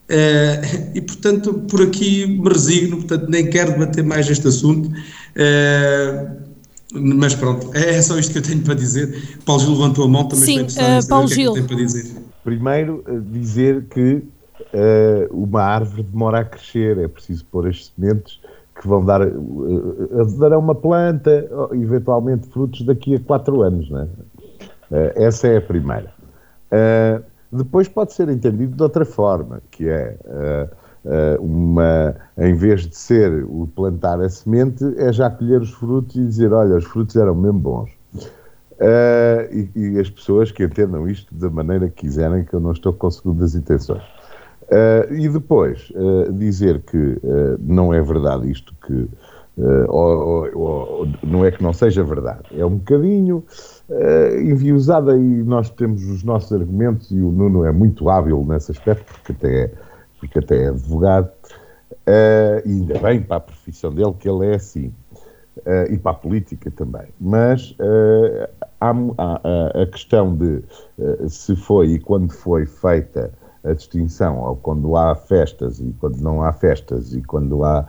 Uh, 0.09 0.91
e, 0.95 1.01
portanto, 1.01 1.55
por 1.69 1.83
aqui 1.83 2.27
me 2.27 2.49
resigno, 2.49 2.97
portanto, 2.99 3.29
nem 3.29 3.51
quero 3.51 3.73
debater 3.73 4.05
mais 4.05 4.29
este 4.29 4.49
assunto. 4.49 4.89
Uh, 4.89 6.50
mas 6.93 7.35
pronto, 7.35 7.71
é 7.75 8.01
só 8.03 8.19
isto 8.19 8.33
que 8.33 8.39
eu 8.39 8.43
tenho 8.43 8.63
para 8.63 8.75
dizer. 8.75 9.39
Paulo 9.45 9.63
Gil 9.63 9.73
levantou 9.73 10.05
a 10.05 10.09
mão, 10.09 10.25
também 10.25 10.45
Sim, 10.45 10.63
uh, 10.63 11.09
Paulo 11.09 11.27
o 11.27 11.29
que 11.29 11.35
Gil. 11.35 11.57
é 11.57 11.61
que 11.61 11.67
para 11.67 11.77
dizer. 11.77 12.17
Primeiro, 12.43 13.05
dizer 13.31 13.85
que 13.85 14.15
uh, 14.15 15.33
uma 15.33 15.63
árvore 15.63 16.03
demora 16.03 16.41
a 16.41 16.45
crescer, 16.45 16.99
é 16.99 17.09
preciso 17.09 17.45
pôr 17.47 17.69
as 17.69 17.87
sementes 17.87 18.41
que 18.81 18.89
vão 18.89 19.05
dar, 19.05 19.21
uh, 19.23 20.39
darão 20.39 20.59
uma 20.59 20.75
planta, 20.75 21.49
eventualmente 21.73 22.49
frutos 22.49 22.83
daqui 22.83 23.15
a 23.15 23.21
quatro 23.21 23.63
anos, 23.63 23.91
né? 23.91 24.09
Uh, 24.91 25.13
essa 25.15 25.47
é 25.47 25.59
a 25.59 25.61
primeira. 25.61 26.13
Uh, 26.73 27.23
depois 27.53 27.89
pode 27.89 28.13
ser 28.13 28.29
entendido 28.29 28.75
de 28.75 28.83
outra 28.83 29.05
forma, 29.05 29.61
que 29.71 29.89
é 29.89 30.17
uma, 31.41 32.15
em 32.37 32.55
vez 32.55 32.87
de 32.87 32.97
ser 32.97 33.45
o 33.45 33.67
plantar 33.75 34.21
a 34.21 34.29
semente, 34.29 34.85
é 34.99 35.13
já 35.13 35.31
colher 35.31 35.63
os 35.63 35.71
frutos 35.71 36.17
e 36.17 36.25
dizer, 36.25 36.53
olha, 36.53 36.77
os 36.77 36.85
frutos 36.85 37.17
eram 37.17 37.35
mesmo 37.35 37.59
bons. 37.59 37.91
E, 39.51 39.69
e, 39.75 39.99
as 39.99 40.11
pessoas 40.11 40.53
que 40.53 40.65
entendam 40.65 41.09
isto 41.09 41.35
da 41.35 41.49
maneira 41.49 41.89
que 41.89 42.03
quiserem, 42.03 42.45
que 42.45 42.55
eu 42.55 42.61
não 42.61 42.73
estou 42.73 42.93
com 42.93 43.11
segundas 43.11 43.55
intenções. 43.55 44.03
Uh, 44.71 45.13
e 45.13 45.29
depois 45.29 45.91
uh, 45.97 46.33
dizer 46.33 46.81
que 46.83 46.97
uh, 46.97 47.59
não 47.59 47.93
é 47.93 48.01
verdade 48.01 48.51
isto 48.51 48.73
que. 48.87 49.09
Ou, 49.89 50.49
ou, 50.55 50.59
ou, 50.59 51.09
não 51.23 51.45
é 51.45 51.51
que 51.51 51.63
não 51.63 51.75
seja 51.75 52.03
verdade, 52.03 52.45
é 52.57 52.65
um 52.65 52.77
bocadinho 52.77 53.45
enviosada 54.43 55.15
e 55.19 55.43
nós 55.43 55.69
temos 55.69 56.03
os 56.05 56.25
nossos 56.25 56.51
argumentos 56.51 57.11
e 57.11 57.21
o 57.21 57.31
Nuno 57.31 57.67
é 57.67 57.73
muito 57.73 58.09
hábil 58.09 58.43
nesse 58.49 58.71
aspecto, 58.71 59.13
porque 59.13 59.33
até 59.33 59.65
é, 59.65 59.73
porque 60.21 60.39
até 60.39 60.65
é 60.65 60.69
advogado. 60.69 61.31
uh, 61.91 62.69
e 62.69 62.73
ainda 62.73 62.99
bem 63.01 63.23
para 63.23 63.37
a 63.39 63.41
profissão 63.41 63.93
dele 63.93 64.15
que 64.19 64.29
ele 64.29 64.47
é 64.47 64.55
assim, 64.55 64.93
uh, 65.59 65.91
e 65.91 65.99
para 65.99 66.13
a 66.13 66.15
política 66.15 66.71
também. 66.71 67.09
Mas 67.21 67.73
uh, 67.73 68.49
há, 68.81 68.93
há, 69.19 69.83
a 69.83 69.87
questão 69.87 70.37
de 70.37 70.63
se 71.29 71.57
foi 71.57 71.93
e 71.93 71.99
quando 71.99 72.33
foi 72.33 72.67
feita 72.67 73.33
a 73.65 73.73
distinção, 73.73 74.41
ou 74.41 74.57
quando 74.57 74.97
há 74.97 75.15
festas 75.15 75.81
e 75.81 75.95
quando 75.99 76.17
não 76.19 76.43
há 76.43 76.53
festas, 76.53 77.13
e 77.13 77.23
quando 77.23 77.65
há 77.65 77.87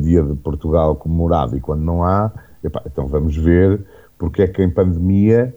Dia 0.00 0.22
de 0.22 0.34
Portugal 0.36 0.96
comemorado 0.96 1.56
e 1.56 1.60
quando 1.60 1.82
não 1.82 2.02
há, 2.02 2.30
epá, 2.62 2.82
então 2.86 3.06
vamos 3.06 3.36
ver 3.36 3.80
porque 4.18 4.42
é 4.42 4.46
que 4.46 4.62
em 4.62 4.70
pandemia 4.70 5.54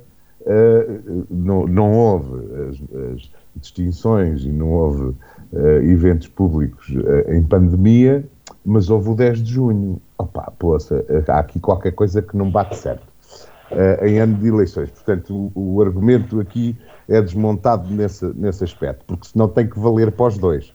não, 1.29 1.67
não 1.67 1.91
houve 1.93 2.35
as, 2.69 2.75
as 3.13 3.31
distinções 3.55 4.43
e 4.43 4.49
não 4.49 4.71
houve 4.71 5.13
eventos 5.53 6.27
públicos 6.27 6.89
uh, 6.89 7.31
em 7.31 7.43
pandemia, 7.43 8.23
mas 8.65 8.89
houve 8.89 9.09
o 9.09 9.15
10 9.15 9.43
de 9.43 9.53
junho. 9.53 10.01
Opa, 10.17 10.51
poça, 10.57 11.05
eh, 11.09 11.23
há 11.27 11.39
aqui 11.39 11.59
qualquer 11.59 11.91
coisa 11.91 12.23
que 12.23 12.35
não 12.35 12.49
bate 12.49 12.75
certo 12.75 13.03
uh, 13.71 14.05
em 14.05 14.19
ano 14.19 14.35
de 14.35 14.47
eleições. 14.47 14.89
Portanto, 14.89 15.51
o, 15.53 15.75
o, 15.75 15.81
argumento 15.81 16.39
aqui 16.39 16.75
é 17.07 17.21
desmontado 17.21 17.87
nesse, 17.93 18.25
nesse 18.35 18.63
aspecto, 18.63 19.05
porque 19.05 19.27
senão 19.27 19.47
tem 19.47 19.69
que 19.69 19.79
valer 19.79 20.11
para 20.11 20.27
os 20.27 20.37
dois. 20.37 20.73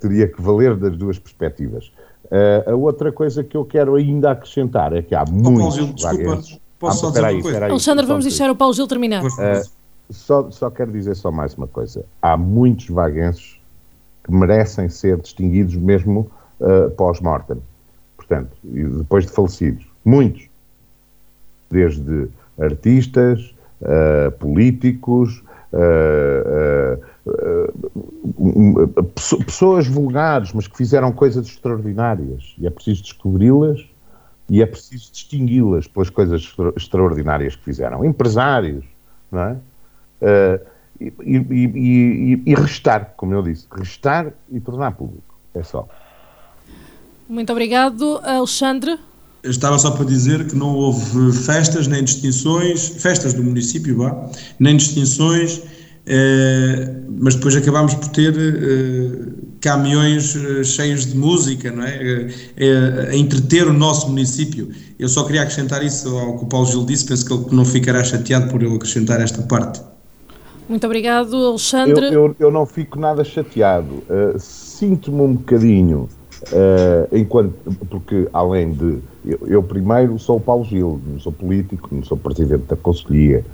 teria 0.00 0.26
que 0.26 0.40
valer 0.40 0.74
das 0.76 0.96
duas 0.96 1.18
perspectivas. 1.18 1.92
a 2.66 2.74
outra 2.74 3.12
coisa 3.12 3.44
que 3.44 3.56
eu 3.56 3.64
quero 3.64 3.94
ainda 3.94 4.30
acrescentar 4.30 4.94
é 4.94 5.02
que 5.02 5.14
há 5.14 5.22
oh, 5.22 5.30
muitos... 5.30 5.76
Paulo, 5.76 5.94
desculpa, 5.94 6.60
posso 6.78 6.86
ah, 6.86 6.92
só 6.92 7.08
dizer 7.10 7.34
uma 7.34 7.42
coisa? 7.42 7.64
Alexandre, 7.66 8.06
vamos 8.06 8.24
deixar 8.24 8.50
o 8.50 8.56
Paulo 8.56 8.74
Gil 8.74 8.88
terminar. 8.88 9.22
Só, 10.10 10.50
só 10.50 10.70
quero 10.70 10.90
dizer 10.92 11.14
só 11.14 11.30
mais 11.30 11.54
uma 11.54 11.66
coisa. 11.66 12.04
Há 12.20 12.36
muitos 12.36 12.88
vaguenses 12.88 13.61
que 14.24 14.32
merecem 14.32 14.88
ser 14.88 15.18
distinguidos 15.18 15.74
mesmo 15.76 16.30
uh, 16.60 16.90
pós-mortem. 16.92 17.58
Portanto, 18.16 18.50
depois 18.62 19.26
de 19.26 19.32
falecidos. 19.32 19.86
Muitos. 20.04 20.48
Desde 21.70 22.28
artistas, 22.60 23.54
uh, 23.80 24.30
políticos, 24.32 25.42
uh, 25.72 27.00
pessoas 29.44 29.86
vulgares, 29.86 30.52
mas 30.52 30.66
que 30.66 30.76
fizeram 30.76 31.12
coisas 31.12 31.46
extraordinárias. 31.46 32.54
E 32.58 32.66
é 32.66 32.70
preciso 32.70 33.02
descobri-las 33.02 33.84
e 34.48 34.60
é 34.60 34.66
preciso 34.66 35.12
distingui-las 35.12 35.86
pelas 35.86 36.10
coisas 36.10 36.42
extra 36.42 36.72
extraordinárias 36.76 37.56
que 37.56 37.64
fizeram. 37.64 38.04
Empresários, 38.04 38.84
não 39.30 39.40
é? 39.40 39.56
E, 41.00 41.12
e, 41.24 41.36
e, 41.36 42.42
e, 42.46 42.54
restar, 42.54 43.14
como 43.16 43.34
eu 43.34 43.42
disse, 43.42 43.66
restar 43.72 44.32
e 44.50 44.60
tornar 44.60 44.92
público. 44.92 45.34
É 45.54 45.62
só. 45.62 45.88
Muito 47.28 47.50
obrigado, 47.50 48.20
Alexandre. 48.22 48.98
Eu 49.42 49.50
estava 49.50 49.76
só 49.78 49.90
para 49.90 50.04
dizer 50.04 50.46
que 50.46 50.54
não 50.54 50.74
houve 50.76 51.32
festas 51.32 51.88
nem 51.88 52.04
distinções, 52.04 52.88
festas 52.88 53.34
do 53.34 53.42
município, 53.42 53.96
vá, 53.96 54.30
nem 54.60 54.76
distinções, 54.76 55.62
eh, 56.06 56.94
mas 57.18 57.34
depois 57.34 57.56
acabámos 57.56 57.94
por 57.94 58.08
ter 58.08 58.34
eh, 58.36 59.32
caminhões 59.60 60.36
eh, 60.36 60.62
cheios 60.62 61.06
de 61.06 61.16
música, 61.16 61.70
não 61.70 61.82
é? 61.84 62.28
Eh, 62.56 63.08
a 63.10 63.16
entreter 63.16 63.66
o 63.66 63.72
nosso 63.72 64.08
município. 64.08 64.70
Eu 64.98 65.08
só 65.08 65.24
queria 65.24 65.42
acrescentar 65.42 65.84
isso 65.84 66.08
ao 66.16 66.38
que 66.38 66.44
o 66.44 66.46
Paulo 66.46 66.66
Gil 66.66 66.84
disse, 66.84 67.04
penso 67.06 67.26
que 67.26 67.32
ele 67.32 67.46
não 67.50 67.64
ficará 67.64 68.04
chateado 68.04 68.48
por 68.48 68.62
eu 68.62 68.74
acrescentar 68.74 69.20
esta 69.20 69.42
parte. 69.42 69.80
Muito 70.68 70.86
obrigado, 70.86 71.36
Alexandre. 71.36 72.06
Eu, 72.06 72.12
eu, 72.12 72.36
eu 72.38 72.50
não 72.50 72.64
fico 72.66 72.98
nada 72.98 73.24
chateado. 73.24 74.02
Uh, 74.08 74.38
Sinto-me 74.38 75.20
um 75.20 75.34
bocadinho, 75.34 76.08
uh, 76.44 77.16
enquanto, 77.16 77.54
porque 77.88 78.28
além 78.32 78.72
de. 78.72 78.98
Eu, 79.24 79.38
eu, 79.46 79.62
primeiro 79.62 80.18
sou 80.18 80.38
o 80.38 80.40
Paulo 80.40 80.64
Gil, 80.64 81.00
não 81.06 81.20
sou 81.20 81.32
político, 81.32 81.88
não 81.92 82.02
sou 82.02 82.16
presidente 82.16 82.64
da 82.64 82.76
Conselhia. 82.76 83.44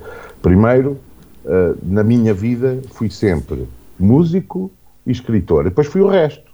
Primeiro, 0.41 0.97
uh, 1.45 1.77
na 1.83 2.03
minha 2.03 2.33
vida, 2.33 2.79
fui 2.91 3.09
sempre 3.09 3.67
músico 3.99 4.71
e 5.05 5.11
escritor. 5.11 5.65
Depois 5.65 5.87
fui 5.87 6.01
o 6.01 6.07
resto. 6.07 6.49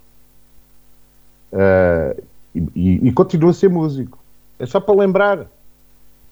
E, 2.54 2.62
e, 2.74 3.08
e, 3.08 3.12
continuo 3.12 3.50
a 3.50 3.54
ser 3.54 3.70
músico. 3.70 4.18
É 4.58 4.66
só 4.66 4.80
para 4.80 4.94
lembrar. 4.94 5.46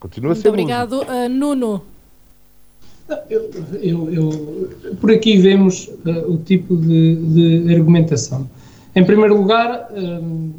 Continua 0.00 0.32
a 0.32 0.34
ser 0.34 0.48
Muito 0.48 0.60
obrigado, 0.60 1.00
Nuno. 1.30 1.93
Eu, 3.28 3.50
eu, 3.82 4.10
eu, 4.12 4.96
por 5.00 5.10
aqui 5.10 5.36
vemos 5.36 5.88
uh, 6.06 6.32
o 6.32 6.38
tipo 6.38 6.74
de, 6.74 7.16
de, 7.66 7.74
argumentação. 7.74 8.48
Em 8.96 9.04
primeiro 9.04 9.36
lugar, 9.36 9.90
um, 9.94 10.52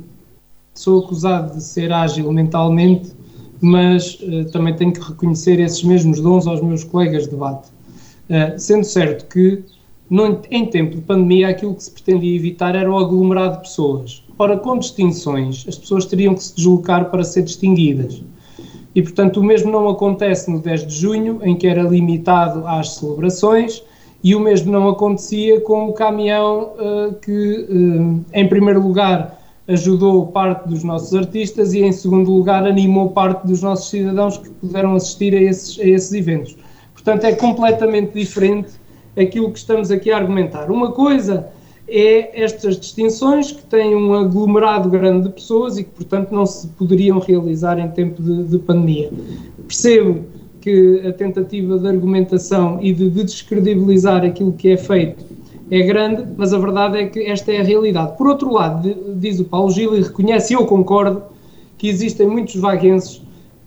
sou 0.76 1.04
acusado 1.04 1.56
de 1.56 1.64
ser 1.64 1.92
ágil 1.92 2.32
mentalmente, 2.32 3.12
mas 3.60 4.20
uh, 4.22 4.46
também 4.52 4.76
tenho 4.76 4.94
que 4.94 5.02
reconhecer 5.02 5.60
esses 5.60 5.84
mesmos 5.84 6.20
dons 6.20 6.46
aos 6.46 6.62
meus 6.62 6.84
colegas 6.84 7.24
de 7.24 7.32
debate. 7.32 7.70
Uh, 8.30 8.60
sendo 8.60 8.84
certo 8.84 9.26
que, 9.28 9.64
em 10.52 10.66
tempo 10.68 10.98
de 10.98 11.02
pandemia, 11.02 11.50
aquilo 11.50 11.74
que 11.74 11.84
se 11.84 11.92
pretendia 11.92 12.36
evitar 12.36 12.76
era 12.76 12.92
o 12.92 12.98
aglomerado 12.98 13.56
de 13.56 13.62
pessoas. 13.62 14.24
Ora, 14.38 14.56
com 14.58 14.78
distinções, 14.78 15.66
as 15.68 15.78
pessoas 15.80 16.06
teriam 16.06 16.36
que 16.36 16.44
se 16.44 16.56
deslocar 16.56 17.10
para 17.10 17.24
ser 17.24 17.42
distinguidas. 17.42 18.22
E, 18.96 19.02
portanto, 19.02 19.42
o 19.42 19.44
mesmo 19.44 19.70
não 19.70 19.90
acontece 19.90 20.50
no 20.50 20.60
10 20.60 20.88
de 20.88 20.96
junho, 20.96 21.40
em 21.44 21.54
que 21.54 21.68
era 21.68 21.84
limitado 21.84 22.66
às 22.66 22.96
celebrações, 22.96 23.84
e 24.24 24.34
o 24.34 24.40
mesmo 24.40 24.72
não 24.72 24.88
acontecia 24.88 25.60
com 25.60 25.90
o 25.90 25.94
caminhão 25.94 26.72
uh, 26.80 27.14
que, 27.16 27.68
uh, 27.70 28.26
em 28.34 28.48
primeiro 28.48 28.82
lugar, 28.82 29.38
ajudou 29.68 30.28
parte 30.28 30.70
dos 30.70 30.84
nossos 30.84 31.14
artistas 31.14 31.74
e, 31.74 31.82
em 31.84 31.92
segundo 31.92 32.32
lugar, 32.32 32.66
animou 32.66 33.10
parte 33.10 33.46
dos 33.46 33.62
nossos 33.62 33.90
cidadãos 33.90 34.38
que 34.38 34.50
puderam 34.50 34.96
assistir 34.96 35.36
a 35.36 35.42
esses, 35.42 35.78
a 35.80 35.84
esses 35.84 36.14
eventos. 36.14 36.56
Portanto, 36.94 37.26
é 37.26 37.34
completamente 37.34 38.14
diferente 38.14 38.72
aquilo 39.20 39.52
que 39.52 39.60
estamos 39.60 39.92
aqui 39.92 40.10
a 40.10 40.18
argumentar. 40.18 40.72
Uma 40.72 40.92
coisa 40.92 41.48
é 41.88 42.44
estas 42.44 42.80
distinções 42.80 43.52
que 43.52 43.64
têm 43.64 43.96
um 43.96 44.14
aglomerado 44.14 44.90
grande 44.90 45.28
de 45.28 45.34
pessoas 45.34 45.78
e 45.78 45.84
que, 45.84 45.92
portanto, 45.92 46.32
não 46.32 46.46
se 46.46 46.68
poderiam 46.70 47.20
realizar 47.20 47.78
em 47.80 47.88
tempo 47.90 48.22
de, 48.22 48.44
de 48.44 48.60
pandemia. 48.60 49.12
Percebo 49.68 50.26
que 50.62 51.02
a 51.08 51.14
tentativa 51.14 51.78
de 51.78 51.88
argumentação 51.88 52.80
e 52.82 52.92
de, 52.92 53.10
de 53.10 53.24
descredibilizar 53.24 54.26
aquilo 54.26 54.52
que 54.54 54.70
é 54.70 54.78
feito 54.78 55.24
é 55.70 55.82
grande, 55.82 56.26
mas 56.38 56.54
a 56.54 56.58
verdade 56.58 56.98
é 56.98 57.06
que 57.06 57.20
esta 57.22 57.52
é 57.52 57.60
a 57.60 57.64
realidade. 57.64 58.18
Por 58.18 58.28
outro 58.28 58.52
lado, 58.52 58.96
diz 59.16 59.40
o 59.40 59.46
Paulo 59.46 59.72
Gil 59.72 59.96
e 59.96 60.02
reconhece, 60.02 60.54
e 60.54 60.56
eu 60.56 60.66
concordo, 60.66 61.24
que 61.78 61.88
existem 61.88 62.28
muitos 62.28 62.56
vaguenses 62.56 63.22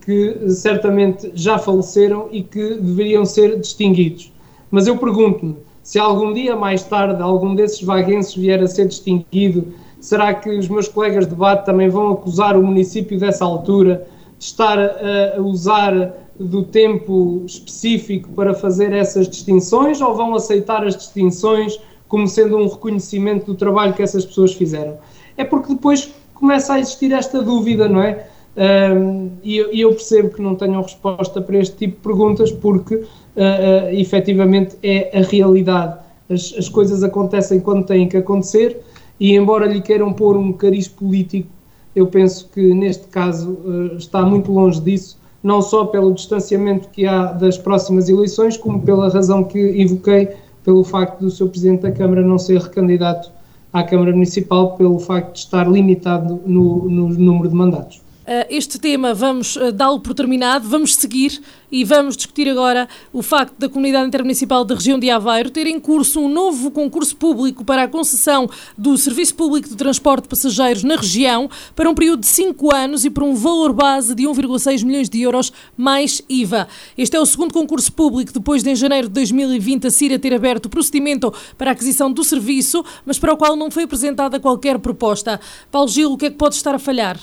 que 0.05 0.49
certamente 0.51 1.31
já 1.35 1.59
faleceram 1.59 2.29
e 2.31 2.43
que 2.43 2.75
deveriam 2.75 3.25
ser 3.25 3.59
distinguidos. 3.61 4.33
Mas 4.71 4.87
eu 4.87 4.97
pergunto-me, 4.97 5.57
se 5.89 5.99
algum 5.99 6.35
dia 6.35 6.55
mais 6.55 6.83
tarde 6.83 7.23
algum 7.23 7.55
desses 7.55 7.81
vaguenses 7.81 8.35
vier 8.35 8.63
a 8.63 8.67
ser 8.67 8.89
distinguido, 8.89 9.73
será 9.99 10.35
que 10.35 10.51
os 10.51 10.69
meus 10.69 10.87
colegas 10.87 11.25
de 11.25 11.31
debate 11.31 11.65
também 11.65 11.89
vão 11.89 12.11
acusar 12.11 12.59
o 12.59 12.63
município 12.63 13.19
dessa 13.19 13.47
altura 13.47 14.07
de 14.39 14.45
estar 14.45 14.79
a, 14.79 15.41
usar 15.41 16.13
do 16.39 16.63
tempo 16.63 17.43
específico 17.47 18.29
para 18.33 18.53
fazer 18.53 18.93
essas 18.93 19.27
distinções 19.27 19.99
ou 20.03 20.15
vão 20.15 20.35
aceitar 20.35 20.87
as 20.87 20.95
distinções 20.95 21.81
como 22.07 22.29
sendo 22.29 22.59
um 22.59 22.69
reconhecimento 22.69 23.47
do 23.47 23.55
trabalho 23.55 23.95
que 23.95 24.03
essas 24.03 24.27
pessoas 24.27 24.53
fizeram? 24.53 24.99
É 25.39 25.45
porque 25.45 25.73
depois 25.73 26.13
começa 26.35 26.75
a 26.75 26.81
existir 26.81 27.13
esta 27.13 27.41
dúvida, 27.41 27.89
não 27.89 28.03
é? 28.03 28.29
Um, 28.59 29.31
e, 29.45 29.59
eu 29.81 29.91
percebo 29.91 30.31
que 30.31 30.43
não 30.43 30.57
tenham 30.57 30.83
resposta 30.83 31.41
para 31.41 31.59
este 31.59 31.77
tipo 31.77 31.95
de 31.95 32.03
perguntas 32.03 32.51
porque 32.51 32.97
uh, 32.97 33.05
uh, 33.05 33.89
efetivamente 33.93 34.77
é 34.83 35.17
a 35.17 35.23
realidade. 35.23 35.97
As, 36.29 36.53
as, 36.59 36.69
coisas 36.69 37.05
acontecem 37.05 37.61
quando 37.61 37.87
têm 37.87 38.09
que 38.09 38.17
acontecer 38.17 38.81
e, 39.21 39.37
embora 39.37 39.65
lhe 39.65 39.81
queiram 39.81 40.13
pôr 40.13 40.37
um 40.37 40.53
cariz 40.53 40.89
político, 40.89 41.49
eu 41.95 42.09
penso 42.09 42.49
que 42.53 42.75
neste 42.75 43.07
caso 43.07 43.53
uh, 43.65 43.97
está 43.97 44.23
muito 44.23 44.51
longe 44.51 44.81
disso, 44.81 45.21
não 45.41 45.63
só 45.63 45.85
pelo 45.85 46.13
distanciamento 46.13 46.89
que 46.89 47.07
há 47.07 47.27
das 47.27 47.57
próximas 47.57 48.09
eleições, 48.09 48.57
como 48.57 48.83
pela 48.83 49.09
razão 49.09 49.45
que 49.45 49.57
evoquei, 49.81 50.31
pelo 50.65 50.83
facto 50.83 51.21
do 51.21 51.31
seu 51.31 51.49
Presidente 51.49 51.83
da 51.83 51.93
Câmara 51.93 52.23
não 52.23 52.39
ser 52.39 52.61
recandidato 52.61 53.31
à 53.73 53.85
Câmara 53.85 54.11
Municipal, 54.11 54.77
pelo 54.77 54.99
facto 54.99 55.35
de 55.35 55.39
estar 55.39 55.71
limitado 55.71 56.41
no, 56.45 56.89
no 56.89 57.09
número 57.11 57.49
de 57.49 57.55
mandatos. 57.55 58.08
Este 58.51 58.79
tema 58.79 59.15
vamos 59.15 59.59
dá-lo 59.75 60.01
por 60.01 60.15
terminado, 60.15 60.69
vamos 60.69 60.95
seguir 60.95 61.41
e 61.71 61.85
vamos 61.85 62.17
discutir 62.17 62.49
agora 62.49 62.89
o 63.13 63.23
facto 63.23 63.59
da 63.59 63.69
Comunidade 63.69 64.07
Intermunicipal 64.07 64.65
da 64.65 64.75
Região 64.75 64.99
de 64.99 65.11
Aveiro 65.11 65.51
ter 65.51 65.67
em 65.67 65.79
curso 65.79 66.21
um 66.21 66.29
novo 66.29 66.71
concurso 66.71 67.17
público 67.17 67.65
para 67.65 67.85
a 67.85 67.89
concessão 67.89 68.49
do 68.77 68.97
Serviço 68.97 69.35
Público 69.35 69.69
de 69.69 69.77
Transporte 69.77 70.25
de 70.25 70.29
Passageiros 70.29 70.83
na 70.83 70.97
região 70.97 71.49
para 71.75 71.89
um 71.89 71.95
período 71.95 72.21
de 72.21 72.27
5 72.27 72.75
anos 72.75 73.05
e 73.05 73.11
por 73.11 73.23
um 73.23 73.35
valor 73.35 73.73
base 73.73 74.15
de 74.15 74.25
1,6 74.25 74.85
milhões 74.85 75.09
de 75.09 75.23
euros 75.23 75.53
mais 75.77 76.23
IVA. 76.29 76.69
Este 76.97 77.17
é 77.17 77.21
o 77.21 77.27
segundo 77.27 77.53
concurso 77.53 77.93
público 77.93 78.33
depois 78.33 78.63
de 78.63 78.71
em 78.71 78.77
janeiro 78.77 79.09
de 79.09 79.15
2020 79.15 79.87
a 79.87 79.91
CIRA 79.91 80.19
ter 80.19 80.35
aberto 80.35 80.67
o 80.67 80.71
procedimento 80.71 81.33
para 81.57 81.71
a 81.71 81.73
aquisição 81.73 82.13
do 82.13 82.23
serviço, 82.23 82.85
mas 83.07 83.19
para 83.19 83.33
o 83.33 83.37
qual 83.37 83.57
não 83.57 83.71
foi 83.71 83.85
apresentada 83.85 84.41
qualquer 84.41 84.79
proposta. 84.79 85.41
Paulo 85.71 85.89
Gil, 85.89 86.13
o 86.13 86.19
que 86.19 86.27
é 86.27 86.31
que 86.31 86.37
pode 86.37 86.55
estar 86.55 86.75
a 86.75 86.79
falhar? 86.79 87.19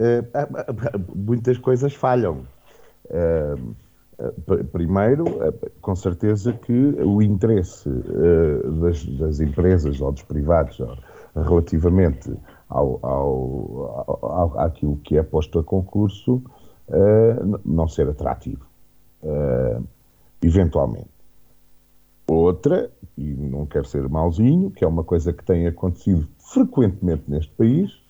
Uh, 0.00 1.14
muitas 1.14 1.58
coisas 1.58 1.94
falham. 1.94 2.46
Uh, 3.06 3.74
primeiro, 4.72 5.24
com 5.80 5.96
certeza 5.96 6.52
que 6.52 6.72
o 6.72 7.20
interesse 7.20 7.90
das, 8.80 9.04
das, 9.04 9.40
empresas 9.40 10.00
ou 10.00 10.12
dos 10.12 10.22
privados 10.22 10.80
relativamente 11.34 12.32
ao, 12.68 13.00
ao, 13.04 14.18
ao, 14.22 14.60
àquilo 14.60 14.96
que 14.98 15.18
é 15.18 15.22
posto 15.24 15.58
a 15.58 15.64
concurso 15.64 16.40
não 17.64 17.88
ser 17.88 18.08
atrativo, 18.08 18.64
eventualmente. 20.40 21.10
Outra, 22.26 22.88
e 23.18 23.34
não 23.34 23.66
quero 23.66 23.84
ser 23.84 24.08
mauzinho, 24.08 24.70
que 24.70 24.84
é 24.84 24.86
uma 24.86 25.04
coisa 25.04 25.32
que 25.32 25.44
tem 25.44 25.66
acontecido 25.66 26.26
frequentemente 26.38 27.24
neste 27.28 27.52
país, 27.52 28.03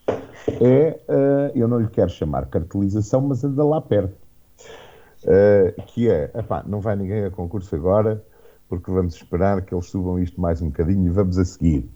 é, 0.49 1.01
uh, 1.09 1.59
eu 1.59 1.67
não 1.67 1.79
lhe 1.79 1.89
quero 1.89 2.11
chamar 2.11 2.47
cartelização, 2.47 3.21
mas 3.21 3.43
anda 3.45 3.65
lá 3.65 3.81
perto. 3.81 4.15
Uh, 5.23 5.83
que 5.87 6.11
é, 6.11 6.31
epá, 6.35 6.63
não 6.67 6.81
vai 6.81 6.97
ninguém 6.97 7.25
a 7.25 7.31
concurso 7.31 7.75
agora, 7.75 8.23
porque 8.69 8.91
vamos 8.91 9.15
esperar 9.15 9.63
que 9.63 9.75
eles 9.75 9.87
subam 9.87 10.19
isto 10.19 10.39
mais 10.41 10.61
um 10.61 10.67
bocadinho 10.67 11.07
e 11.07 11.11
vamos 11.11 11.39
a 11.39 11.45
seguir. 11.45 11.89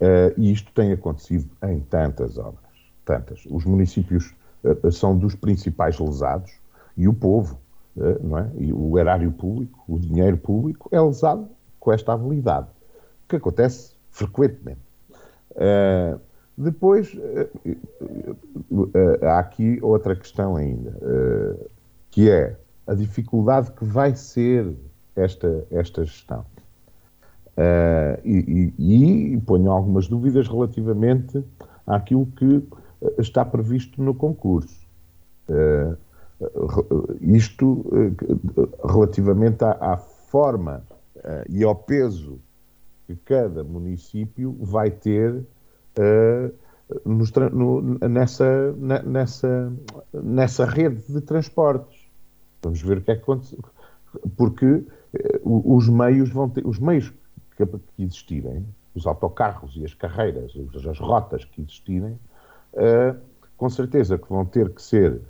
Uh, 0.00 0.32
e 0.36 0.52
isto 0.52 0.70
tem 0.72 0.92
acontecido 0.92 1.48
em 1.62 1.80
tantas 1.80 2.36
obras, 2.36 2.70
tantas. 3.04 3.46
Os 3.50 3.64
municípios 3.64 4.34
são 4.90 5.16
dos 5.16 5.34
principais 5.34 5.98
lesados 5.98 6.52
e 6.96 7.06
o 7.06 7.14
povo, 7.14 7.58
não 8.20 8.36
é? 8.36 8.50
E 8.58 8.72
o 8.72 8.98
erário 8.98 9.30
público, 9.30 9.80
o 9.86 9.96
dinheiro 9.96 10.36
público 10.36 10.88
é 10.90 11.00
lesado 11.00 11.48
com 11.78 11.92
esta 11.92 12.12
habilidade, 12.12 12.66
que 13.28 13.36
acontece 13.36 13.94
frequentemente. 14.10 14.80
Uh, 15.52 16.18
depois, 16.56 17.14
eh, 17.14 17.48
eh, 17.66 19.26
há 19.26 19.38
aqui 19.38 19.78
outra 19.82 20.16
questão 20.16 20.56
ainda, 20.56 20.96
eh, 21.02 21.66
que 22.10 22.30
é 22.30 22.56
a 22.86 22.94
dificuldade 22.94 23.72
que 23.72 23.84
vai 23.84 24.16
ser 24.16 24.74
esta, 25.14 25.66
esta 25.70 26.04
gestão. 26.04 26.44
E, 28.24 28.74
e, 28.78 29.34
e 29.34 29.40
ponho 29.40 29.70
algumas 29.70 30.06
dúvidas 30.08 30.46
relativamente 30.46 31.42
àquilo 31.86 32.26
que 32.26 32.62
está 33.18 33.46
previsto 33.46 34.02
no 34.02 34.14
concurso. 34.14 34.86
Isto 37.22 37.84
relativamente 38.84 39.64
à, 39.64 39.70
à 39.80 39.96
forma 39.96 40.84
e 41.48 41.64
ao 41.64 41.74
peso 41.74 42.38
que 43.06 43.16
cada 43.16 43.64
município 43.64 44.54
vai 44.60 44.90
ter 44.90 45.42
uh, 45.98 46.52
nos, 47.04 47.32
no, 47.32 47.98
nessa, 48.08 48.72
nessa, 49.04 49.72
nessa 50.12 50.64
rede 50.64 51.02
de 51.12 51.20
transportes. 51.20 52.06
Vamos 52.62 52.80
ver 52.82 52.98
o 52.98 53.02
que 53.02 53.10
é 53.10 53.16
que 53.16 53.22
acontece. 53.22 53.58
Porque 54.36 54.66
uh, 54.66 55.76
os 55.76 55.88
meios 55.88 56.30
vão 56.30 56.48
ter, 56.48 56.66
os 56.66 56.78
meios 56.78 57.12
que, 57.56 57.66
que, 57.66 58.02
existirem, 58.02 58.66
os 58.94 59.06
autocarros 59.06 59.76
e 59.76 59.84
as 59.84 59.94
carreiras, 59.94 60.52
as 60.88 60.98
rotas 60.98 61.44
que 61.44 61.62
existirem, 61.62 62.18
uh, 62.74 63.16
com 63.56 63.68
certeza 63.68 64.18
que 64.18 64.28
vão 64.28 64.44
ter 64.44 64.70
que 64.70 64.82
ser 64.82 65.20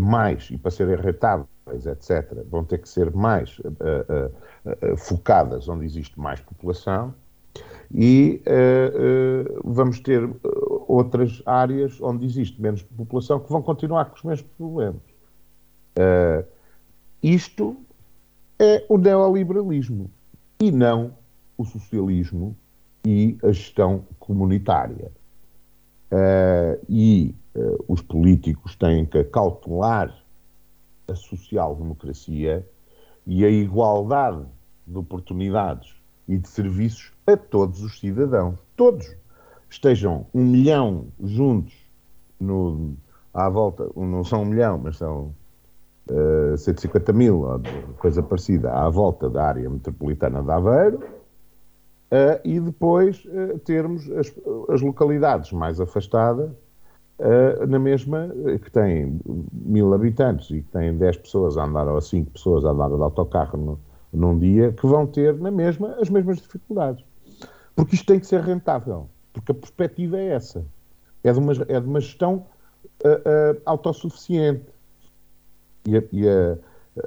mais, 0.00 0.50
e 0.50 0.58
para 0.58 0.72
serem 0.72 0.96
rentáveis, 0.96 1.86
etc., 1.86 2.44
vão 2.50 2.64
ter 2.64 2.78
que 2.78 2.88
ser 2.88 3.14
mais 3.14 3.56
focadas 4.96 5.68
onde 5.68 5.84
existe 5.84 6.18
mais 6.18 6.40
população, 6.40 7.14
e 7.94 8.42
uh, 8.46 9.56
uh, 9.56 9.72
vamos 9.72 10.00
ter 10.00 10.22
eh, 10.22 10.30
outras 10.86 11.42
áreas 11.46 11.98
onde 12.00 12.26
existe 12.26 12.60
menos 12.60 12.82
população 12.82 13.40
que 13.40 13.50
vão 13.50 13.62
continuar 13.62 14.06
com 14.06 14.16
os 14.16 14.22
mesmos 14.24 14.50
problemas. 14.58 15.02
Uh, 15.96 16.46
isto 17.22 17.76
é 18.58 18.84
o 18.88 18.98
neoliberalismo 18.98 20.10
e 20.60 20.70
não 20.70 21.14
o 21.56 21.64
socialismo 21.64 22.54
e 23.06 23.38
a 23.42 23.52
gestão 23.52 24.04
comunitária. 24.18 25.10
e 26.88 27.34
os 27.88 28.00
políticos 28.02 28.76
têm 28.76 29.04
que 29.04 29.24
cautelar 29.24 30.14
a 31.08 31.14
social-democracia 31.14 32.66
e 33.26 33.44
a 33.44 33.48
igualdade 33.48 34.44
de 34.86 34.98
oportunidades 34.98 35.97
e 36.28 36.36
de 36.36 36.48
serviços 36.48 37.12
a 37.26 37.36
todos 37.36 37.82
os 37.82 37.98
cidadãos. 37.98 38.58
Todos. 38.76 39.16
Estejam 39.70 40.26
um 40.34 40.44
milhão 40.44 41.06
juntos 41.20 41.74
no, 42.38 42.94
à 43.34 43.48
volta, 43.48 43.88
não 43.96 44.24
são 44.24 44.42
um 44.42 44.44
milhão, 44.44 44.78
mas 44.78 44.96
são 44.96 45.34
uh, 46.10 46.54
eh, 46.54 46.56
150 46.56 47.12
mil, 47.12 47.42
ou 47.42 47.60
coisa 47.98 48.22
parecida, 48.22 48.72
à 48.72 48.88
volta 48.88 49.28
da 49.28 49.44
área 49.44 49.68
metropolitana 49.68 50.42
de 50.42 50.50
Aveiro, 50.50 50.98
uh, 50.98 52.40
e 52.44 52.60
depois 52.60 53.24
uh, 53.26 53.58
termos 53.60 54.10
as, 54.12 54.32
as, 54.68 54.80
localidades 54.80 55.52
mais 55.52 55.80
afastadas, 55.80 56.50
uh, 57.18 57.66
na 57.66 57.78
mesma, 57.78 58.30
que 58.62 58.70
têm 58.70 59.20
mil 59.52 59.92
habitantes 59.92 60.50
e 60.50 60.62
que 60.62 60.70
têm 60.70 60.96
10 60.96 61.18
pessoas 61.18 61.58
a 61.58 61.64
andar, 61.64 61.88
ou 61.88 62.00
5 62.00 62.30
pessoas 62.30 62.64
a 62.64 62.70
andar 62.70 62.88
de 62.88 63.02
autocarro 63.02 63.58
no, 63.58 63.80
num 64.12 64.38
dia, 64.38 64.72
que 64.72 64.86
vão 64.86 65.06
ter 65.06 65.34
na 65.38 65.50
mesma 65.50 65.96
as 66.00 66.08
mesmas 66.08 66.38
dificuldades. 66.38 67.04
Porque 67.74 67.94
isto 67.94 68.06
tem 68.06 68.18
que 68.18 68.26
ser 68.26 68.40
rentável, 68.40 69.08
porque 69.32 69.52
a 69.52 69.54
perspectiva 69.54 70.18
é 70.18 70.28
essa. 70.30 70.64
É 71.22 71.32
de 71.32 71.38
uma, 71.38 71.52
é 71.52 71.80
de 71.80 71.86
uma 71.86 72.00
gestão 72.00 72.46
uh, 73.04 73.08
uh, 73.08 73.62
autossuficiente. 73.64 74.66
E, 75.86 75.96
a, 75.96 76.02
e 76.12 76.28
a, 76.28 76.58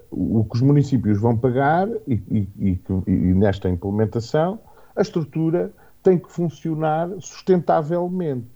o 0.09 0.45
que 0.45 0.55
os 0.55 0.61
municípios 0.61 1.19
vão 1.19 1.37
pagar 1.37 1.87
e, 2.07 2.13
e, 2.57 2.79
e, 3.07 3.33
nesta 3.33 3.69
implementação, 3.69 4.59
a 4.95 5.01
estrutura 5.01 5.71
tem 6.01 6.17
que 6.17 6.31
funcionar 6.31 7.09
sustentavelmente. 7.19 8.47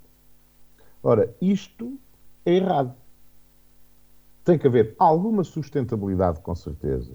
Ora, 1.04 1.34
isto 1.42 1.98
é 2.46 2.54
errado. 2.54 2.94
Tem 4.44 4.58
que 4.58 4.68
haver 4.68 4.96
alguma 4.98 5.44
sustentabilidade, 5.44 6.40
com 6.40 6.56
certeza 6.56 7.12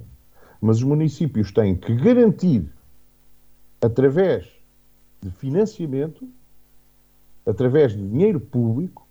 mas 0.60 0.78
os 0.78 0.82
municípios 0.82 1.50
têm 1.50 1.74
que 1.74 1.94
garantir, 1.94 2.70
através 3.80 4.46
de 5.22 5.30
financiamento, 5.30 6.28
através 7.46 7.92
de 7.92 8.06
dinheiro 8.06 8.40
público, 8.40 9.06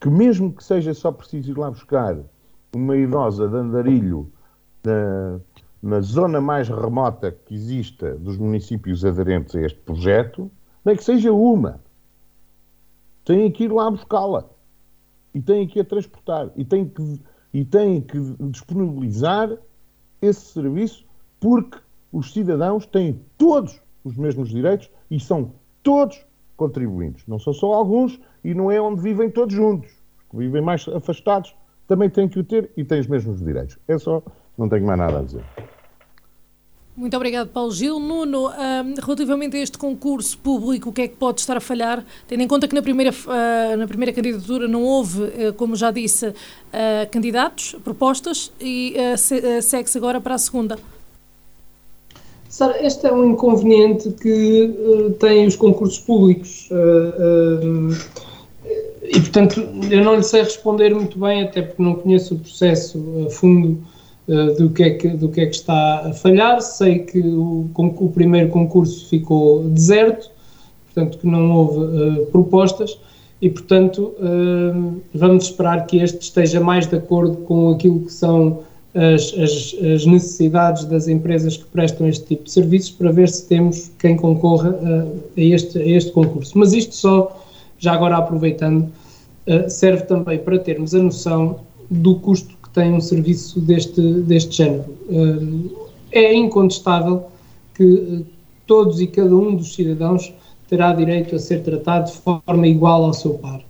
que 0.00 0.08
mesmo 0.08 0.52
que 0.52 0.62
seja 0.62 0.94
só 0.94 1.10
preciso 1.12 1.50
ir 1.50 1.58
lá 1.58 1.70
buscar 1.70 2.16
uma 2.74 2.96
idosa 2.96 3.48
de 3.48 3.56
andarilho 3.56 4.32
na, 4.84 5.40
na 5.82 6.00
zona 6.00 6.40
mais 6.40 6.68
remota 6.68 7.32
que 7.32 7.54
exista 7.54 8.14
dos 8.16 8.36
municípios 8.38 9.04
aderentes 9.04 9.54
a 9.56 9.60
este 9.60 9.78
projeto, 9.80 10.50
nem 10.84 10.96
que 10.96 11.04
seja 11.04 11.32
uma, 11.32 11.80
têm 13.24 13.50
que 13.50 13.64
ir 13.64 13.72
lá 13.72 13.90
buscá-la. 13.90 14.44
E 15.32 15.40
têm 15.40 15.66
que 15.66 15.78
a 15.78 15.84
transportar. 15.84 16.50
E 16.56 16.64
têm 16.64 16.88
que, 16.88 17.20
e 17.54 17.64
têm 17.64 18.00
que 18.00 18.18
disponibilizar 18.50 19.56
esse 20.20 20.52
serviço 20.52 21.04
porque 21.38 21.78
os 22.12 22.32
cidadãos 22.32 22.86
têm 22.86 23.20
todos 23.38 23.80
os 24.04 24.16
mesmos 24.16 24.48
direitos 24.48 24.90
e 25.10 25.18
são 25.18 25.52
todos 25.82 26.24
contribuintes. 26.56 27.26
Não 27.26 27.38
são 27.38 27.52
só 27.52 27.72
alguns 27.72 28.20
e 28.44 28.54
não 28.54 28.70
é 28.70 28.80
onde 28.80 29.00
vivem 29.00 29.30
todos 29.30 29.54
juntos. 29.54 29.90
Os 29.90 30.24
que 30.30 30.36
vivem 30.36 30.62
mais 30.62 30.86
afastados 30.88 31.54
também 31.86 32.10
têm 32.10 32.28
que 32.28 32.38
o 32.38 32.44
ter 32.44 32.70
e 32.76 32.84
têm 32.84 33.00
os 33.00 33.06
mesmos 33.06 33.38
direitos. 33.40 33.78
É 33.88 33.98
só, 33.98 34.22
não 34.56 34.68
tenho 34.68 34.86
mais 34.86 34.98
nada 34.98 35.18
a 35.18 35.22
dizer. 35.22 35.44
Muito 37.00 37.16
obrigado, 37.16 37.48
Paulo 37.48 37.72
Gil. 37.72 37.98
Nuno, 37.98 38.48
um, 38.48 38.94
relativamente 39.02 39.56
a 39.56 39.60
este 39.60 39.78
concurso 39.78 40.36
público, 40.36 40.90
o 40.90 40.92
que 40.92 41.00
é 41.00 41.08
que 41.08 41.16
pode 41.16 41.40
estar 41.40 41.56
a 41.56 41.60
falhar, 41.60 42.04
tendo 42.28 42.42
em 42.42 42.46
conta 42.46 42.68
que 42.68 42.74
na 42.74 42.82
primeira, 42.82 43.10
uh, 43.10 43.74
na 43.78 43.88
primeira 43.88 44.12
candidatura 44.12 44.68
não 44.68 44.82
houve, 44.82 45.22
uh, 45.22 45.54
como 45.56 45.74
já 45.74 45.90
disse, 45.90 46.26
uh, 46.26 46.34
candidatos, 47.10 47.74
propostas, 47.82 48.52
e 48.60 48.94
se, 49.16 49.62
segue-se 49.62 49.96
agora 49.96 50.20
para 50.20 50.34
a 50.34 50.38
segunda? 50.38 50.78
Sara, 52.50 52.84
este 52.84 53.06
é 53.06 53.12
um 53.12 53.30
inconveniente 53.30 54.10
que 54.10 54.64
uh, 54.64 55.10
tem 55.12 55.46
os 55.46 55.56
concursos 55.56 56.00
públicos. 56.00 56.68
Uh, 56.70 57.92
uh, 57.92 57.96
e, 59.04 59.20
portanto, 59.20 59.66
eu 59.90 60.04
não 60.04 60.16
lhe 60.16 60.22
sei 60.22 60.42
responder 60.42 60.94
muito 60.94 61.18
bem, 61.18 61.44
até 61.44 61.62
porque 61.62 61.82
não 61.82 61.94
conheço 61.94 62.34
o 62.34 62.38
processo 62.38 63.02
a 63.26 63.30
fundo 63.30 63.82
do, 64.58 64.70
que 64.70 64.82
é 64.82 64.90
que, 64.90 65.08
do 65.08 65.28
que 65.28 65.40
é 65.40 65.46
que 65.46 65.56
está 65.56 66.08
a 66.08 66.12
falhar. 66.12 66.60
Sei 66.60 67.00
que 67.00 67.20
o, 67.20 67.68
o 67.74 68.10
primeiro 68.10 68.48
concurso 68.50 69.08
ficou 69.08 69.64
deserto, 69.64 70.30
portanto, 70.86 71.18
que 71.18 71.26
não 71.26 71.50
houve 71.50 72.26
propostas 72.26 72.98
e, 73.42 73.50
portanto, 73.50 74.14
vamos 75.14 75.44
esperar 75.44 75.86
que 75.86 75.98
este 75.98 76.20
esteja 76.20 76.60
mais 76.60 76.86
de 76.86 76.96
acordo 76.96 77.38
com 77.38 77.70
aquilo 77.70 78.00
que 78.00 78.12
são 78.12 78.60
as, 78.94 79.32
as, 79.38 79.76
as, 79.94 80.06
necessidades 80.06 80.84
das 80.84 81.06
empresas 81.06 81.56
que 81.56 81.64
prestam 81.66 82.08
este 82.08 82.26
tipo 82.26 82.44
de 82.44 82.50
serviços 82.50 82.90
para 82.90 83.12
ver 83.12 83.28
se 83.28 83.46
temos 83.46 83.90
quem 83.98 84.16
concorra 84.16 84.70
a, 84.70 85.40
a, 85.40 85.44
este, 85.44 85.78
a 85.78 85.86
este 85.86 86.10
concurso. 86.10 86.58
Mas 86.58 86.72
isto 86.72 86.94
só, 86.94 87.44
já 87.78 87.92
agora 87.92 88.16
aproveitando, 88.16 88.90
uh, 89.46 89.70
serve 89.70 90.02
também 90.04 90.38
para 90.38 90.58
termos 90.58 90.94
a 90.94 90.98
noção 90.98 91.60
do 91.88 92.16
custo 92.16 92.56
que 92.72 92.80
tem 92.80 92.92
um 92.92 93.00
serviço 93.00 93.60
deste, 93.60 94.00
deste 94.00 94.56
género. 94.56 94.94
Uh, 95.08 95.88
é 96.12 96.34
incontestável 96.34 97.26
que 97.74 97.84
uh, 97.84 98.26
todos 98.66 99.00
e 99.00 99.06
cada 99.06 99.34
um 99.34 99.54
dos 99.54 99.74
cidadãos 99.74 100.32
terá 100.68 100.92
direito 100.92 101.34
a 101.34 101.38
ser 101.38 101.62
tratado 101.62 102.10
de 102.10 102.18
forma 102.18 102.66
igual 102.66 103.04
ao 103.04 103.12
seu 103.12 103.34
par. 103.34 103.60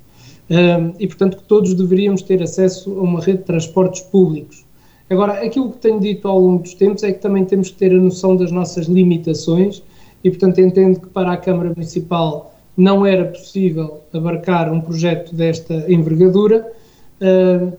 e, 0.99 1.07
portanto, 1.07 1.39
que 1.39 1.45
todos 1.45 1.73
deveríamos 1.73 2.21
ter 2.23 2.43
acesso 2.43 2.91
a 2.99 3.03
uma 3.03 3.21
rede 3.21 3.39
de 3.39 3.45
transportes 3.45 4.03
públicos 4.03 4.65
Agora, 5.11 5.45
aquilo 5.45 5.73
que 5.73 5.79
tenho 5.79 5.99
dito 5.99 6.29
ao 6.29 6.39
longo 6.39 6.63
dos 6.63 6.75
tempos 6.75 7.03
é 7.03 7.13
que 7.13 7.19
também 7.19 7.45
temos 7.45 7.71
que 7.71 7.77
ter 7.77 7.91
a 7.91 7.99
noção 7.99 8.37
das 8.37 8.53
nossas 8.53 8.87
limitações 8.87 9.83
e, 10.23 10.31
portanto, 10.31 10.61
entendo 10.61 11.01
que 11.01 11.09
para 11.09 11.33
a 11.33 11.37
Câmara 11.37 11.71
Municipal 11.71 12.55
não 12.77 13.05
era 13.05 13.25
possível 13.25 14.03
abarcar 14.15 14.73
um 14.73 14.81
projeto 14.81 15.35
desta 15.35 15.85
envergadura. 15.93 16.73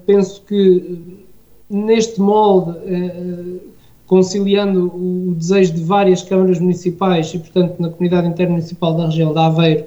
Penso 0.06 0.44
que 0.44 1.22
neste 1.72 2.20
molde, 2.20 2.72
uh, 2.72 3.60
conciliando 4.06 4.88
o 4.88 5.34
desejo 5.36 5.74
de 5.74 5.84
várias 5.84 6.22
câmaras 6.22 6.60
municipais 6.60 7.34
e, 7.34 7.39
portanto, 7.39 7.80
na 7.80 7.89
comunidade 7.89 8.28
intermunicipal 8.28 8.94
da 8.94 9.06
região 9.06 9.32
de 9.32 9.39
Aveiro, 9.39 9.86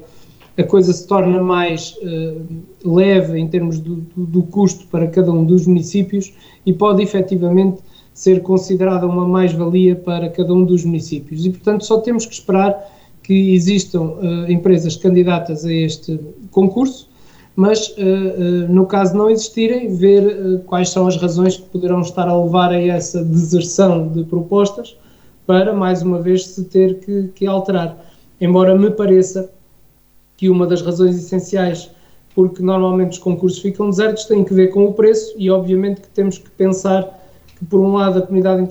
a 0.57 0.62
coisa 0.62 0.92
se 0.92 1.07
torna 1.07 1.42
mais 1.42 1.94
uh, 2.00 2.40
leve 2.84 3.38
em 3.38 3.46
termos 3.46 3.78
do, 3.80 3.96
do, 3.96 4.24
do, 4.24 4.42
custo 4.44 4.86
para 4.86 5.09
cada 5.09 5.30
um 5.30 5.44
dos 5.44 5.66
municípios 5.66 6.32
e 6.64 6.72
pode 6.72 7.02
efetivamente 7.02 7.80
ser 8.14 8.40
considerada 8.40 9.07
uma 9.07 9.26
mais-valia 9.26 9.94
para 9.94 10.30
cada 10.30 10.55
um 10.55 10.64
dos 10.64 10.84
municípios. 10.84 11.44
E, 11.44 11.50
portanto, 11.50 11.84
só 11.84 11.98
temos 11.98 12.24
que 12.24 12.32
esperar 12.32 12.92
que 13.22 13.52
existam 13.55 14.02
uh, 14.02 14.50
empresas 14.50 14.96
candidatas 14.96 15.66
a 15.66 15.72
este 15.72 16.18
concurso, 16.50 17.09
mas, 17.57 17.88
uh, 17.88 18.68
no 18.68 18.86
caso 18.86 19.12
de 19.12 19.18
não 19.18 19.30
existirem, 19.30 19.94
ver 19.94 20.62
quais 20.66 20.90
são 20.90 21.07
as 21.07 21.16
razões 21.16 21.57
que 21.57 21.62
poderão 21.68 22.00
estar 22.00 22.28
a 22.28 22.42
levar 22.42 22.70
a 22.70 22.80
essa 22.80 23.22
deserção 23.22 24.09
de 24.09 24.24
propostas 24.24 24.96
para, 25.46 25.72
mais 25.72 26.02
uma 26.02 26.20
vez, 26.20 26.46
se 26.46 26.64
ter 26.64 26.98
que, 27.00 27.28
que 27.34 27.46
alterar. 27.46 27.96
Embora 28.40 28.76
me 28.76 28.90
pareça 28.90 29.50
que 30.36 30.50
uma 30.50 30.66
das 30.66 30.82
razões 30.82 31.16
essenciais 31.16 31.90
porque 32.34 32.62
normalmente 32.62 33.12
os 33.12 33.18
concursos 33.18 33.61
ficam 33.61 33.88
desertos 33.88 34.24
tem 34.24 34.42
que 34.44 34.52
ver 34.52 34.68
com 34.68 34.84
o 34.86 34.92
preço 34.92 35.34
e 35.38 35.50
obviamente 35.50 36.00
que 36.00 36.09
temos 36.09 36.38
que 36.38 36.50
pensar 36.50 37.20
que 37.57 37.64
por 37.64 37.80
um 37.80 37.94
lado 37.94 38.18
a 38.18 38.22
comunidade 38.22 38.62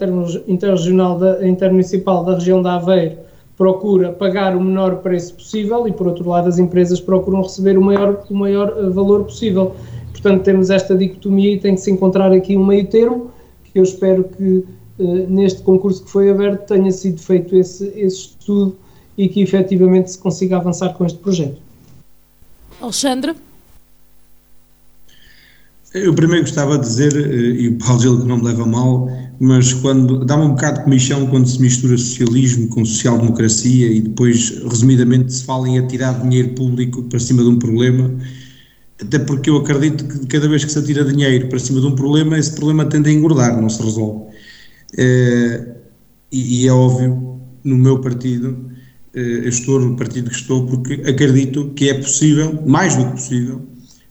interregional 0.48 1.18
da, 1.18 1.48
intermunicipal 1.48 2.26
da 2.26 2.36
região 2.36 2.62
da 2.62 2.76
Aveiro 2.76 3.18
procura 3.58 4.12
pagar 4.12 4.56
o 4.56 4.62
menor 4.62 4.98
preço 4.98 5.36
possível 5.36 5.88
e 5.88 5.92
por 5.92 6.08
outro 6.08 6.28
lado 6.28 6.48
as 6.48 6.58
empresas 6.58 7.00
procuram 7.00 7.42
receber 7.42 7.78
o 7.78 7.82
maior, 7.82 8.24
o 8.30 8.36
maior 8.36 8.74
eh, 8.78 8.90
valor 8.90 9.24
possível. 9.26 9.76
Portanto 10.12 10.44
temos 10.44 10.70
esta 10.70 10.96
dicotomia 10.96 11.54
e 11.54 11.60
tem 11.60 11.76
que 11.76 11.82
se 11.82 11.92
encontrar 11.92 12.32
aqui 12.32 12.58
um 12.58 12.66
meio 12.66 12.88
termo 12.88 13.32
que 13.64 13.80
eu 13.80 13.84
espero 13.84 14.24
que 14.24 14.66
eh, 15.00 15.04
neste 15.28 15.62
concurso 15.62 16.04
que 16.04 16.10
foi 16.10 16.30
aberto 16.30 16.68
tenha 16.68 16.92
sido 16.92 17.20
feito 17.20 17.56
esse, 17.56 17.88
esse 17.96 18.18
estudo 18.18 18.76
e 19.18 19.28
que 19.28 19.42
efetivamente 19.42 20.12
se 20.12 20.18
consiga 20.18 20.58
avançar 20.58 20.94
com 20.94 21.06
este 21.06 21.20
projeto. 21.20 21.58
Alexandre? 22.82 23.36
Eu 25.94 26.14
primeiro 26.16 26.42
gostava 26.42 26.78
de 26.78 26.88
dizer, 26.88 27.16
eh, 27.16 27.62
e 27.62 27.70
o 27.70 27.78
Paulo 27.78 28.02
Gil 28.02 28.22
que 28.22 28.28
não 28.28 28.38
me 28.38 28.46
leva 28.46 28.66
mal, 28.66 29.08
mas 29.44 29.74
quando 29.74 30.24
dá-me 30.24 30.46
um 30.46 30.50
bocado 30.52 30.78
de 30.78 30.86
comichão 30.86 31.28
quando 31.28 31.50
se 31.50 31.62
mistura 31.62 31.98
socialismo 31.98 32.70
com 32.70 32.86
social-democracia 32.86 33.92
e 33.92 34.00
depois, 34.00 34.52
resumidamente, 34.64 35.34
se 35.34 35.44
fala 35.44 35.68
em 35.68 35.78
atirar 35.78 36.22
dinheiro 36.22 36.56
público 36.56 37.04
para 37.04 37.20
cima 37.20 37.44
de 37.44 37.50
um 37.50 37.60
problema, 37.60 38.10
até 39.02 39.20
porque 39.20 39.50
eu 39.50 39.58
acredito 39.58 40.08
que 40.08 40.28
cada 40.28 40.48
vez 40.48 40.64
que 40.64 40.72
se 40.72 40.80
atira 40.80 41.04
dinheiro 41.04 41.50
para 41.50 41.60
cima 41.60 41.82
de 41.82 41.88
um 41.88 41.94
problema, 41.94 42.40
esse 42.40 42.56
problema 42.56 42.86
tende 42.86 43.10
a 43.10 43.12
engordar, 43.12 43.62
não 43.62 43.68
se 43.68 43.84
resolve. 43.84 44.34
É, 44.98 45.76
e, 46.32 46.62
e 46.64 46.68
é 46.70 46.72
óbvio, 46.72 47.42
no 47.66 47.78
meu 47.78 48.00
partido, 48.00 48.72
eu 49.14 49.50
estou 49.50 49.78
no 49.78 49.98
partido 49.98 50.30
que 50.30 50.38
estou 50.38 50.66
porque 50.66 50.94
acredito 51.06 51.70
que 51.76 51.90
é 51.90 51.96
possível, 51.96 52.64
mais 52.66 52.96
do 52.96 53.08
que 53.08 53.12
possível, 53.12 53.62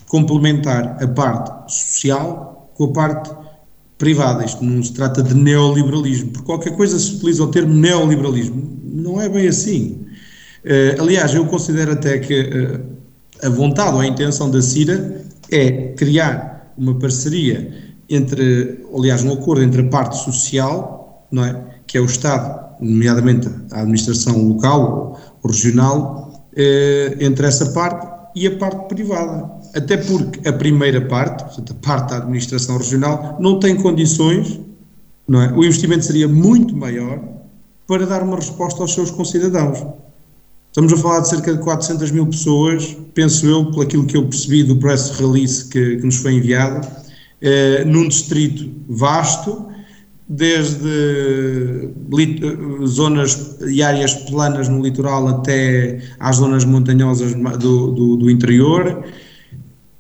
complementar 0.08 1.02
a 1.02 1.08
parte 1.08 1.72
social 1.72 2.70
com 2.74 2.84
a 2.84 2.92
parte 2.92 3.41
privada. 4.02 4.44
Isto 4.44 4.64
não 4.64 4.82
se 4.82 4.92
trata 4.92 5.22
de 5.22 5.32
neoliberalismo. 5.32 6.32
Por 6.32 6.42
qualquer 6.42 6.76
coisa 6.76 6.98
se 6.98 7.14
utiliza 7.14 7.44
o 7.44 7.46
termo 7.46 7.72
neoliberalismo. 7.72 8.80
Não 8.82 9.20
é 9.20 9.28
bem 9.28 9.46
assim. 9.46 10.00
Uh, 10.64 11.00
aliás, 11.00 11.32
eu 11.32 11.46
considero 11.46 11.92
até 11.92 12.18
que 12.18 12.40
uh, 12.40 13.46
a 13.46 13.48
vontade 13.48 13.94
ou 13.94 14.00
a 14.00 14.06
intenção 14.06 14.50
da 14.50 14.60
CIRA 14.60 15.22
é 15.52 15.92
criar 15.96 16.74
uma 16.76 16.98
parceria 16.98 17.72
entre, 18.10 18.80
aliás, 18.92 19.22
um 19.22 19.32
acordo 19.32 19.62
entre 19.62 19.82
a 19.82 19.88
parte 19.88 20.16
social, 20.16 21.28
não 21.30 21.44
é? 21.44 21.64
que 21.86 21.96
é 21.96 22.00
o 22.00 22.04
Estado 22.06 22.60
nomeadamente 22.80 23.48
a 23.70 23.82
administração 23.82 24.48
local 24.48 25.20
ou 25.40 25.50
regional, 25.50 26.48
eh, 26.56 27.16
entre 27.20 27.46
essa 27.46 27.66
parte 27.66 28.06
e 28.34 28.46
a 28.46 28.56
parte 28.56 28.88
privada. 28.88 29.48
Até 29.74 29.96
porque 29.96 30.46
a 30.48 30.52
primeira 30.52 31.00
parte, 31.00 31.44
portanto, 31.44 31.72
a 31.72 31.86
parte 31.86 32.10
da 32.10 32.18
administração 32.18 32.76
regional, 32.76 33.38
não 33.40 33.58
tem 33.58 33.74
condições, 33.76 34.60
não 35.26 35.40
é? 35.40 35.52
o 35.52 35.64
investimento 35.64 36.04
seria 36.04 36.28
muito 36.28 36.76
maior 36.76 37.20
para 37.86 38.06
dar 38.06 38.22
uma 38.22 38.36
resposta 38.36 38.82
aos 38.82 38.92
seus 38.92 39.10
concidadãos. 39.10 39.84
Estamos 40.68 40.92
a 40.92 40.96
falar 40.96 41.20
de 41.20 41.28
cerca 41.28 41.52
de 41.52 41.58
400 41.58 42.10
mil 42.10 42.26
pessoas, 42.26 42.96
penso 43.14 43.46
eu, 43.46 43.66
pelo 43.66 43.82
aquilo 43.82 44.06
que 44.06 44.16
eu 44.16 44.26
percebi 44.26 44.62
do 44.62 44.76
press 44.76 45.10
release 45.18 45.68
que, 45.68 45.96
que 45.96 46.06
nos 46.06 46.16
foi 46.16 46.34
enviado, 46.34 46.86
eh, 47.42 47.84
num 47.84 48.08
distrito 48.08 48.70
vasto, 48.88 49.66
desde 50.28 51.90
zonas 52.86 53.58
e 53.68 53.82
áreas 53.82 54.14
planas 54.14 54.68
no 54.68 54.82
litoral 54.82 55.28
até 55.28 56.00
às 56.18 56.36
zonas 56.36 56.64
montanhosas 56.64 57.34
do, 57.34 57.90
do, 57.92 58.16
do, 58.16 58.30
interior. 58.30 59.04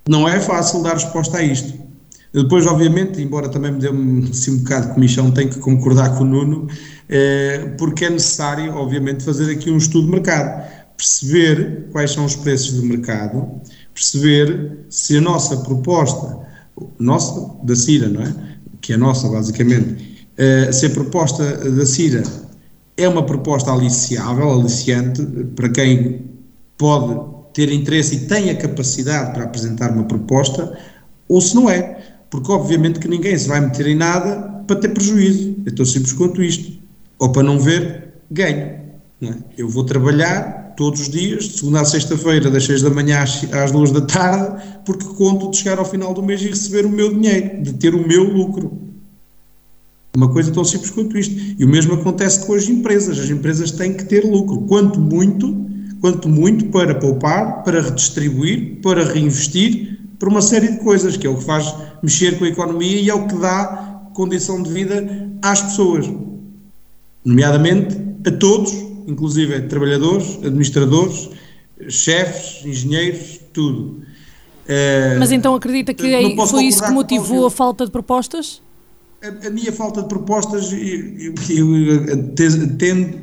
Não 0.08 0.28
é 0.28 0.40
fácil 0.40 0.82
dar 0.82 0.94
resposta 0.94 1.38
a 1.38 1.42
isto. 1.42 1.82
Depois, 2.32 2.66
obviamente, 2.66 3.20
embora 3.20 3.48
também 3.48 3.72
me 3.72 3.78
dê 3.78 3.90
um, 3.90 4.24
assim, 4.30 4.58
bocado 4.58 4.88
de 4.88 4.94
comissão, 4.94 5.30
tenho 5.30 5.50
que 5.50 5.58
concordar 5.58 6.16
com 6.16 6.24
o 6.24 6.26
Nuno, 6.26 6.66
eh, 7.08 7.74
porque 7.76 8.06
é 8.06 8.10
necessário, 8.10 8.74
obviamente, 8.74 9.22
fazer 9.22 9.52
aqui 9.52 9.70
um 9.70 9.76
estudo 9.76 10.06
de 10.06 10.12
mercado, 10.12 10.66
perceber 10.96 11.88
quais 11.92 12.10
são 12.10 12.24
os 12.24 12.34
preços 12.34 12.80
de 12.80 12.86
mercado, 12.86 13.60
perceber 13.92 14.86
se 14.88 15.18
a 15.18 15.20
nossa 15.20 15.58
proposta, 15.58 16.38
nossa, 16.98 17.54
da 17.62 17.76
CIRA, 17.76 18.08
não 18.08 18.22
é? 18.22 18.34
Que 18.80 18.94
é 18.94 18.96
nossa, 18.96 19.28
basicamente, 19.28 20.26
eh, 20.38 20.72
se 20.72 20.86
a 20.86 20.90
proposta 20.90 21.44
da 21.70 21.84
CIRA 21.84 22.22
é 22.96 23.06
uma 23.06 23.26
proposta 23.26 23.70
aliciável, 23.70 24.50
aliciante, 24.50 25.22
para 25.54 25.68
quem 25.68 26.22
pode 26.78 27.20
ter 27.52 27.72
interesse 27.72 28.14
e 28.16 28.20
tem 28.26 28.50
a 28.50 28.56
capacidade 28.56 29.32
para 29.32 29.44
apresentar 29.44 29.90
uma 29.90 30.04
proposta, 30.04 30.78
ou 31.28 31.40
se 31.40 31.54
não 31.54 31.68
é, 31.68 32.00
porque 32.30 32.50
obviamente 32.50 32.98
que 32.98 33.08
ninguém 33.08 33.36
se 33.36 33.48
vai 33.48 33.60
meter 33.60 33.86
em 33.86 33.96
nada 33.96 34.64
para 34.66 34.76
ter 34.76 34.88
prejuízo, 34.88 35.56
é 35.66 35.70
tão 35.70 35.84
simples 35.84 36.12
quanto 36.12 36.42
isto, 36.42 36.78
ou 37.18 37.30
para 37.30 37.42
não 37.42 37.58
ver 37.58 38.14
ganho. 38.30 38.80
Não 39.20 39.30
é? 39.30 39.36
Eu 39.56 39.68
vou 39.68 39.84
trabalhar 39.84 40.74
todos 40.76 41.02
os 41.02 41.08
dias, 41.08 41.44
de 41.44 41.58
segunda 41.58 41.80
a 41.80 41.84
sexta-feira, 41.84 42.50
das 42.50 42.64
seis 42.64 42.82
da 42.82 42.90
manhã 42.90 43.22
às 43.22 43.70
duas 43.70 43.90
da 43.90 44.00
tarde, 44.00 44.62
porque 44.84 45.04
conto 45.04 45.50
de 45.50 45.58
chegar 45.58 45.78
ao 45.78 45.84
final 45.84 46.14
do 46.14 46.22
mês 46.22 46.40
e 46.42 46.48
receber 46.48 46.86
o 46.86 46.90
meu 46.90 47.12
dinheiro, 47.12 47.62
de 47.62 47.74
ter 47.74 47.94
o 47.94 48.06
meu 48.06 48.24
lucro. 48.24 48.78
Uma 50.14 50.28
coisa 50.28 50.50
tão 50.52 50.64
simples 50.64 50.90
quanto 50.90 51.16
isto. 51.16 51.34
E 51.58 51.64
o 51.64 51.68
mesmo 51.68 51.94
acontece 51.94 52.44
com 52.44 52.54
as 52.54 52.68
empresas. 52.68 53.18
As 53.18 53.30
empresas 53.30 53.70
têm 53.70 53.94
que 53.94 54.04
ter 54.04 54.24
lucro. 54.24 54.60
Quanto 54.62 55.00
muito, 55.00 55.66
quanto 56.02 56.28
muito 56.28 56.66
para 56.66 56.96
poupar, 56.96 57.62
para 57.62 57.80
redistribuir, 57.80 58.80
para 58.82 59.04
reinvestir, 59.04 60.00
para 60.18 60.28
uma 60.28 60.42
série 60.42 60.72
de 60.72 60.78
coisas, 60.80 61.16
que 61.16 61.26
é 61.26 61.30
o 61.30 61.36
que 61.36 61.44
faz 61.44 61.72
mexer 62.02 62.38
com 62.38 62.44
a 62.44 62.48
economia 62.48 63.00
e 63.00 63.08
é 63.08 63.14
o 63.14 63.28
que 63.28 63.36
dá 63.36 64.10
condição 64.12 64.60
de 64.60 64.70
vida 64.70 65.30
às 65.40 65.62
pessoas. 65.62 66.10
Nomeadamente 67.24 67.96
a 68.26 68.32
todos, 68.32 68.72
inclusive 69.06 69.54
a 69.54 69.68
trabalhadores, 69.68 70.38
administradores, 70.44 71.30
chefes, 71.88 72.66
engenheiros, 72.66 73.40
tudo. 73.52 74.02
Uh, 74.64 75.18
Mas 75.20 75.30
então 75.30 75.54
acredita 75.54 75.94
que 75.94 76.12
é, 76.12 76.46
foi 76.46 76.64
isso 76.64 76.82
que 76.82 76.90
motivou 76.90 77.46
a 77.46 77.50
falta 77.50 77.84
de 77.84 77.92
propostas? 77.92 78.60
A, 79.22 79.46
a 79.46 79.50
minha 79.50 79.72
falta 79.72 80.02
de 80.02 80.08
propostas, 80.08 80.72
eu, 80.72 81.34
eu, 81.48 82.06
eu 82.06 82.34
tendo, 82.76 83.20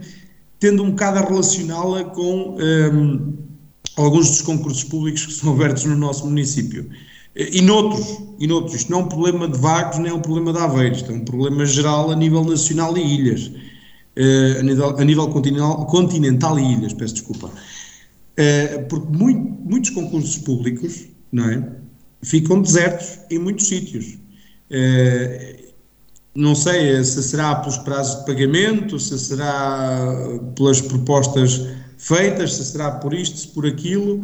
tendo 0.59 0.83
um 0.83 0.91
bocado 0.91 1.19
a 1.19 1.21
relacioná-la 1.21 2.03
com 2.05 2.57
um, 2.59 3.37
alguns 3.95 4.29
dos 4.29 4.41
concursos 4.41 4.83
públicos 4.83 5.25
que 5.25 5.33
são 5.33 5.53
abertos 5.53 5.85
no 5.85 5.95
nosso 5.95 6.25
município. 6.25 6.89
E 7.35 7.61
noutros, 7.61 8.17
e 8.39 8.47
noutros, 8.47 8.75
isto 8.75 8.91
não 8.91 8.99
é 8.99 9.03
um 9.03 9.07
problema 9.07 9.47
de 9.47 9.57
Vagos, 9.57 9.99
nem 9.99 10.11
é 10.11 10.13
um 10.13 10.21
problema 10.21 10.51
de 10.51 10.59
Aveiro, 10.59 10.95
isto 10.95 11.11
é 11.11 11.15
um 11.15 11.23
problema 11.23 11.65
geral 11.65 12.11
a 12.11 12.15
nível 12.15 12.43
nacional 12.43 12.97
e 12.97 13.01
ilhas, 13.01 13.47
uh, 13.47 14.59
a 14.59 14.63
nível, 14.63 14.97
a 14.97 15.03
nível 15.05 15.27
continental, 15.29 15.85
continental 15.85 16.59
e 16.59 16.73
ilhas, 16.73 16.93
peço 16.93 17.13
desculpa. 17.13 17.47
Uh, 17.47 18.85
porque 18.89 19.17
muito, 19.17 19.61
muitos 19.63 19.91
concursos 19.91 20.37
públicos, 20.39 21.05
não 21.31 21.49
é, 21.49 21.69
ficam 22.21 22.61
desertos 22.61 23.19
em 23.29 23.39
muitos 23.39 23.67
sítios. 23.67 24.17
Não 26.39 26.55
sei 26.55 27.03
se 27.03 27.21
será 27.21 27.55
pelos 27.55 27.77
prazos 27.79 28.19
de 28.19 28.25
pagamento, 28.25 28.97
se 28.97 29.19
será 29.19 30.15
pelas 30.55 30.79
propostas 30.79 31.67
feitas, 31.97 32.53
se 32.53 32.63
será 32.63 32.91
por 32.91 33.13
isto, 33.13 33.37
se 33.37 33.47
por 33.49 33.65
aquilo. 33.65 34.21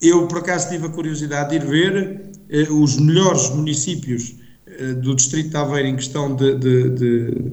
Eu, 0.00 0.28
por 0.28 0.38
acaso, 0.38 0.70
tive 0.70 0.86
a 0.86 0.88
curiosidade 0.88 1.50
de 1.50 1.56
ir 1.56 1.68
ver 1.68 2.30
eh, 2.48 2.68
os 2.70 2.96
melhores 2.96 3.50
municípios 3.50 4.36
eh, 4.66 4.94
do 4.94 5.14
Distrito 5.16 5.50
de 5.50 5.56
Aveiro 5.56 5.88
em 5.88 5.96
questão 5.96 6.34
de, 6.34 6.54
de, 6.54 6.90
de, 6.90 7.52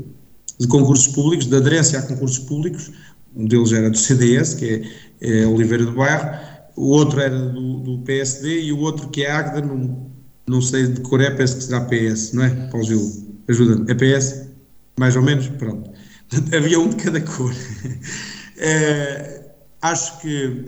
de, 0.60 0.68
concursos 0.68 1.08
públicos, 1.08 1.48
de 1.48 1.56
aderência 1.56 2.00
a 2.00 2.04
concursos 2.04 2.40
públicos. 2.40 2.92
Um 3.36 3.46
deles 3.48 3.72
era 3.74 3.90
do 3.90 3.98
CDS, 3.98 4.54
que 4.54 4.88
é, 5.20 5.42
é 5.42 5.48
Oliveira 5.48 5.84
do 5.84 5.92
Bairro, 5.94 6.30
o 6.78 6.90
outro 6.90 7.20
era 7.20 7.38
do, 7.38 7.80
do, 7.80 8.00
PSD 8.04 8.62
e 8.62 8.72
o 8.72 8.80
outro 8.80 9.10
que 9.10 9.24
é 9.24 9.32
Agda, 9.32 9.62
não, 9.62 10.07
não 10.48 10.62
sei 10.62 10.88
de 10.88 11.02
cor 11.02 11.22
é, 11.22 11.30
penso 11.30 11.58
que 11.58 11.64
será 11.64 11.82
PS, 11.82 12.34
não 12.34 12.44
é, 12.44 12.50
Paulo 12.70 12.86
Gil? 12.86 13.28
Ajuda-me. 13.48 13.92
É 13.92 13.96
PS? 13.96 14.48
Mais 14.98 15.16
ou 15.16 15.22
menos? 15.22 15.48
Pronto. 15.50 15.90
Havia 16.56 16.80
um 16.80 16.90
de 16.90 16.96
cada 16.96 17.22
cor. 17.22 17.54
é, 18.58 19.52
acho 19.82 20.20
que 20.22 20.66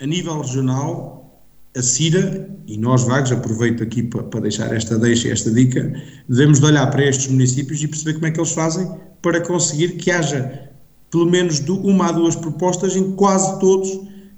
a 0.00 0.06
nível 0.06 0.40
regional, 0.40 1.42
a 1.76 1.82
CIRA, 1.82 2.48
e 2.66 2.76
nós 2.76 3.04
vagos, 3.04 3.32
aproveito 3.32 3.82
aqui 3.82 4.02
para, 4.02 4.22
para 4.24 4.40
deixar 4.40 4.74
esta 4.74 4.98
deixa, 4.98 5.28
esta 5.28 5.50
dica, 5.50 5.92
devemos 6.28 6.58
de 6.58 6.66
olhar 6.66 6.90
para 6.90 7.04
estes 7.04 7.28
municípios 7.28 7.82
e 7.82 7.88
perceber 7.88 8.14
como 8.14 8.26
é 8.26 8.30
que 8.30 8.40
eles 8.40 8.52
fazem 8.52 8.90
para 9.22 9.40
conseguir 9.40 9.96
que 9.96 10.10
haja 10.10 10.70
pelo 11.10 11.26
menos 11.26 11.60
uma 11.60 12.08
a 12.08 12.12
duas 12.12 12.34
propostas 12.34 12.96
em 12.96 13.12
quase 13.12 13.58
todos, 13.60 13.88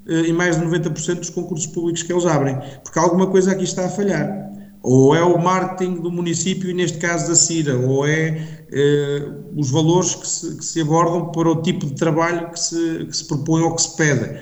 eh, 0.07 0.29
em 0.29 0.33
mais 0.33 0.57
de 0.57 0.65
90% 0.65 1.21
dos 1.21 1.31
concursos 1.31 1.67
públicos 1.67 2.03
que 2.03 2.13
eles 2.13 2.27
abrem, 2.27 2.59
porque 2.85 2.99
alguma 2.99 3.27
coisa 3.27 3.53
aqui 3.53 3.65
está 3.65 3.87
a 3.87 3.89
falhar. 3.89 4.48
Ou 4.83 5.15
é 5.15 5.23
o 5.23 5.39
marketing 5.39 6.01
do 6.01 6.11
município, 6.11 6.71
e 6.71 6.75
neste 6.75 6.99
caso 6.99 7.29
da 7.29 7.35
CIRA, 7.35 7.77
ou 7.77 8.07
é 8.07 8.65
eh, 8.71 9.29
os 9.57 9.71
valores 9.71 10.15
que 10.15 10.27
se, 10.27 10.57
que 10.57 10.65
se, 10.65 10.81
abordam 10.81 11.33
para 11.33 11.51
o 11.51 11.63
tipo 11.63 11.87
de 11.87 11.95
trabalho 11.95 12.51
que 12.51 12.61
se, 12.61 13.07
que 13.07 13.17
se 13.17 13.25
propõe 13.27 13.63
ou 13.63 13.75
que 13.75 13.83
se 13.83 13.97
pede 13.97 14.39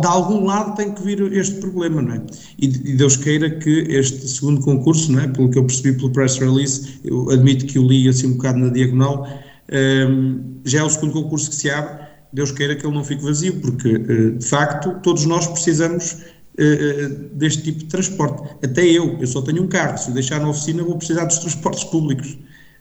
de 0.00 0.06
algum 0.06 0.44
lado 0.44 0.76
tem 0.76 0.92
que 0.92 1.02
vir 1.02 1.20
este 1.32 1.56
problema, 1.56 2.00
não 2.00 2.14
é? 2.14 2.22
E, 2.58 2.66
e, 2.66 2.96
Deus 2.96 3.16
queira 3.16 3.50
que 3.50 3.86
este 3.88 4.28
segundo 4.28 4.60
concurso, 4.60 5.10
não 5.10 5.20
é? 5.20 5.28
Pelo 5.28 5.50
que 5.50 5.58
eu 5.58 5.64
percebi 5.64 5.96
pelo 5.96 6.10
press 6.10 6.38
release, 6.38 7.00
eu 7.02 7.30
admito 7.30 7.66
que 7.66 7.78
o 7.78 7.86
li 7.86 8.08
assim 8.08 8.28
um 8.28 8.32
bocado 8.34 8.58
na 8.58 8.68
diagonal, 8.68 9.26
ehm, 9.68 10.60
já 10.64 10.80
é 10.80 10.82
o 10.84 10.90
segundo 10.90 11.12
concurso 11.12 11.50
que 11.50 11.56
se 11.56 11.70
abre, 11.70 12.04
Deus 12.32 12.50
queira 12.50 12.76
que 12.76 12.86
ele 12.86 12.94
não 12.94 13.04
fique 13.04 13.22
vazio, 13.22 13.60
porque 13.60 13.94
uh, 13.94 14.38
de 14.38 14.44
facto 14.44 15.00
todos 15.02 15.24
nós 15.24 15.46
precisamos 15.46 16.18
uh, 16.58 17.08
deste 17.34 17.62
tipo 17.62 17.80
de 17.80 17.86
transporte. 17.86 18.42
Até 18.62 18.84
eu, 18.84 19.18
eu 19.20 19.26
só 19.26 19.42
tenho 19.42 19.62
um 19.62 19.68
carro, 19.68 19.98
se 19.98 20.10
o 20.10 20.14
deixar 20.14 20.40
na 20.40 20.48
oficina 20.48 20.82
vou 20.82 20.96
precisar 20.96 21.24
dos 21.24 21.38
transportes 21.38 21.84
públicos, 21.84 22.36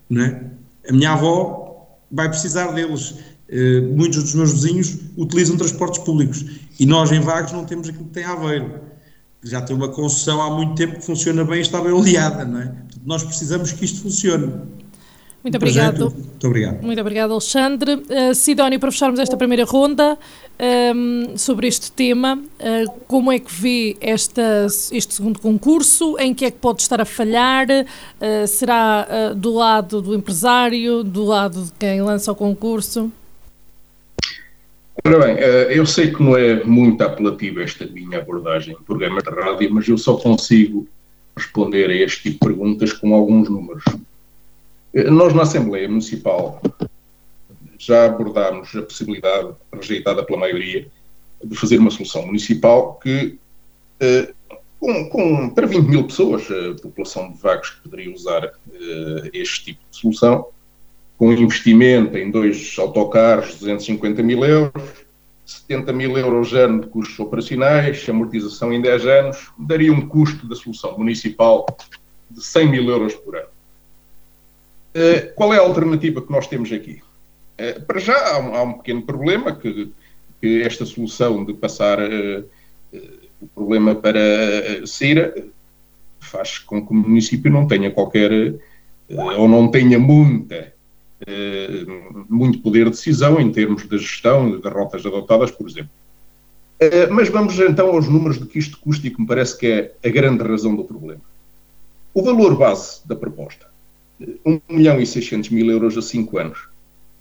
não 0.09 0.23
é? 0.23 0.43
A 0.89 0.93
minha 0.93 1.11
avó 1.11 1.97
vai 2.11 2.29
precisar 2.29 2.71
deles. 2.71 3.15
Uh, 3.49 3.95
muitos 3.95 4.23
dos 4.23 4.35
meus 4.35 4.53
vizinhos 4.53 4.97
utilizam 5.17 5.57
transportes 5.57 5.99
públicos 5.99 6.45
e 6.79 6.85
nós 6.85 7.11
em 7.11 7.19
Vagos 7.19 7.51
não 7.51 7.65
temos 7.65 7.89
aquilo 7.89 8.05
que 8.05 8.11
tem 8.11 8.23
Aveiro. 8.23 8.81
Já 9.43 9.61
tem 9.61 9.75
uma 9.75 9.89
concessão 9.89 10.41
há 10.41 10.49
muito 10.49 10.75
tempo 10.75 10.95
que 10.95 11.05
funciona 11.05 11.43
bem 11.43 11.57
e 11.57 11.61
está 11.61 11.81
bem 11.81 11.91
oleada, 11.91 12.45
não 12.45 12.59
é? 12.59 12.73
Nós 13.05 13.23
precisamos 13.23 13.73
que 13.73 13.83
isto 13.83 14.01
funcione. 14.01 14.53
Muito 15.43 15.57
obrigado. 15.57 15.97
Projeto, 15.97 16.15
muito 16.15 16.47
obrigado. 16.47 16.81
Muito 16.81 17.01
obrigado, 17.01 17.31
Alexandre. 17.31 17.95
Uh, 17.95 18.33
Sidónio, 18.33 18.79
para 18.79 18.89
fecharmos 18.89 19.19
esta 19.19 19.35
primeira 19.35 19.65
ronda 19.65 20.17
um, 20.57 21.27
ehm, 21.27 21.37
sobre 21.37 21.67
este 21.67 21.91
tema, 21.91 22.37
uh, 22.37 22.91
como 23.07 23.29
é 23.29 23.37
que 23.39 23.53
vê 23.53 23.97
esta, 23.99 24.65
este 24.93 25.13
segundo 25.13 25.41
concurso? 25.41 26.17
Em 26.17 26.33
que 26.33 26.45
é 26.45 26.51
que 26.51 26.57
pode 26.59 26.81
estar 26.81 27.01
a 27.01 27.05
falhar? 27.05 27.67
Uh, 27.69 28.47
será 28.47 29.33
do 29.35 29.53
lado 29.53 30.01
do 30.01 30.15
empresário, 30.15 31.03
do 31.03 31.25
lado 31.25 31.65
de 31.65 31.71
quem 31.77 32.01
lança 32.01 32.31
o 32.31 32.35
concurso? 32.35 33.11
Ora 35.05 35.19
bem, 35.25 35.35
eu 35.75 35.85
sei 35.85 36.13
que 36.13 36.23
não 36.23 36.37
é 36.37 36.63
muito 36.63 37.01
apelativa 37.01 37.61
esta 37.61 37.85
minha 37.85 38.19
abordagem 38.19 38.77
em 38.79 38.83
programa 38.83 39.21
de 39.21 39.29
rádio, 39.29 39.73
mas 39.73 39.87
eu 39.89 39.97
só 39.97 40.15
consigo 40.15 40.87
responder 41.35 41.89
a 41.89 41.95
este 41.95 42.31
tipo 42.31 42.45
de 42.45 42.53
perguntas 42.53 42.93
com 42.93 43.13
alguns 43.13 43.49
números. 43.49 43.83
Eh, 44.93 45.09
nós, 45.09 45.33
na 45.33 45.43
Assembleia 45.43 45.87
Municipal, 45.87 46.61
já 47.77 48.05
abordámos 48.05 48.75
a 48.75 48.81
possibilidade, 48.81 49.53
rejeitada 49.73 50.23
pela 50.23 50.39
maioria, 50.39 50.87
de 51.43 51.55
fazer 51.55 51.79
uma 51.79 51.91
solução 51.91 52.25
municipal 52.25 52.99
que, 53.01 53.37
eh, 53.99 54.33
com, 54.79 55.09
com, 55.09 55.49
para 55.49 55.65
20 55.65 55.87
mil 55.87 56.03
pessoas, 56.05 56.43
a 56.49 56.81
população 56.81 57.31
de 57.31 57.37
Vagos 57.39 57.71
poderia 57.83 58.13
usar 58.13 58.51
este 59.33 59.65
tipo 59.65 59.79
de 59.89 59.97
solução, 59.97 60.47
com 61.17 61.31
investimento 61.31 62.17
em 62.17 62.29
dois 62.29 62.75
autocarros, 62.77 63.55
250 63.55 64.21
mil 64.21 64.43
euros, 64.43 64.83
70 65.45 65.93
mil 65.93 66.17
euros 66.17 66.53
ano 66.53 66.81
de 66.81 66.87
custos 66.87 67.17
operacionais, 67.19 68.07
amortização 68.09 68.73
em 68.73 68.81
10 68.81 69.05
anos, 69.05 69.51
daria 69.57 69.91
um 69.91 70.07
custo 70.07 70.47
da 70.47 70.55
solução 70.55 70.97
municipal 70.97 71.65
de 72.29 72.43
100 72.43 72.69
mil 72.69 72.89
euros 72.89 73.13
por 73.15 73.37
ano. 73.37 73.52
Uh, 74.95 75.33
qual 75.35 75.53
é 75.53 75.57
a 75.57 75.61
alternativa 75.61 76.21
que 76.21 76.31
nós 76.31 76.47
temos 76.47 76.71
aqui? 76.71 77.01
Uh, 77.59 77.81
para 77.85 77.99
já 77.99 78.35
há 78.35 78.39
um, 78.39 78.55
há 78.55 78.63
um, 78.63 78.73
pequeno 78.73 79.01
problema, 79.01 79.55
que, 79.55 79.91
que 80.41 80.61
esta 80.61 80.85
solução 80.85 81.43
de 81.43 81.53
passar 81.53 81.99
uh, 81.99 82.45
o 83.41 83.47
problema 83.55 83.95
para 83.95 84.85
CIRA 84.85 85.33
faz 86.19 86.59
com 86.59 86.85
que 86.85 86.91
o 86.91 86.95
município 86.95 87.51
não 87.51 87.67
tenha 87.67 87.91
qualquer, 87.91 88.55
ou 89.09 89.47
não 89.47 89.69
tenha 89.69 89.99
muita 89.99 90.73
eh, 91.25 91.85
muito 92.29 92.59
poder 92.59 92.85
de 92.85 92.91
decisão 92.91 93.39
em 93.39 93.51
termos 93.51 93.87
de 93.87 93.97
gestão 93.97 94.59
de 94.59 94.67
rotas 94.67 95.05
adotadas, 95.05 95.51
por 95.51 95.69
exemplo. 95.69 95.91
Eh, 96.79 97.07
mas 97.07 97.29
vamos 97.29 97.57
então 97.59 97.87
aos 97.89 98.07
números 98.07 98.39
de 98.39 98.45
que 98.45 98.59
isto 98.59 98.77
custa 98.79 99.07
e 99.07 99.09
que 99.09 99.21
me 99.21 99.27
parece 99.27 99.57
que 99.57 99.67
é 99.67 100.07
a 100.07 100.11
grande 100.11 100.43
razão 100.43 100.75
do 100.75 100.83
problema. 100.83 101.21
O 102.13 102.23
valor 102.23 102.57
base 102.57 103.07
da 103.07 103.15
proposta, 103.15 103.67
1 104.45 104.61
milhão 104.69 104.99
e 104.99 105.05
600 105.05 105.49
mil 105.49 105.69
euros 105.69 105.97
a 105.97 106.01
5 106.01 106.37
anos. 106.37 106.67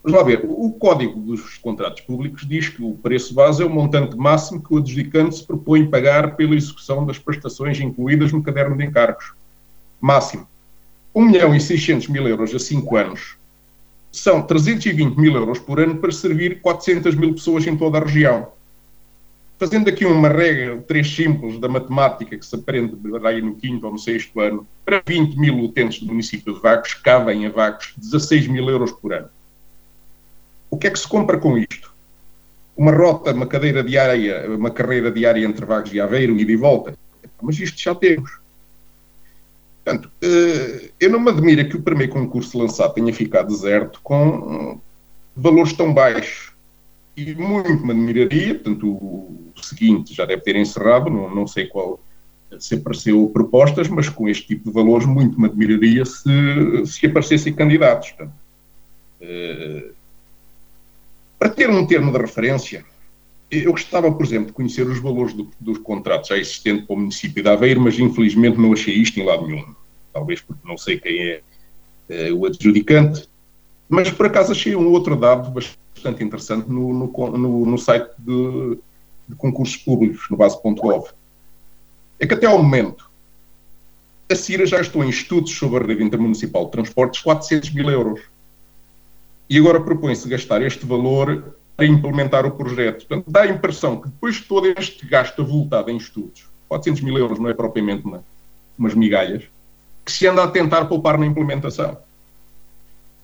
Vamos 0.03 0.19
lá 0.19 0.25
ver, 0.25 0.45
o 0.45 0.71
Código 0.73 1.21
dos 1.21 1.59
Contratos 1.59 2.01
Públicos 2.01 2.47
diz 2.47 2.69
que 2.69 2.83
o 2.83 2.95
preço 2.95 3.33
base 3.35 3.63
é 3.63 3.67
o 3.67 3.71
montante 3.71 4.17
máximo 4.17 4.61
que 4.61 4.75
o 4.75 4.79
adjudicante 4.79 5.37
se 5.37 5.47
propõe 5.47 5.89
pagar 5.89 6.35
pela 6.35 6.57
execução 6.57 7.07
das 7.07 7.19
prestações 7.19 7.81
incluídas 7.81 8.33
no 8.33 8.43
caderno 8.43 8.77
de 8.77 8.85
encargos. 8.85 9.33
Máximo. 10.01 10.49
1 11.15 11.25
milhão 11.25 11.55
e 11.55 11.61
600 11.61 12.09
mil 12.09 12.27
euros 12.27 12.53
a 12.55 12.59
5 12.59 12.97
anos 12.97 13.37
são 14.13 14.43
320 14.43 15.17
mil 15.17 15.35
euros 15.35 15.59
por 15.59 15.81
ano 15.81 15.97
para 15.97 16.13
servir 16.13 16.61
400 16.61 17.15
mil 17.15 17.33
pessoas 17.33 17.67
em 17.67 17.77
toda 17.77 17.99
a 17.99 18.03
região. 18.03 18.49
Fazendo 19.63 19.89
aqui 19.89 20.05
uma 20.05 20.29
regra, 20.29 20.83
três 20.89 21.09
simples 21.15 21.57
da 21.61 21.69
matemática 21.69 22.37
que 22.37 22.45
se 22.45 22.53
aprende 22.53 22.97
aí 23.25 23.41
no 23.41 23.55
quinto 23.55 23.87
ou 23.87 23.93
no 23.93 23.99
sexto 23.99 24.41
ano, 24.41 24.67
para 24.85 25.01
20 25.07 25.39
mil 25.39 25.57
utentes 25.61 26.01
do 26.01 26.07
município 26.07 26.53
de 26.53 26.61
Vagos, 26.61 26.95
cabem 26.95 27.47
a 27.47 27.49
Vagos 27.49 27.95
16 27.97 28.49
mil 28.49 28.69
euros 28.69 28.91
por 28.91 29.13
ano. 29.13 29.29
O 30.69 30.77
que 30.77 30.89
é 30.89 30.91
que 30.91 30.99
se 30.99 31.07
compra 31.07 31.39
com 31.39 31.57
isto? 31.57 31.95
Uma 32.77 32.91
rota, 32.91 33.33
uma 33.33 33.47
cadeira 33.47 33.85
diária, 33.85 34.51
uma 34.51 34.73
carreira 34.73 35.13
diária 35.13 35.47
entre 35.47 35.65
Vagos 35.65 35.95
e 35.95 36.01
Aveiro, 36.01 36.37
e 36.37 36.57
volta. 36.57 36.99
Mas 37.41 37.57
isto 37.61 37.81
já 37.81 37.95
temos. 37.95 38.41
Portanto, 39.85 40.11
eh, 40.23 40.91
eu 40.99 41.09
não 41.09 41.21
me 41.21 41.31
admira 41.31 41.65
que 41.65 41.77
o 41.77 41.83
primeiro 41.83 42.13
concurso 42.13 42.59
lançado 42.59 42.95
tenha 42.95 43.15
ficado 43.15 43.47
deserto 43.47 44.01
com 44.03 44.81
valores 45.37 45.73
tão 45.73 45.95
baixos. 45.95 46.52
E 47.17 47.35
muito 47.35 47.85
me 47.85 47.93
admiraria, 47.93 48.55
portanto, 48.55 48.89
o 48.89 49.53
seguinte 49.63 50.15
já 50.15 50.25
deve 50.25 50.43
ter 50.43 50.57
encerrado, 50.57 51.11
não, 51.11 51.35
não 51.35 51.47
sei 51.47 51.67
qual, 51.67 52.01
se 52.59 52.75
apareceu 52.75 53.29
propostas, 53.29 53.89
mas 53.89 54.09
com 54.09 54.29
este 54.29 54.47
tipo 54.47 54.65
de 54.65 54.75
valores 54.75 55.07
muito 55.07 55.41
me 55.41 55.47
admiraria 55.47 56.05
se, 56.05 56.87
se 56.87 57.07
aparecessem 57.07 57.53
candidatos. 57.53 58.11
Portanto, 58.13 58.35
Para 61.39 61.49
ter 61.51 61.69
um 61.71 61.87
termo 61.87 62.13
de 62.13 62.19
referência, 62.19 62.85
eu 63.51 63.73
gostava, 63.73 64.11
por 64.11 64.25
exemplo, 64.25 64.47
de 64.47 64.53
conhecer 64.53 64.87
os 64.87 64.99
valores 64.99 65.35
do, 65.35 65.51
dos 65.61 65.79
contratos 65.79 66.29
já 66.29 66.39
existentes 66.39 66.87
para 66.87 66.95
o 66.95 66.99
município 66.99 67.43
de 67.43 67.49
Aveiro, 67.49 67.81
mas 67.81 67.99
infelizmente 67.99 68.59
não 68.59 68.73
achei 68.73 68.95
isto 68.95 69.19
em 69.21 69.25
lado 69.25 69.47
nenhum. 69.47 69.75
Talvez 70.13 70.41
porque 70.41 70.67
não 70.67 70.79
sei 70.79 70.99
quem 70.99 71.21
é, 71.21 71.43
é 72.09 72.33
o 72.33 72.47
adjudicante. 72.47 73.29
Mas 73.89 74.11
por 74.11 74.27
acaso 74.27 74.53
achei 74.53 74.75
um 74.75 74.89
outro 74.89 75.17
dado 75.17 75.51
bastante 75.51 75.82
interessante 76.11 76.69
no, 76.69 76.93
no, 76.93 77.39
no, 77.39 77.67
no 77.67 77.79
site 77.79 78.11
de, 78.19 78.79
de, 79.29 79.37
concursos 79.37 79.77
públicos, 79.77 80.27
no 80.31 80.37
base.gov. 80.37 81.11
É 82.19 82.27
que 82.27 82.35
até 82.35 82.47
ao 82.47 82.59
momento 82.59 83.11
a 84.31 84.35
CIRA 84.35 84.67
já 84.67 84.81
estou 84.81 85.05
em 85.05 85.11
estudos 85.11 85.53
sobre 85.53 85.85
a 85.85 85.87
rede 85.87 86.03
intermunicipal 86.03 86.65
de 86.65 86.73
transportes 86.73 87.21
400 87.21 87.71
mil 87.71 87.91
euros. 87.91 88.21
E 89.49 89.59
agora 89.59 89.81
propõe-se 89.81 90.29
gastar 90.29 90.63
este 90.63 90.87
valor 90.87 91.57
para 91.77 91.87
implementar 91.87 92.47
o 92.47 92.51
projeto. 92.51 93.07
Portanto, 93.07 93.31
dá 93.31 93.43
a 93.43 93.47
impressão 93.47 94.01
que 94.01 94.09
depois 94.09 94.37
de 94.37 94.43
todo 94.43 94.67
este 94.67 95.07
gasto 95.07 95.43
avultado 95.43 95.91
em 95.91 95.97
estudos, 95.97 96.47
400 96.69 97.03
mil 97.03 97.19
euros 97.19 97.39
não 97.39 97.51
é 97.51 97.55
propriamente 97.55 98.05
uma, 98.05 98.25
umas 98.79 98.95
migalhas, 98.95 99.45
que 100.05 100.11
se 100.11 100.27
anda 100.27 100.43
a 100.43 100.49
tentar 100.49 100.87
poupar 100.87 101.19
na 101.19 101.27
implementação. 101.27 101.99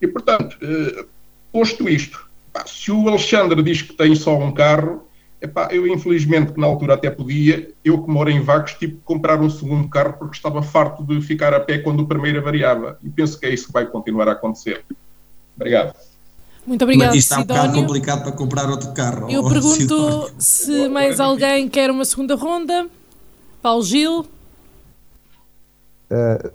E, 0.00 0.06
portanto, 0.06 0.56
eh, 0.62 1.06
posto 1.52 1.88
isto, 1.88 2.27
pá, 2.58 2.64
se 2.66 2.90
o 2.90 3.08
Alexandre 3.08 3.62
diz 3.62 3.82
que 3.82 3.92
tem 3.92 4.14
só 4.14 4.36
um 4.36 4.52
carro, 4.52 5.04
epá, 5.40 5.68
eu 5.70 5.86
infelizmente, 5.86 6.52
que 6.52 6.60
na 6.60 6.66
altura 6.66 6.94
até 6.94 7.10
podia, 7.10 7.70
eu 7.84 8.02
que 8.02 8.10
moro 8.10 8.30
em 8.30 8.40
Vagos, 8.40 8.74
tive 8.74 8.94
que 8.94 9.02
comprar 9.04 9.40
um 9.40 9.48
segundo 9.48 9.88
carro 9.88 10.14
porque 10.18 10.36
estava 10.36 10.62
farto 10.62 11.04
de 11.04 11.20
ficar 11.20 11.54
a 11.54 11.60
pé 11.60 11.78
quando 11.78 12.00
o 12.00 12.06
primeiro 12.06 12.42
variava. 12.42 12.98
E 13.02 13.08
penso 13.08 13.38
que 13.38 13.46
é 13.46 13.54
isso 13.54 13.68
que 13.68 13.72
vai 13.72 13.86
continuar 13.86 14.28
a 14.28 14.32
acontecer. 14.32 14.84
Obrigado. 15.56 15.94
Muito 16.66 16.82
obrigado, 16.82 17.08
Mas 17.08 17.16
isto 17.16 17.30
está 17.30 17.40
Sidónio. 17.40 17.62
um 17.62 17.66
bocado 17.66 17.86
complicado 17.86 18.22
para 18.24 18.32
comprar 18.32 18.68
outro 18.68 18.92
carro. 18.92 19.30
Eu 19.30 19.42
pergunto 19.48 19.74
Sidónio. 19.74 20.34
se 20.38 20.88
mais 20.88 21.20
alguém 21.20 21.68
quer 21.68 21.90
uma 21.90 22.04
segunda 22.04 22.34
ronda. 22.34 22.86
Paulo 23.62 23.82
Gil, 23.82 24.26
Uh, 26.10 26.50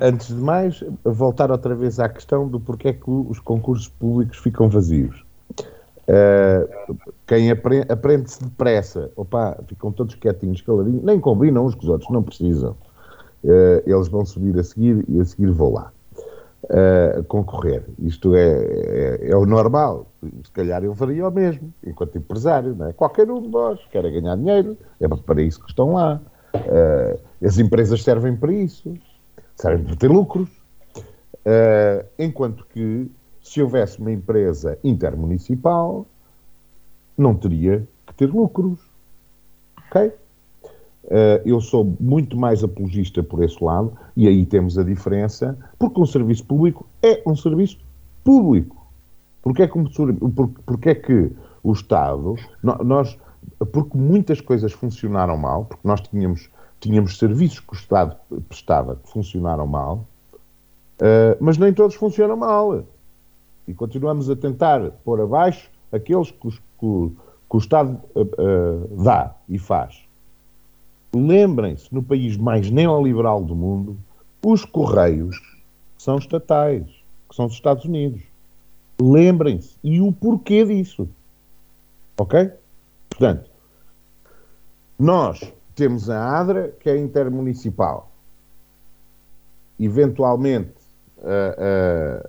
antes 0.00 0.28
de 0.28 0.34
mais, 0.34 0.82
voltar 1.04 1.50
outra 1.50 1.74
vez 1.74 1.98
à 1.98 2.08
questão 2.08 2.46
do 2.46 2.60
porquê 2.60 2.88
é 2.88 2.92
que 2.92 3.10
os 3.10 3.40
concursos 3.40 3.88
públicos 3.88 4.38
ficam 4.38 4.68
vazios. 4.68 5.21
Uh, 6.08 6.96
quem 7.28 7.50
apre 7.50 7.84
aprende-se 7.88 8.42
depressa, 8.42 9.10
opa, 9.14 9.56
ficam 9.68 9.92
todos 9.92 10.16
quietinhos, 10.16 10.60
caladinhos, 10.60 11.02
nem 11.04 11.20
combinam 11.20 11.64
uns 11.64 11.74
com 11.74 11.82
os 11.82 11.88
outros, 11.88 12.10
não 12.10 12.22
precisam. 12.22 12.76
Uh, 13.44 13.82
eles 13.86 14.08
vão 14.08 14.24
subir 14.24 14.58
a 14.58 14.64
seguir 14.64 15.04
e 15.08 15.20
a 15.20 15.24
seguir 15.24 15.50
vou 15.50 15.74
lá 15.74 15.92
uh, 16.64 17.22
concorrer. 17.24 17.84
Isto 18.00 18.34
é, 18.34 18.48
é, 18.48 19.30
é 19.30 19.36
o 19.36 19.46
normal. 19.46 20.06
Se 20.44 20.50
calhar 20.52 20.82
eu 20.84 20.94
faria 20.94 21.26
o 21.26 21.30
mesmo, 21.30 21.72
enquanto 21.84 22.18
empresário. 22.18 22.76
É? 22.84 22.92
Qualquer 22.92 23.30
um 23.30 23.40
de 23.40 23.48
nós 23.48 23.80
quer 23.90 24.02
ganhar 24.02 24.36
dinheiro, 24.36 24.76
é 25.00 25.08
para 25.08 25.42
isso 25.42 25.60
que 25.60 25.70
estão 25.70 25.94
lá. 25.94 26.20
As 27.44 27.58
empresas 27.58 28.02
servem 28.02 28.36
para 28.36 28.52
isso, 28.52 28.94
servem 29.56 29.84
para 29.84 29.96
ter 29.96 30.08
lucros. 30.08 30.48
Enquanto 32.18 32.64
que, 32.66 33.10
se 33.42 33.60
houvesse 33.60 33.98
uma 33.98 34.12
empresa 34.12 34.78
intermunicipal, 34.84 36.06
não 37.16 37.34
teria 37.34 37.86
que 38.06 38.14
ter 38.14 38.30
lucros. 38.30 38.78
Ok? 39.86 40.12
Uh, 41.04 41.42
eu 41.44 41.60
sou 41.60 41.96
muito 41.98 42.36
mais 42.36 42.62
apologista 42.62 43.22
por 43.22 43.42
esse 43.42 43.62
lado, 43.62 43.92
e 44.16 44.28
aí 44.28 44.46
temos 44.46 44.78
a 44.78 44.84
diferença, 44.84 45.58
porque 45.78 46.00
um 46.00 46.06
serviço 46.06 46.44
público 46.44 46.86
é 47.02 47.20
um 47.26 47.34
serviço 47.34 47.78
público. 48.22 48.86
Porque 49.42 49.62
é 49.62 49.68
que, 49.68 49.78
porque, 50.34 50.62
porque 50.64 50.88
é 50.90 50.94
que 50.94 51.32
o 51.62 51.72
Estado, 51.72 52.36
nós, 52.62 53.18
porque 53.72 53.98
muitas 53.98 54.40
coisas 54.40 54.72
funcionaram 54.72 55.36
mal, 55.36 55.64
porque 55.64 55.86
nós 55.86 56.00
tínhamos, 56.00 56.48
tínhamos 56.78 57.18
serviços 57.18 57.58
que 57.58 57.72
o 57.72 57.76
Estado 57.76 58.16
prestava 58.48 58.96
que 58.96 59.10
funcionaram 59.10 59.66
mal, 59.66 60.06
uh, 61.00 61.36
mas 61.40 61.58
nem 61.58 61.72
todos 61.72 61.96
funcionam 61.96 62.36
mal. 62.36 62.84
E 63.66 63.74
continuamos 63.74 64.28
a 64.28 64.36
tentar 64.36 64.90
pôr 65.04 65.20
abaixo 65.20 65.70
aqueles 65.92 66.30
que, 66.30 66.48
os, 66.48 66.58
que, 66.58 66.62
que 67.50 67.56
o 67.56 67.58
Estado 67.58 68.00
uh, 68.14 68.22
uh, 68.22 69.02
dá 69.02 69.34
e 69.48 69.58
faz. 69.58 70.02
Lembrem-se, 71.14 71.92
no 71.94 72.02
país 72.02 72.36
mais 72.36 72.70
neoliberal 72.70 73.44
do 73.44 73.54
mundo, 73.54 73.96
os 74.44 74.64
Correios 74.64 75.36
são 75.98 76.16
estatais, 76.16 76.86
que 77.28 77.36
são 77.36 77.46
dos 77.46 77.54
Estados 77.54 77.84
Unidos. 77.84 78.22
Lembrem-se. 79.00 79.76
E 79.84 80.00
o 80.00 80.12
porquê 80.12 80.64
disso. 80.64 81.08
Ok? 82.18 82.50
Portanto, 83.10 83.50
nós 84.98 85.52
temos 85.74 86.08
a 86.08 86.40
ADRA, 86.40 86.68
que 86.80 86.88
é 86.88 86.98
intermunicipal. 86.98 88.10
Eventualmente, 89.78 90.74
a, 91.22 92.28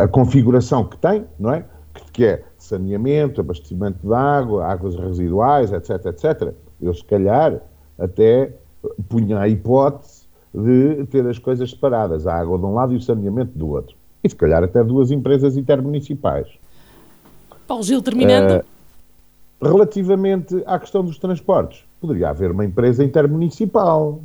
a, 0.00 0.08
configuração 0.08 0.84
que 0.84 0.96
tem, 0.96 1.24
não 1.38 1.52
é? 1.52 1.64
Que 2.12 2.24
é 2.24 2.44
saneamento, 2.56 3.40
abastecimento 3.40 3.98
de 4.06 4.14
água, 4.14 4.66
águas 4.66 4.96
residuais, 4.96 5.72
etc, 5.72 6.06
etc. 6.06 6.54
Eu, 6.80 6.94
se 6.94 7.04
calhar, 7.04 7.60
até 7.98 8.52
punha 9.08 9.40
a 9.40 9.48
hipótese 9.48 10.22
de 10.54 11.06
ter 11.06 11.26
as 11.26 11.38
coisas 11.38 11.70
separadas, 11.70 12.26
a 12.26 12.34
água 12.34 12.58
de 12.58 12.64
um 12.64 12.74
lado 12.74 12.92
e 12.92 12.96
o 12.96 13.00
saneamento 13.00 13.56
do 13.56 13.68
outro. 13.68 13.96
E, 14.22 14.28
se 14.28 14.36
calhar, 14.36 14.62
até 14.62 14.82
duas 14.84 15.10
empresas 15.10 15.56
intermunicipais. 15.56 16.46
Paulo 17.66 17.82
Gil, 17.82 18.02
terminando. 18.02 18.62
Uh, 19.60 19.68
relativamente 19.68 20.62
à 20.66 20.78
questão 20.78 21.04
dos 21.04 21.18
transportes, 21.18 21.84
poderia 22.00 22.30
haver 22.30 22.50
uma 22.50 22.64
empresa 22.64 23.04
intermunicipal 23.04 24.20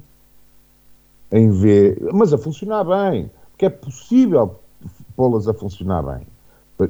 em 1.31 1.49
vez, 1.49 1.97
mas 2.13 2.33
a 2.33 2.37
funcionar 2.37 2.83
bem, 2.83 3.29
porque 3.51 3.65
é 3.65 3.69
possível 3.69 4.59
pô-las 5.15 5.47
a 5.47 5.53
funcionar 5.53 6.03
bem. 6.03 6.27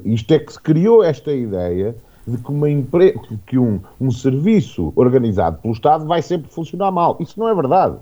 Isto 0.06 0.34
é 0.34 0.40
que 0.40 0.52
se 0.52 0.60
criou 0.60 1.04
esta 1.04 1.32
ideia 1.32 1.96
de 2.28 2.38
que, 2.38 2.52
uma 2.52 2.70
empre... 2.70 3.18
que 3.46 3.58
um, 3.58 3.80
um 4.00 4.12
serviço 4.12 4.92
organizado 4.96 5.60
pelo 5.62 5.74
Estado 5.74 6.06
vai 6.06 6.22
sempre 6.22 6.50
funcionar 6.52 6.92
mal. 6.92 7.16
Isso 7.20 7.40
não 7.40 7.48
é 7.48 7.56
verdade. 7.56 7.98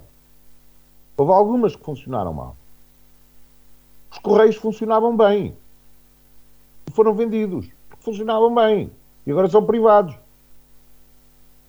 Houve 1.15 1.31
algumas 1.31 1.75
que 1.75 1.83
funcionaram 1.83 2.33
mal. 2.33 2.55
Os 4.11 4.17
Correios 4.17 4.55
funcionavam 4.55 5.15
bem. 5.15 5.53
Foram 6.91 7.13
vendidos. 7.13 7.67
Funcionavam 7.99 8.53
bem. 8.53 8.89
E 9.27 9.31
agora 9.31 9.47
são 9.47 9.63
privados. 9.63 10.15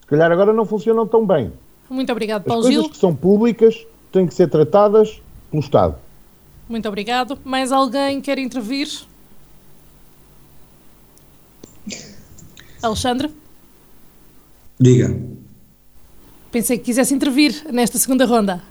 Se 0.01 0.07
calhar 0.07 0.33
agora 0.33 0.53
não 0.53 0.65
funcionam 0.65 1.07
tão 1.07 1.27
bem. 1.27 1.53
Muito 1.91 2.11
obrigado, 2.11 2.43
As 2.43 2.47
Paulo 2.47 2.63
coisas 2.63 2.83
Gil. 2.83 2.91
que 2.91 2.97
são 2.97 3.15
públicas 3.15 3.87
têm 4.13 4.27
que 4.27 4.35
ser 4.35 4.49
tratadas 4.49 5.21
pelo 5.51 5.63
Estado. 5.63 5.97
Muito 6.69 6.89
obrigado. 6.89 7.39
Mais 7.45 7.71
alguém 7.71 8.21
quer 8.21 8.39
intervir? 8.39 8.89
Alexandre? 12.83 13.31
Diga. 14.79 15.17
Pensei 16.51 16.79
que 16.79 16.85
quisesse 16.85 17.15
intervir 17.15 17.67
nesta 17.73 17.99
segunda 17.99 18.25
ronda. 18.25 18.63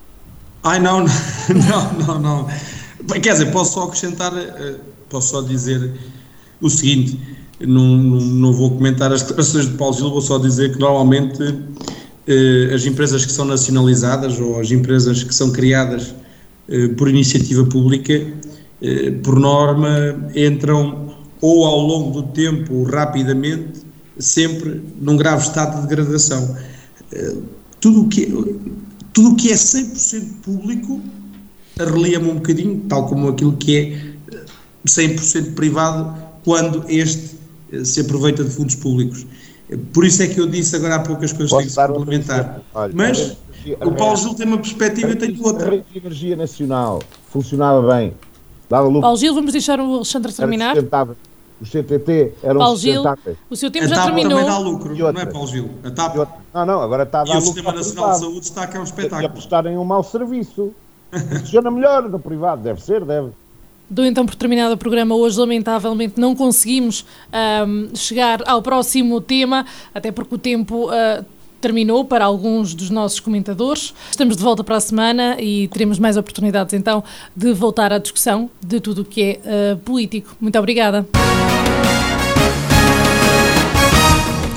Ai, 0.63 0.79
não, 0.79 1.05
não, 1.69 1.93
não, 1.93 2.19
não. 2.19 2.47
Quer 3.21 3.33
dizer, 3.33 3.51
posso 3.51 3.73
só 3.73 3.83
acrescentar, 3.83 4.35
eh, 4.35 4.75
posso 5.09 5.29
só 5.29 5.41
dizer 5.41 5.93
o 6.59 6.69
seguinte, 6.69 7.19
não, 7.59 7.97
não, 7.97 8.19
não 8.19 8.53
vou 8.53 8.71
comentar 8.71 9.11
as 9.11 9.21
declarações 9.21 9.69
de 9.69 9.77
Paulo 9.77 9.93
Gil, 9.93 10.09
vou 10.09 10.21
só 10.21 10.37
dizer 10.37 10.73
que 10.73 10.79
normalmente 10.79 11.37
as 12.73 12.85
empresas 12.85 13.25
que 13.25 13.31
são 13.31 13.45
nacionalizadas 13.45 14.39
ou 14.39 14.59
as 14.59 14.71
empresas 14.71 15.23
que 15.23 15.33
são 15.33 15.51
criadas 15.51 16.15
eh, 16.67 16.87
por 16.89 17.07
iniciativa 17.07 17.63
pública, 17.65 18.13
eh, 18.81 19.11
por 19.23 19.39
norma, 19.39 19.89
entram 20.35 21.13
ou 21.39 21.65
ao 21.65 21.79
longo 21.79 22.21
do 22.21 22.27
tempo, 22.29 22.83
rapidamente, 22.83 23.83
sempre 24.17 24.81
num 24.99 25.15
grave 25.15 25.43
estado 25.43 25.81
de 25.81 25.87
degradação. 25.87 26.57
Eh, 27.11 27.35
tudo 27.79 28.01
o 28.01 28.07
que 28.07 28.25
tudo 29.13 29.29
o 29.29 29.35
que 29.35 29.51
é 29.51 29.55
100% 29.55 30.41
público 30.43 31.01
relia-me 31.77 32.31
um 32.31 32.35
bocadinho, 32.35 32.81
tal 32.89 33.07
como 33.07 33.29
aquilo 33.29 33.55
que 33.57 33.77
é 33.77 34.15
100% 34.87 35.53
privado, 35.53 36.13
quando 36.43 36.83
este 36.89 37.35
se 37.83 38.01
aproveita 38.01 38.43
de 38.43 38.49
fundos 38.49 38.75
públicos. 38.75 39.25
Por 39.93 40.05
isso 40.05 40.21
é 40.21 40.27
que 40.27 40.39
eu 40.39 40.47
disse 40.47 40.75
agora 40.75 40.95
há 40.95 40.99
poucas 40.99 41.33
coisas 41.33 41.49
que 41.51 41.57
têm 41.57 41.65
que 41.67 41.71
se 41.73 41.87
complementar. 41.87 42.61
Olha, 42.73 42.93
Mas 42.95 43.17
a 43.19 43.21
energia- 43.23 43.77
o 43.83 43.91
Paulo 43.93 44.15
Gil 44.15 44.33
tem 44.35 44.45
uma 44.45 44.57
perspectiva, 44.57 45.09
eu 45.09 45.15
tenho 45.17 45.43
A 45.43 45.47
outra. 45.47 45.69
rede 45.71 45.85
de 45.91 45.97
energia 45.97 46.35
nacional 46.35 47.01
funcionava 47.29 47.81
bem. 47.95 48.13
Dava 48.69 48.85
lucro. 48.87 49.01
Paulo 49.01 49.17
Gil, 49.17 49.33
vamos 49.33 49.51
deixar 49.51 49.79
o 49.79 49.95
Alexandre 49.95 50.31
terminar. 50.33 50.75
Os 51.61 51.69
CTT 51.69 52.33
eram 52.43 52.59
Paulo 52.59 52.77
Gil, 52.77 53.01
o 53.49 53.55
seu 53.55 53.71
tempo 53.71 53.85
A 53.85 53.87
já 53.87 53.95
TAP 53.95 54.05
também 54.07 54.27
dá 54.27 54.35
terminou. 54.35 54.61
lucro, 54.61 54.93
E 54.95 54.99
não 54.99 55.09
é, 55.09 55.25
Paulo 55.25 55.47
Gil? 55.47 55.69
A 55.83 55.87
E 55.87 55.91
TAP 55.91 56.17
outra- 56.17 56.35
Não, 56.53 56.65
não, 56.65 56.81
agora 56.81 57.03
está 57.03 57.21
a 57.21 57.23
e 57.23 57.27
dar 57.27 57.31
o 57.31 57.35
lucro 57.35 57.45
Sistema 57.47 57.69
ao 57.69 57.75
Nacional 57.77 58.11
de. 58.11 58.19
Saúde 58.19 58.39
está 58.45 58.67
que 58.67 58.75
é 58.77 58.79
um 58.79 58.83
E 58.83 58.85
a 58.85 58.89
espetáculo. 58.89 59.29
prestarem 59.29 59.77
um 59.77 59.85
mau 59.85 60.03
serviço. 60.03 60.73
Funciona 61.39 61.71
melhor 61.71 62.09
no 62.09 62.19
privado, 62.19 62.61
deve 62.61 62.83
ser, 62.83 63.05
deve. 63.05 63.29
Dou 63.89 64.05
então 64.05 64.25
por 64.25 64.35
terminado 64.35 64.73
o 64.73 64.77
programa 64.77 65.15
hoje. 65.15 65.39
Lamentavelmente 65.39 66.19
não 66.19 66.35
conseguimos 66.35 67.05
um, 67.67 67.95
chegar 67.95 68.41
ao 68.47 68.61
próximo 68.61 69.21
tema, 69.21 69.65
até 69.93 70.11
porque 70.11 70.35
o 70.35 70.37
tempo 70.37 70.89
uh, 70.89 71.25
terminou 71.61 72.03
para 72.05 72.25
alguns 72.25 72.73
dos 72.73 72.89
nossos 72.89 73.19
comentadores. 73.19 73.93
Estamos 74.09 74.35
de 74.37 74.43
volta 74.43 74.63
para 74.63 74.75
a 74.75 74.79
semana 74.79 75.37
e 75.39 75.67
teremos 75.67 75.99
mais 75.99 76.17
oportunidades 76.17 76.73
então 76.73 77.03
de 77.35 77.53
voltar 77.53 77.93
à 77.93 77.97
discussão 77.97 78.49
de 78.61 78.79
tudo 78.79 79.01
o 79.01 79.05
que 79.05 79.21
é 79.21 79.73
uh, 79.73 79.77
político. 79.77 80.35
Muito 80.39 80.57
obrigada. 80.57 81.05